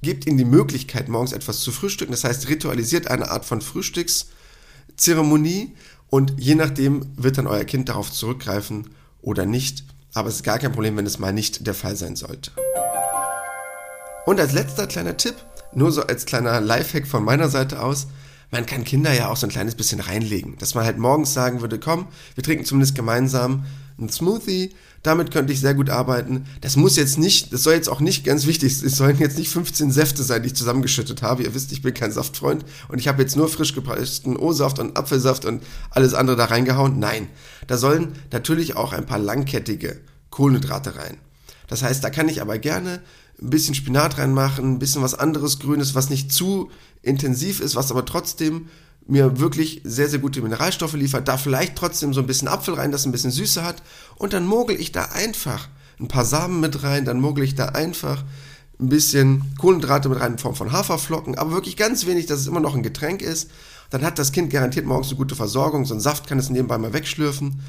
Gebt 0.00 0.26
ihnen 0.26 0.38
die 0.38 0.46
Möglichkeit, 0.46 1.10
morgens 1.10 1.32
etwas 1.32 1.60
zu 1.60 1.70
frühstücken. 1.70 2.12
Das 2.12 2.24
heißt, 2.24 2.48
ritualisiert 2.48 3.08
eine 3.08 3.30
Art 3.30 3.44
von 3.44 3.60
Frühstückszeremonie 3.60 5.76
und 6.08 6.32
je 6.38 6.54
nachdem 6.54 7.12
wird 7.16 7.36
dann 7.36 7.46
euer 7.46 7.64
Kind 7.64 7.90
darauf 7.90 8.10
zurückgreifen 8.10 8.88
oder 9.20 9.44
nicht. 9.44 9.84
Aber 10.14 10.30
es 10.30 10.36
ist 10.36 10.44
gar 10.44 10.58
kein 10.58 10.72
Problem, 10.72 10.96
wenn 10.96 11.04
es 11.04 11.18
mal 11.18 11.34
nicht 11.34 11.66
der 11.66 11.74
Fall 11.74 11.94
sein 11.94 12.16
sollte. 12.16 12.52
Und 14.24 14.40
als 14.40 14.52
letzter 14.52 14.86
kleiner 14.86 15.18
Tipp, 15.18 15.34
nur 15.74 15.92
so 15.92 16.06
als 16.06 16.24
kleiner 16.24 16.58
Lifehack 16.62 17.06
von 17.06 17.22
meiner 17.22 17.50
Seite 17.50 17.82
aus, 17.82 18.06
man 18.50 18.66
kann 18.66 18.84
Kinder 18.84 19.12
ja 19.12 19.28
auch 19.28 19.36
so 19.36 19.46
ein 19.46 19.50
kleines 19.50 19.74
bisschen 19.74 20.00
reinlegen. 20.00 20.56
Dass 20.58 20.74
man 20.74 20.84
halt 20.84 20.98
morgens 20.98 21.32
sagen 21.32 21.60
würde, 21.60 21.78
komm, 21.78 22.06
wir 22.34 22.44
trinken 22.44 22.64
zumindest 22.64 22.94
gemeinsam 22.94 23.64
einen 23.98 24.08
Smoothie, 24.08 24.74
damit 25.02 25.30
könnte 25.30 25.52
ich 25.52 25.60
sehr 25.60 25.74
gut 25.74 25.90
arbeiten. 25.90 26.46
Das 26.60 26.76
muss 26.76 26.96
jetzt 26.96 27.18
nicht, 27.18 27.52
das 27.52 27.62
soll 27.62 27.74
jetzt 27.74 27.88
auch 27.88 28.00
nicht 28.00 28.24
ganz 28.24 28.46
wichtig, 28.46 28.82
es 28.82 28.96
sollen 28.96 29.18
jetzt 29.18 29.38
nicht 29.38 29.50
15 29.50 29.90
Säfte 29.90 30.22
sein, 30.22 30.42
die 30.42 30.48
ich 30.48 30.54
zusammengeschüttet 30.54 31.22
habe. 31.22 31.42
Ihr 31.42 31.54
wisst, 31.54 31.72
ich 31.72 31.82
bin 31.82 31.94
kein 31.94 32.12
Saftfreund 32.12 32.64
und 32.88 32.98
ich 32.98 33.08
habe 33.08 33.22
jetzt 33.22 33.36
nur 33.36 33.48
frisch 33.48 33.74
gepressten 33.74 34.36
O-Saft 34.36 34.78
und 34.78 34.96
Apfelsaft 34.96 35.44
und 35.44 35.62
alles 35.90 36.14
andere 36.14 36.36
da 36.36 36.46
reingehauen. 36.46 36.98
Nein, 36.98 37.28
da 37.66 37.76
sollen 37.76 38.14
natürlich 38.32 38.76
auch 38.76 38.92
ein 38.92 39.06
paar 39.06 39.18
langkettige 39.18 40.00
Kohlenhydrate 40.30 40.96
rein. 40.96 41.18
Das 41.66 41.82
heißt, 41.82 42.02
da 42.02 42.10
kann 42.10 42.28
ich 42.28 42.42
aber 42.42 42.58
gerne 42.58 43.00
ein 43.42 43.50
bisschen 43.50 43.74
Spinat 43.74 44.18
reinmachen, 44.18 44.72
ein 44.72 44.78
bisschen 44.78 45.02
was 45.02 45.14
anderes 45.14 45.58
Grünes, 45.58 45.94
was 45.94 46.10
nicht 46.10 46.32
zu 46.32 46.70
intensiv 47.02 47.60
ist, 47.60 47.76
was 47.76 47.90
aber 47.90 48.04
trotzdem 48.04 48.68
mir 49.06 49.40
wirklich 49.40 49.80
sehr, 49.84 50.08
sehr 50.08 50.18
gute 50.18 50.42
Mineralstoffe 50.42 50.92
liefert. 50.94 51.26
Da 51.26 51.36
vielleicht 51.36 51.76
trotzdem 51.76 52.12
so 52.12 52.20
ein 52.20 52.26
bisschen 52.26 52.48
Apfel 52.48 52.74
rein, 52.74 52.92
das 52.92 53.06
ein 53.06 53.12
bisschen 53.12 53.30
Süße 53.30 53.64
hat. 53.64 53.82
Und 54.16 54.32
dann 54.32 54.46
mogel 54.46 54.78
ich 54.78 54.92
da 54.92 55.04
einfach 55.06 55.68
ein 55.98 56.08
paar 56.08 56.24
Samen 56.24 56.60
mit 56.60 56.82
rein, 56.82 57.04
dann 57.04 57.20
mogel 57.20 57.44
ich 57.44 57.54
da 57.54 57.66
einfach 57.66 58.24
ein 58.78 58.88
bisschen 58.88 59.54
Kohlenhydrate 59.58 60.08
mit 60.08 60.20
rein 60.20 60.32
in 60.32 60.38
Form 60.38 60.54
von 60.54 60.72
Haferflocken, 60.72 61.36
aber 61.36 61.52
wirklich 61.52 61.76
ganz 61.76 62.06
wenig, 62.06 62.26
dass 62.26 62.40
es 62.40 62.46
immer 62.46 62.60
noch 62.60 62.74
ein 62.74 62.82
Getränk 62.82 63.20
ist. 63.20 63.50
Dann 63.90 64.02
hat 64.02 64.18
das 64.18 64.32
Kind 64.32 64.50
garantiert 64.50 64.86
morgens 64.86 65.08
eine 65.08 65.16
gute 65.16 65.34
Versorgung, 65.34 65.84
so 65.84 65.94
ein 65.94 66.00
Saft 66.00 66.26
kann 66.26 66.38
es 66.38 66.48
nebenbei 66.48 66.78
mal 66.78 66.92
wegschlürfen 66.92 67.60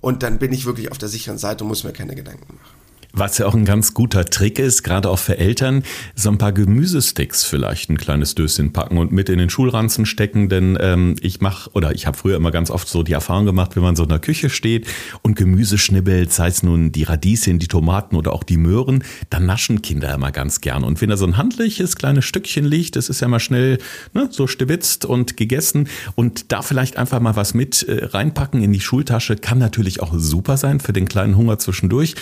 und 0.00 0.22
dann 0.22 0.38
bin 0.38 0.52
ich 0.52 0.66
wirklich 0.66 0.92
auf 0.92 0.98
der 0.98 1.08
sicheren 1.08 1.38
Seite 1.38 1.64
und 1.64 1.68
muss 1.68 1.84
mir 1.84 1.92
keine 1.92 2.14
Gedanken 2.14 2.54
machen. 2.54 2.79
Was 3.12 3.38
ja 3.38 3.46
auch 3.46 3.54
ein 3.54 3.64
ganz 3.64 3.92
guter 3.94 4.24
Trick 4.24 4.58
ist, 4.58 4.82
gerade 4.82 5.10
auch 5.10 5.18
für 5.18 5.36
Eltern, 5.38 5.82
so 6.14 6.30
ein 6.30 6.38
paar 6.38 6.52
Gemüsesticks 6.52 7.44
vielleicht 7.44 7.90
ein 7.90 7.98
kleines 7.98 8.34
Döschen 8.34 8.72
packen 8.72 8.98
und 8.98 9.10
mit 9.10 9.28
in 9.28 9.38
den 9.38 9.50
Schulranzen 9.50 10.06
stecken, 10.06 10.48
denn 10.48 10.78
ähm, 10.80 11.16
ich 11.20 11.40
mache 11.40 11.70
oder 11.72 11.92
ich 11.94 12.06
habe 12.06 12.16
früher 12.16 12.36
immer 12.36 12.50
ganz 12.50 12.70
oft 12.70 12.88
so 12.88 13.02
die 13.02 13.12
Erfahrung 13.12 13.46
gemacht, 13.46 13.74
wenn 13.74 13.82
man 13.82 13.96
so 13.96 14.04
in 14.04 14.08
der 14.08 14.20
Küche 14.20 14.48
steht 14.48 14.86
und 15.22 15.36
Gemüse 15.36 15.78
schnibbelt, 15.78 16.32
sei 16.32 16.48
es 16.48 16.62
nun 16.62 16.92
die 16.92 17.02
Radieschen, 17.02 17.58
die 17.58 17.68
Tomaten 17.68 18.16
oder 18.16 18.32
auch 18.32 18.44
die 18.44 18.56
Möhren, 18.56 19.02
dann 19.28 19.46
naschen 19.46 19.82
Kinder 19.82 20.14
immer 20.14 20.30
ganz 20.30 20.60
gern. 20.60 20.84
Und 20.84 21.00
wenn 21.00 21.10
da 21.10 21.16
so 21.16 21.26
ein 21.26 21.36
handliches 21.36 21.96
kleines 21.96 22.24
Stückchen 22.24 22.64
liegt, 22.64 22.96
das 22.96 23.08
ist 23.08 23.20
ja 23.20 23.28
mal 23.28 23.40
schnell 23.40 23.78
ne, 24.14 24.28
so 24.30 24.46
stewitzt 24.46 25.04
und 25.04 25.36
gegessen 25.36 25.88
und 26.14 26.52
da 26.52 26.62
vielleicht 26.62 26.96
einfach 26.96 27.20
mal 27.20 27.36
was 27.36 27.54
mit 27.54 27.82
äh, 27.82 28.04
reinpacken 28.04 28.62
in 28.62 28.72
die 28.72 28.80
Schultasche, 28.80 29.36
kann 29.36 29.58
natürlich 29.58 30.00
auch 30.00 30.14
super 30.16 30.56
sein 30.56 30.78
für 30.80 30.92
den 30.92 31.08
kleinen 31.08 31.36
Hunger 31.36 31.58
zwischendurch, 31.58 32.14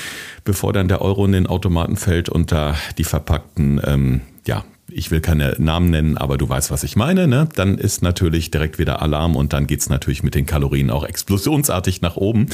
bevor 0.45 0.73
dann 0.79 0.89
der 0.89 1.03
Euro 1.03 1.27
in 1.27 1.33
den 1.33 1.47
Automaten 1.47 1.97
fällt 1.97 2.29
und 2.29 2.53
da 2.53 2.77
die 2.97 3.05
verpackten, 3.05 3.81
ähm, 3.85 4.21
ja, 4.47 4.65
ich 4.91 5.11
will 5.11 5.21
keine 5.21 5.55
Namen 5.59 5.91
nennen, 5.91 6.17
aber 6.17 6.39
du 6.39 6.49
weißt, 6.49 6.71
was 6.71 6.83
ich 6.83 6.97
meine, 6.97 7.29
ne? 7.29 7.49
dann 7.55 7.77
ist 7.77 8.01
natürlich 8.01 8.51
direkt 8.51 8.79
wieder 8.79 9.03
Alarm 9.03 9.37
und 9.37 9.53
dann 9.53 9.67
geht's 9.67 9.91
natürlich 9.91 10.23
mit 10.23 10.35
den 10.35 10.47
Kalorien 10.47 10.91
auch 10.91 11.05
explosionsartig 11.05 12.01
nach 12.01 12.17
oben. 12.17 12.47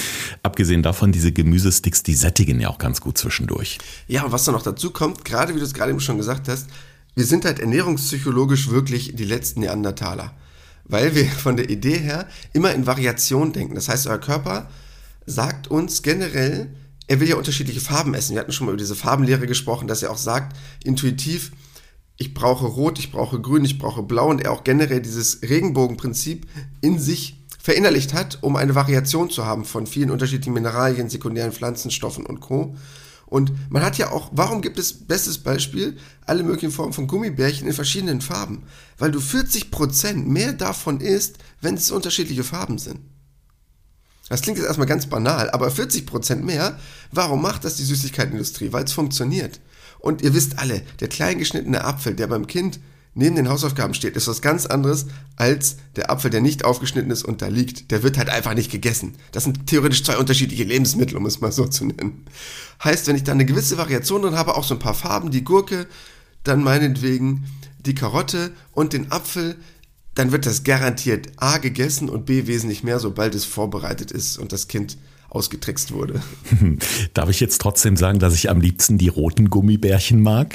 Abgesehen 0.42 0.82
davon, 0.82 1.12
diese 1.12 1.32
Gemüsesticks, 1.32 2.02
die 2.02 2.14
sättigen 2.14 2.60
ja 2.60 2.70
auch 2.70 2.78
ganz 2.78 3.00
gut 3.00 3.18
zwischendurch. 3.18 3.78
Ja, 4.08 4.24
und 4.24 4.32
was 4.32 4.44
da 4.44 4.52
noch 4.52 4.62
dazu 4.62 4.90
kommt, 4.90 5.24
gerade 5.24 5.54
wie 5.54 5.58
du 5.58 5.64
es 5.64 5.74
gerade 5.74 5.90
eben 5.90 6.00
schon 6.00 6.16
gesagt 6.16 6.48
hast, 6.48 6.68
wir 7.14 7.24
sind 7.24 7.44
halt 7.44 7.60
ernährungspsychologisch 7.60 8.70
wirklich 8.70 9.14
die 9.14 9.24
letzten 9.24 9.60
Neandertaler. 9.60 10.32
Weil 10.86 11.14
wir 11.14 11.26
von 11.30 11.56
der 11.56 11.70
Idee 11.70 11.98
her 11.98 12.26
immer 12.52 12.74
in 12.74 12.86
Variation 12.86 13.52
denken. 13.52 13.74
Das 13.76 13.88
heißt, 13.88 14.08
euer 14.08 14.18
Körper 14.18 14.68
sagt 15.26 15.68
uns 15.68 16.02
generell, 16.02 16.68
er 17.06 17.20
will 17.20 17.28
ja 17.28 17.36
unterschiedliche 17.36 17.80
Farben 17.80 18.14
essen. 18.14 18.34
Wir 18.34 18.40
hatten 18.40 18.52
schon 18.52 18.66
mal 18.66 18.72
über 18.72 18.80
diese 18.80 18.94
Farbenlehre 18.94 19.46
gesprochen, 19.46 19.88
dass 19.88 20.02
er 20.02 20.10
auch 20.10 20.18
sagt, 20.18 20.56
intuitiv, 20.84 21.52
ich 22.16 22.32
brauche 22.32 22.66
Rot, 22.66 22.98
ich 22.98 23.10
brauche 23.10 23.40
Grün, 23.40 23.64
ich 23.64 23.78
brauche 23.78 24.02
Blau 24.02 24.30
und 24.30 24.40
er 24.40 24.52
auch 24.52 24.64
generell 24.64 25.00
dieses 25.00 25.42
Regenbogenprinzip 25.42 26.46
in 26.80 26.98
sich 26.98 27.44
verinnerlicht 27.58 28.14
hat, 28.14 28.38
um 28.42 28.56
eine 28.56 28.74
Variation 28.74 29.30
zu 29.30 29.44
haben 29.44 29.64
von 29.64 29.86
vielen 29.86 30.10
unterschiedlichen 30.10 30.52
Mineralien, 30.52 31.08
sekundären 31.08 31.52
Pflanzenstoffen 31.52 32.26
und 32.26 32.40
Co. 32.40 32.76
Und 33.26 33.52
man 33.70 33.82
hat 33.82 33.98
ja 33.98 34.12
auch, 34.12 34.30
warum 34.32 34.60
gibt 34.60 34.78
es, 34.78 34.92
bestes 34.92 35.38
Beispiel, 35.38 35.96
alle 36.26 36.42
möglichen 36.42 36.70
Formen 36.70 36.92
von 36.92 37.06
Gummibärchen 37.06 37.66
in 37.66 37.72
verschiedenen 37.72 38.20
Farben? 38.20 38.64
Weil 38.98 39.10
du 39.10 39.18
40% 39.18 40.24
mehr 40.26 40.52
davon 40.52 41.00
isst, 41.00 41.38
wenn 41.60 41.74
es 41.74 41.90
unterschiedliche 41.90 42.44
Farben 42.44 42.78
sind. 42.78 43.00
Das 44.28 44.40
klingt 44.40 44.58
jetzt 44.58 44.66
erstmal 44.66 44.86
ganz 44.86 45.06
banal, 45.06 45.50
aber 45.50 45.68
40% 45.68 46.36
mehr, 46.36 46.78
warum 47.12 47.42
macht 47.42 47.64
das 47.64 47.76
die 47.76 47.84
Süßigkeitenindustrie? 47.84 48.72
Weil 48.72 48.84
es 48.84 48.92
funktioniert. 48.92 49.60
Und 49.98 50.22
ihr 50.22 50.34
wisst 50.34 50.58
alle, 50.58 50.82
der 51.00 51.08
kleingeschnittene 51.08 51.84
Apfel, 51.84 52.14
der 52.14 52.26
beim 52.26 52.46
Kind 52.46 52.80
neben 53.14 53.36
den 53.36 53.48
Hausaufgaben 53.48 53.94
steht, 53.94 54.16
ist 54.16 54.26
was 54.26 54.42
ganz 54.42 54.66
anderes 54.66 55.06
als 55.36 55.76
der 55.96 56.10
Apfel, 56.10 56.30
der 56.30 56.40
nicht 56.40 56.64
aufgeschnitten 56.64 57.10
ist 57.10 57.24
und 57.24 57.42
da 57.42 57.46
liegt. 57.46 57.90
Der 57.90 58.02
wird 58.02 58.18
halt 58.18 58.28
einfach 58.28 58.54
nicht 58.54 58.70
gegessen. 58.70 59.14
Das 59.32 59.44
sind 59.44 59.66
theoretisch 59.66 60.04
zwei 60.04 60.16
unterschiedliche 60.16 60.64
Lebensmittel, 60.64 61.16
um 61.16 61.26
es 61.26 61.40
mal 61.40 61.52
so 61.52 61.66
zu 61.66 61.86
nennen. 61.86 62.26
Heißt, 62.82 63.06
wenn 63.06 63.16
ich 63.16 63.24
da 63.24 63.32
eine 63.32 63.46
gewisse 63.46 63.78
Variation 63.78 64.22
drin 64.22 64.36
habe, 64.36 64.56
auch 64.56 64.64
so 64.64 64.74
ein 64.74 64.80
paar 64.80 64.94
Farben, 64.94 65.30
die 65.30 65.44
Gurke, 65.44 65.86
dann 66.42 66.62
meinetwegen 66.62 67.44
die 67.86 67.94
Karotte 67.94 68.52
und 68.72 68.92
den 68.92 69.12
Apfel, 69.12 69.56
dann 70.14 70.32
wird 70.32 70.46
das 70.46 70.64
garantiert 70.64 71.28
A 71.36 71.58
gegessen 71.58 72.08
und 72.08 72.26
B 72.26 72.46
wesentlich 72.46 72.84
mehr, 72.84 72.98
sobald 72.98 73.34
es 73.34 73.44
vorbereitet 73.44 74.10
ist 74.10 74.38
und 74.38 74.52
das 74.52 74.68
Kind 74.68 74.96
ausgetrickst 75.28 75.92
wurde. 75.92 76.22
Darf 77.14 77.28
ich 77.28 77.40
jetzt 77.40 77.60
trotzdem 77.60 77.96
sagen, 77.96 78.20
dass 78.20 78.34
ich 78.34 78.50
am 78.50 78.60
liebsten 78.60 78.98
die 78.98 79.08
roten 79.08 79.50
Gummibärchen 79.50 80.22
mag? 80.22 80.54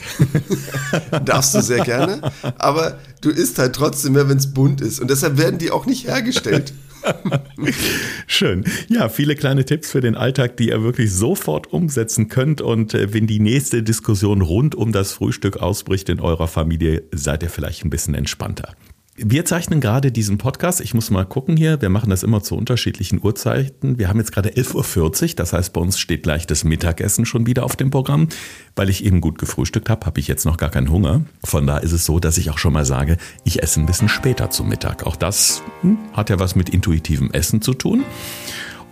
Darfst 1.26 1.54
du 1.54 1.62
sehr 1.62 1.84
gerne, 1.84 2.22
aber 2.58 2.98
du 3.22 3.30
isst 3.30 3.60
halt 3.60 3.76
trotzdem 3.76 4.14
mehr, 4.14 4.30
wenn 4.30 4.38
es 4.38 4.54
bunt 4.54 4.80
ist 4.80 5.00
und 5.00 5.10
deshalb 5.10 5.38
werden 5.38 5.60
die 5.60 5.72
auch 5.72 5.86
nicht 5.86 6.08
hergestellt. 6.08 6.74
Schön. 8.28 8.66
Ja, 8.90 9.10
viele 9.10 9.36
kleine 9.36 9.66
Tipps 9.66 9.90
für 9.92 10.02
den 10.02 10.16
Alltag, 10.16 10.58
die 10.58 10.70
ihr 10.70 10.84
wirklich 10.84 11.14
sofort 11.14 11.72
umsetzen 11.72 12.28
könnt. 12.28 12.60
Und 12.60 12.94
äh, 12.94 13.14
wenn 13.14 13.26
die 13.26 13.40
nächste 13.40 13.84
Diskussion 13.84 14.42
rund 14.42 14.76
um 14.76 14.92
das 14.92 15.14
Frühstück 15.14 15.58
ausbricht 15.58 16.10
in 16.10 16.20
eurer 16.20 16.50
Familie, 16.50 17.04
seid 17.14 17.44
ihr 17.44 17.50
vielleicht 17.50 17.86
ein 17.86 17.90
bisschen 17.90 18.16
entspannter. 18.16 18.76
Wir 19.22 19.44
zeichnen 19.44 19.82
gerade 19.82 20.14
diesen 20.14 20.38
Podcast. 20.38 20.80
Ich 20.80 20.94
muss 20.94 21.10
mal 21.10 21.26
gucken 21.26 21.58
hier. 21.58 21.82
Wir 21.82 21.90
machen 21.90 22.10
das 22.10 22.24
immer 22.24 22.42
zu 22.42 22.56
unterschiedlichen 22.56 23.20
Uhrzeiten. 23.22 24.00
Wir 24.00 24.08
haben 24.08 24.18
jetzt 24.18 24.32
gerade 24.32 24.52
11.40 24.52 25.30
Uhr. 25.30 25.36
Das 25.36 25.52
heißt, 25.52 25.74
bei 25.74 25.82
uns 25.82 26.00
steht 26.00 26.24
gleich 26.24 26.48
das 26.48 26.64
Mittagessen 26.64 27.26
schon 27.26 27.46
wieder 27.46 27.66
auf 27.66 27.76
dem 27.76 27.92
Programm. 27.92 28.30
Weil 28.78 28.90
ich 28.90 29.04
eben 29.04 29.20
gut 29.20 29.38
gefrühstückt 29.38 29.90
habe, 29.90 30.06
habe 30.06 30.22
ich 30.22 30.30
jetzt 30.30 30.46
noch 30.46 30.56
gar 30.56 30.70
keinen 30.70 30.90
Hunger. 30.90 31.26
Von 31.44 31.68
da 31.68 31.80
ist 31.80 31.92
es 31.92 32.06
so, 32.06 32.20
dass 32.20 32.38
ich 32.38 32.50
auch 32.50 32.58
schon 32.58 32.72
mal 32.72 32.86
sage, 32.86 33.18
ich 33.44 33.62
esse 33.62 33.82
ein 33.82 33.86
bisschen 33.86 34.08
später 34.08 34.52
zum 34.52 34.70
Mittag. 34.70 35.06
Auch 35.06 35.18
das 35.18 35.64
hm, 35.82 35.98
hat 36.14 36.30
ja 36.30 36.40
was 36.40 36.56
mit 36.56 36.70
intuitivem 36.70 37.32
Essen 37.32 37.62
zu 37.62 37.74
tun. 37.74 38.06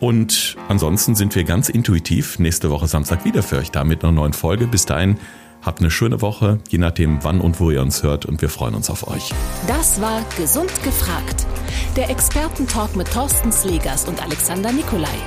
Und 0.02 0.58
ansonsten 0.68 1.16
sind 1.16 1.36
wir 1.36 1.46
ganz 1.46 1.70
intuitiv 1.70 2.38
nächste 2.38 2.70
Woche 2.70 2.88
Samstag 2.88 3.24
wieder 3.24 3.44
für 3.44 3.60
euch 3.60 3.72
da 3.72 3.86
mit 3.86 4.04
einer 4.04 4.12
neuen 4.12 4.34
Folge. 4.34 4.68
Bis 4.68 4.86
dahin 4.86 5.18
Habt 5.68 5.82
eine 5.82 5.92
schöne 5.92 6.22
Woche, 6.22 6.60
je 6.70 6.78
nachdem 6.78 7.26
wann 7.26 7.42
und 7.42 7.60
wo 7.60 7.72
ihr 7.72 7.82
uns 7.82 8.02
hört 8.02 8.26
und 8.26 8.42
wir 8.42 8.48
freuen 8.48 8.74
uns 8.74 8.90
auf 8.90 9.06
euch. 9.06 9.34
Das 9.68 10.00
war 10.00 10.24
Gesund 10.38 10.72
gefragt. 10.82 11.46
Der 11.98 12.10
Expertentalk 12.10 12.96
mit 12.96 13.12
Thorsten 13.12 13.52
Slegers 13.52 14.06
und 14.06 14.24
Alexander 14.24 14.72
Nikolai. 14.72 15.18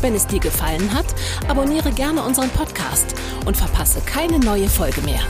Wenn 0.00 0.16
es 0.16 0.26
dir 0.26 0.40
gefallen 0.40 0.92
hat, 0.92 1.06
abonniere 1.46 1.92
gerne 1.92 2.24
unseren 2.24 2.50
Podcast 2.50 3.14
und 3.46 3.56
verpasse 3.56 4.00
keine 4.00 4.40
neue 4.40 4.68
Folge 4.68 5.00
mehr. 5.02 5.20